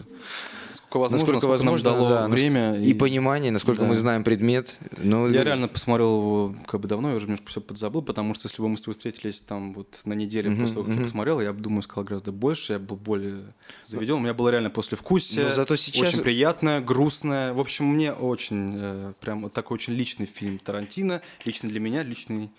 насколько 0.71 0.99
возможно, 0.99 1.35
насколько, 1.35 1.35
насколько 1.35 1.51
возможно 1.51 1.91
нам 1.91 1.99
дало 1.99 2.09
да, 2.09 2.29
время. 2.29 2.75
И, 2.77 2.91
и 2.91 2.95
понимание, 2.95 3.51
насколько 3.51 3.83
да. 3.83 3.89
мы 3.89 3.97
знаем 3.97 4.25
предмет. 4.25 4.77
Но... 4.99 5.29
Я 5.29 5.45
реально 5.45 5.69
посмотрел 5.69 6.21
его 6.21 6.57
как 6.67 6.81
бы 6.81 6.89
давно, 6.89 7.11
я 7.11 7.17
уже 7.17 7.27
немножко 7.27 7.49
все 7.49 7.61
подзабыл, 7.61 8.03
потому 8.03 8.35
что 8.35 8.47
если 8.47 8.63
бы 8.63 8.69
мы 8.69 8.77
с 8.77 8.83
тобой 8.83 8.95
встретились 8.95 9.41
там 9.41 9.75
вот 9.75 10.01
на 10.05 10.15
неделе 10.15 10.51
uh-huh, 10.51 10.61
после 10.61 10.75
того, 10.75 10.87
как 10.87 10.95
uh-huh. 10.95 10.99
я 10.99 11.03
посмотрел, 11.03 11.41
я 11.41 11.53
бы, 11.53 11.61
думаю, 11.61 11.83
сказал 11.83 12.05
гораздо 12.05 12.33
больше, 12.33 12.75
я 12.75 12.79
был 12.79 12.97
более 12.97 13.41
заведен. 13.85 14.15
У 14.15 14.21
меня 14.21 14.35
было 14.35 14.49
реально 14.49 14.71
послевкусие, 14.71 15.45
Но 15.45 15.55
зато 15.55 15.77
сейчас... 15.77 16.09
очень 16.09 16.23
приятное, 16.23 16.81
грустное. 16.81 17.53
В 17.53 17.61
общем, 17.61 17.87
мне 17.87 18.13
очень, 18.13 18.71
э, 18.75 19.13
прям 19.21 19.43
вот 19.43 19.53
такой 19.53 19.75
очень 19.75 19.95
личный 19.95 20.27
фильм 20.27 20.59
Тарантино, 20.59 21.21
личный 21.45 21.71
для 21.71 21.81
меня, 21.81 22.03
личный 22.03 22.51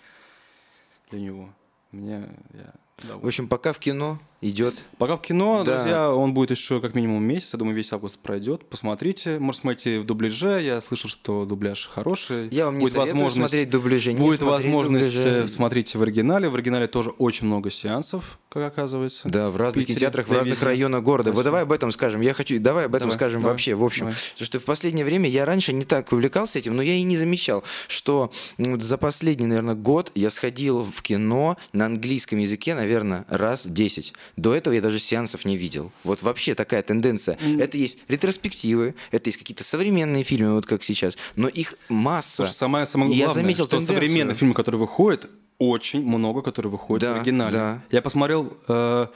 для 1.10 1.20
него. 1.20 1.48
Мне, 1.92 2.28
я 2.54 2.74
да, 3.02 3.16
в 3.16 3.26
общем, 3.26 3.48
пока 3.48 3.72
в 3.72 3.78
кино 3.78 4.18
идет. 4.40 4.74
Пока 4.98 5.16
в 5.16 5.22
кино, 5.22 5.62
да. 5.64 5.76
друзья, 5.76 6.12
он 6.12 6.34
будет 6.34 6.50
еще 6.50 6.80
как 6.80 6.94
минимум 6.94 7.22
месяц. 7.22 7.52
Я 7.52 7.58
думаю, 7.58 7.76
весь 7.76 7.92
август 7.92 8.18
пройдет. 8.18 8.68
Посмотрите. 8.68 9.38
Может, 9.38 9.62
смотрите 9.62 10.00
в 10.00 10.06
дубляже. 10.06 10.60
Я 10.62 10.80
слышал, 10.80 11.10
что 11.10 11.44
дубляж 11.44 11.88
хороший. 11.88 12.48
Я 12.50 12.66
вам 12.66 12.78
не 12.78 12.84
будет 12.84 12.94
возможность 12.94 13.50
смотреть 13.50 13.70
дубляже. 13.70 14.12
Не 14.12 14.18
будет 14.18 14.42
возможность 14.42 15.14
дубляже. 15.14 15.48
смотрите 15.48 15.98
в 15.98 16.02
оригинале. 16.02 16.48
В 16.48 16.54
оригинале 16.54 16.86
тоже 16.86 17.10
очень 17.10 17.46
много 17.46 17.70
сеансов, 17.70 18.38
как 18.48 18.72
оказывается. 18.72 19.28
Да, 19.28 19.50
в 19.50 19.56
разных 19.56 19.82
Питере, 19.82 19.98
кинотеатрах, 19.98 20.28
в 20.28 20.32
разных 20.32 20.62
районах 20.62 21.02
города. 21.02 21.32
Вот 21.32 21.44
давай 21.44 21.62
об 21.62 21.72
этом 21.72 21.92
скажем. 21.92 22.20
Я 22.22 22.32
хочу, 22.32 22.58
давай 22.58 22.86
об 22.86 22.94
этом 22.94 23.08
давай, 23.08 23.18
скажем 23.18 23.40
давай, 23.40 23.54
вообще. 23.54 23.74
В 23.74 23.84
общем, 23.84 24.06
давай. 24.06 24.18
потому 24.32 24.46
что 24.46 24.58
в 24.58 24.64
последнее 24.64 25.04
время 25.04 25.28
я 25.28 25.44
раньше 25.44 25.72
не 25.72 25.84
так 25.84 26.12
увлекался 26.12 26.58
этим, 26.58 26.76
но 26.76 26.82
я 26.82 26.94
и 26.94 27.02
не 27.02 27.16
замечал, 27.16 27.62
что 27.88 28.32
вот 28.58 28.82
за 28.82 28.96
последний, 28.96 29.46
наверное, 29.46 29.74
год 29.74 30.10
я 30.14 30.30
сходил 30.30 30.84
в 30.84 31.02
кино 31.02 31.56
на 31.72 31.86
английском 31.86 32.38
языке, 32.38 32.74
наверное, 32.74 33.24
раз 33.28 33.66
10. 33.66 34.14
До 34.36 34.54
этого 34.54 34.74
я 34.74 34.80
даже 34.80 34.98
сеансов 34.98 35.44
не 35.44 35.56
видел. 35.56 35.92
Вот 36.04 36.22
вообще 36.22 36.54
такая 36.54 36.82
тенденция. 36.82 37.36
Mm. 37.36 37.62
Это 37.62 37.78
есть 37.78 38.00
ретроспективы, 38.08 38.94
это 39.10 39.28
есть 39.28 39.38
какие-то 39.38 39.64
современные 39.64 40.24
фильмы, 40.24 40.54
вот 40.54 40.66
как 40.66 40.82
сейчас, 40.82 41.16
но 41.36 41.48
их 41.48 41.74
масса. 41.88 42.44
Слушай, 42.44 42.52
самое, 42.52 42.86
самое 42.86 43.08
главное, 43.10 43.28
я 43.28 43.32
заметил 43.32 43.64
что 43.64 43.78
тенденцию. 43.78 43.96
современных 43.96 44.36
фильмов, 44.36 44.56
которые 44.56 44.78
выходят, 44.78 45.28
очень 45.58 46.02
много, 46.06 46.42
которые 46.42 46.72
выходят 46.72 47.02
да, 47.02 47.14
в 47.14 47.16
оригинале. 47.16 47.52
Да. 47.52 47.82
Я 47.90 48.02
посмотрел 48.02 48.56
э, 48.66 49.06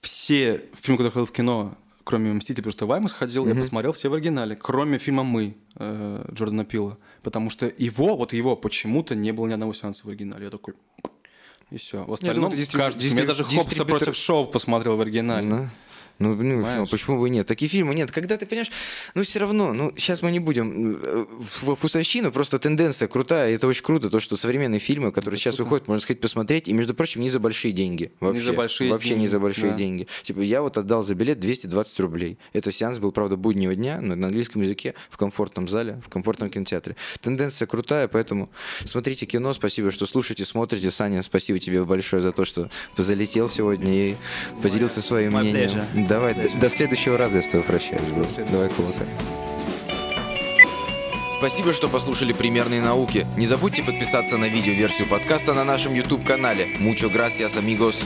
все 0.00 0.64
фильмы, 0.80 0.98
которые 0.98 1.12
ходил 1.12 1.26
в 1.26 1.32
кино, 1.32 1.76
кроме 2.04 2.32
«Мстителей», 2.32 2.62
потому 2.62 2.72
что 2.72 2.86
Ваймас 2.86 3.12
ходил, 3.12 3.46
mm-hmm. 3.46 3.48
я 3.48 3.54
посмотрел 3.56 3.92
все 3.92 4.08
в 4.08 4.14
оригинале, 4.14 4.54
кроме 4.54 4.98
фильма 4.98 5.24
«Мы» 5.24 5.56
э, 5.76 6.24
Джордана 6.32 6.64
Пила. 6.64 6.98
Потому 7.22 7.50
что 7.50 7.72
его, 7.76 8.16
вот 8.16 8.32
его 8.32 8.54
почему-то 8.54 9.14
не 9.14 9.32
было 9.32 9.46
ни 9.46 9.52
одного 9.54 9.72
сеанса 9.72 10.06
в 10.06 10.08
оригинале. 10.08 10.44
Я 10.44 10.50
такой, 10.50 10.74
и 11.70 11.76
все. 11.76 12.04
В 12.04 12.12
остальном, 12.12 12.50
Нет, 12.50 12.68
ну, 12.72 12.78
каждый... 12.78 13.08
Я 13.08 13.26
даже 13.26 13.44
Хопса 13.44 13.84
против 13.84 14.16
Шоу 14.16 14.46
посмотрел 14.46 14.96
в 14.96 15.00
оригинале. 15.00 15.50
Да. 15.50 15.70
Ну, 16.18 16.34
ну 16.34 16.86
почему 16.86 17.18
бы 17.18 17.28
нет? 17.28 17.46
Такие 17.46 17.68
фильмы 17.68 17.94
нет. 17.94 18.12
Когда 18.12 18.36
ты 18.36 18.46
понимаешь, 18.46 18.70
ну 19.14 19.22
все 19.22 19.40
равно, 19.40 19.72
ну 19.72 19.92
сейчас 19.96 20.22
мы 20.22 20.30
не 20.30 20.38
будем 20.38 21.00
э, 21.02 21.26
в 21.40 21.74
вкусовщину, 21.74 22.30
просто 22.30 22.58
тенденция 22.58 23.08
крутая, 23.08 23.50
и 23.50 23.54
это 23.54 23.66
очень 23.66 23.82
круто, 23.82 24.10
то, 24.10 24.20
что 24.20 24.36
современные 24.36 24.78
фильмы, 24.78 25.10
которые 25.10 25.36
это 25.36 25.42
сейчас 25.42 25.56
круто. 25.56 25.64
выходят, 25.64 25.88
можно 25.88 26.00
сказать, 26.00 26.20
посмотреть, 26.20 26.68
и, 26.68 26.72
между 26.72 26.94
прочим, 26.94 27.20
не 27.20 27.28
за 27.28 27.40
большие 27.40 27.72
деньги. 27.72 28.12
Вообще, 28.20 28.38
не 28.38 28.44
за 28.44 28.52
большие 28.52 28.90
вообще 28.90 29.08
деньги. 29.10 29.22
не 29.22 29.28
за 29.28 29.40
большие 29.40 29.70
да. 29.72 29.76
деньги. 29.76 30.06
Типа, 30.22 30.40
я 30.40 30.62
вот 30.62 30.78
отдал 30.78 31.02
за 31.02 31.14
билет 31.14 31.40
220 31.40 32.00
рублей. 32.00 32.38
Это 32.52 32.70
сеанс 32.70 32.98
был, 32.98 33.12
правда, 33.12 33.36
буднего 33.36 33.74
дня, 33.74 34.00
но 34.00 34.14
на 34.14 34.28
английском 34.28 34.62
языке, 34.62 34.94
в 35.10 35.16
комфортном 35.16 35.68
зале, 35.68 36.00
в 36.04 36.08
комфортном 36.08 36.50
кинотеатре. 36.50 36.96
Тенденция 37.20 37.66
крутая, 37.66 38.08
поэтому 38.08 38.50
смотрите 38.84 39.26
кино, 39.26 39.52
спасибо, 39.52 39.90
что 39.90 40.06
слушаете, 40.06 40.44
смотрите. 40.44 40.90
Саня, 40.90 41.22
спасибо 41.22 41.58
тебе 41.58 41.84
большое 41.84 42.22
за 42.22 42.32
то, 42.32 42.44
что 42.44 42.70
залетел 42.96 43.48
сегодня 43.48 43.92
и 43.92 44.16
поделился 44.62 45.02
своим 45.02 45.32
мнением. 45.32 46.03
Давай, 46.08 46.34
до, 46.34 46.48
до 46.48 46.68
следующего 46.68 47.16
раза 47.16 47.36
я 47.38 47.42
с 47.42 47.48
тобой 47.48 47.64
прощаюсь, 47.64 48.08
бро. 48.10 48.24
Давай 48.50 48.68
кулака. 48.68 49.04
Спасибо, 51.36 51.72
что 51.72 51.88
послушали 51.88 52.32
«Примерные 52.32 52.80
науки». 52.80 53.26
Не 53.36 53.46
забудьте 53.46 53.82
подписаться 53.82 54.38
на 54.38 54.46
видео-версию 54.46 55.08
подкаста 55.08 55.52
на 55.52 55.64
нашем 55.64 55.92
YouTube-канале. 55.92 56.68
Mucho 56.78 57.12
gracias, 57.12 57.56
amigos. 57.56 57.96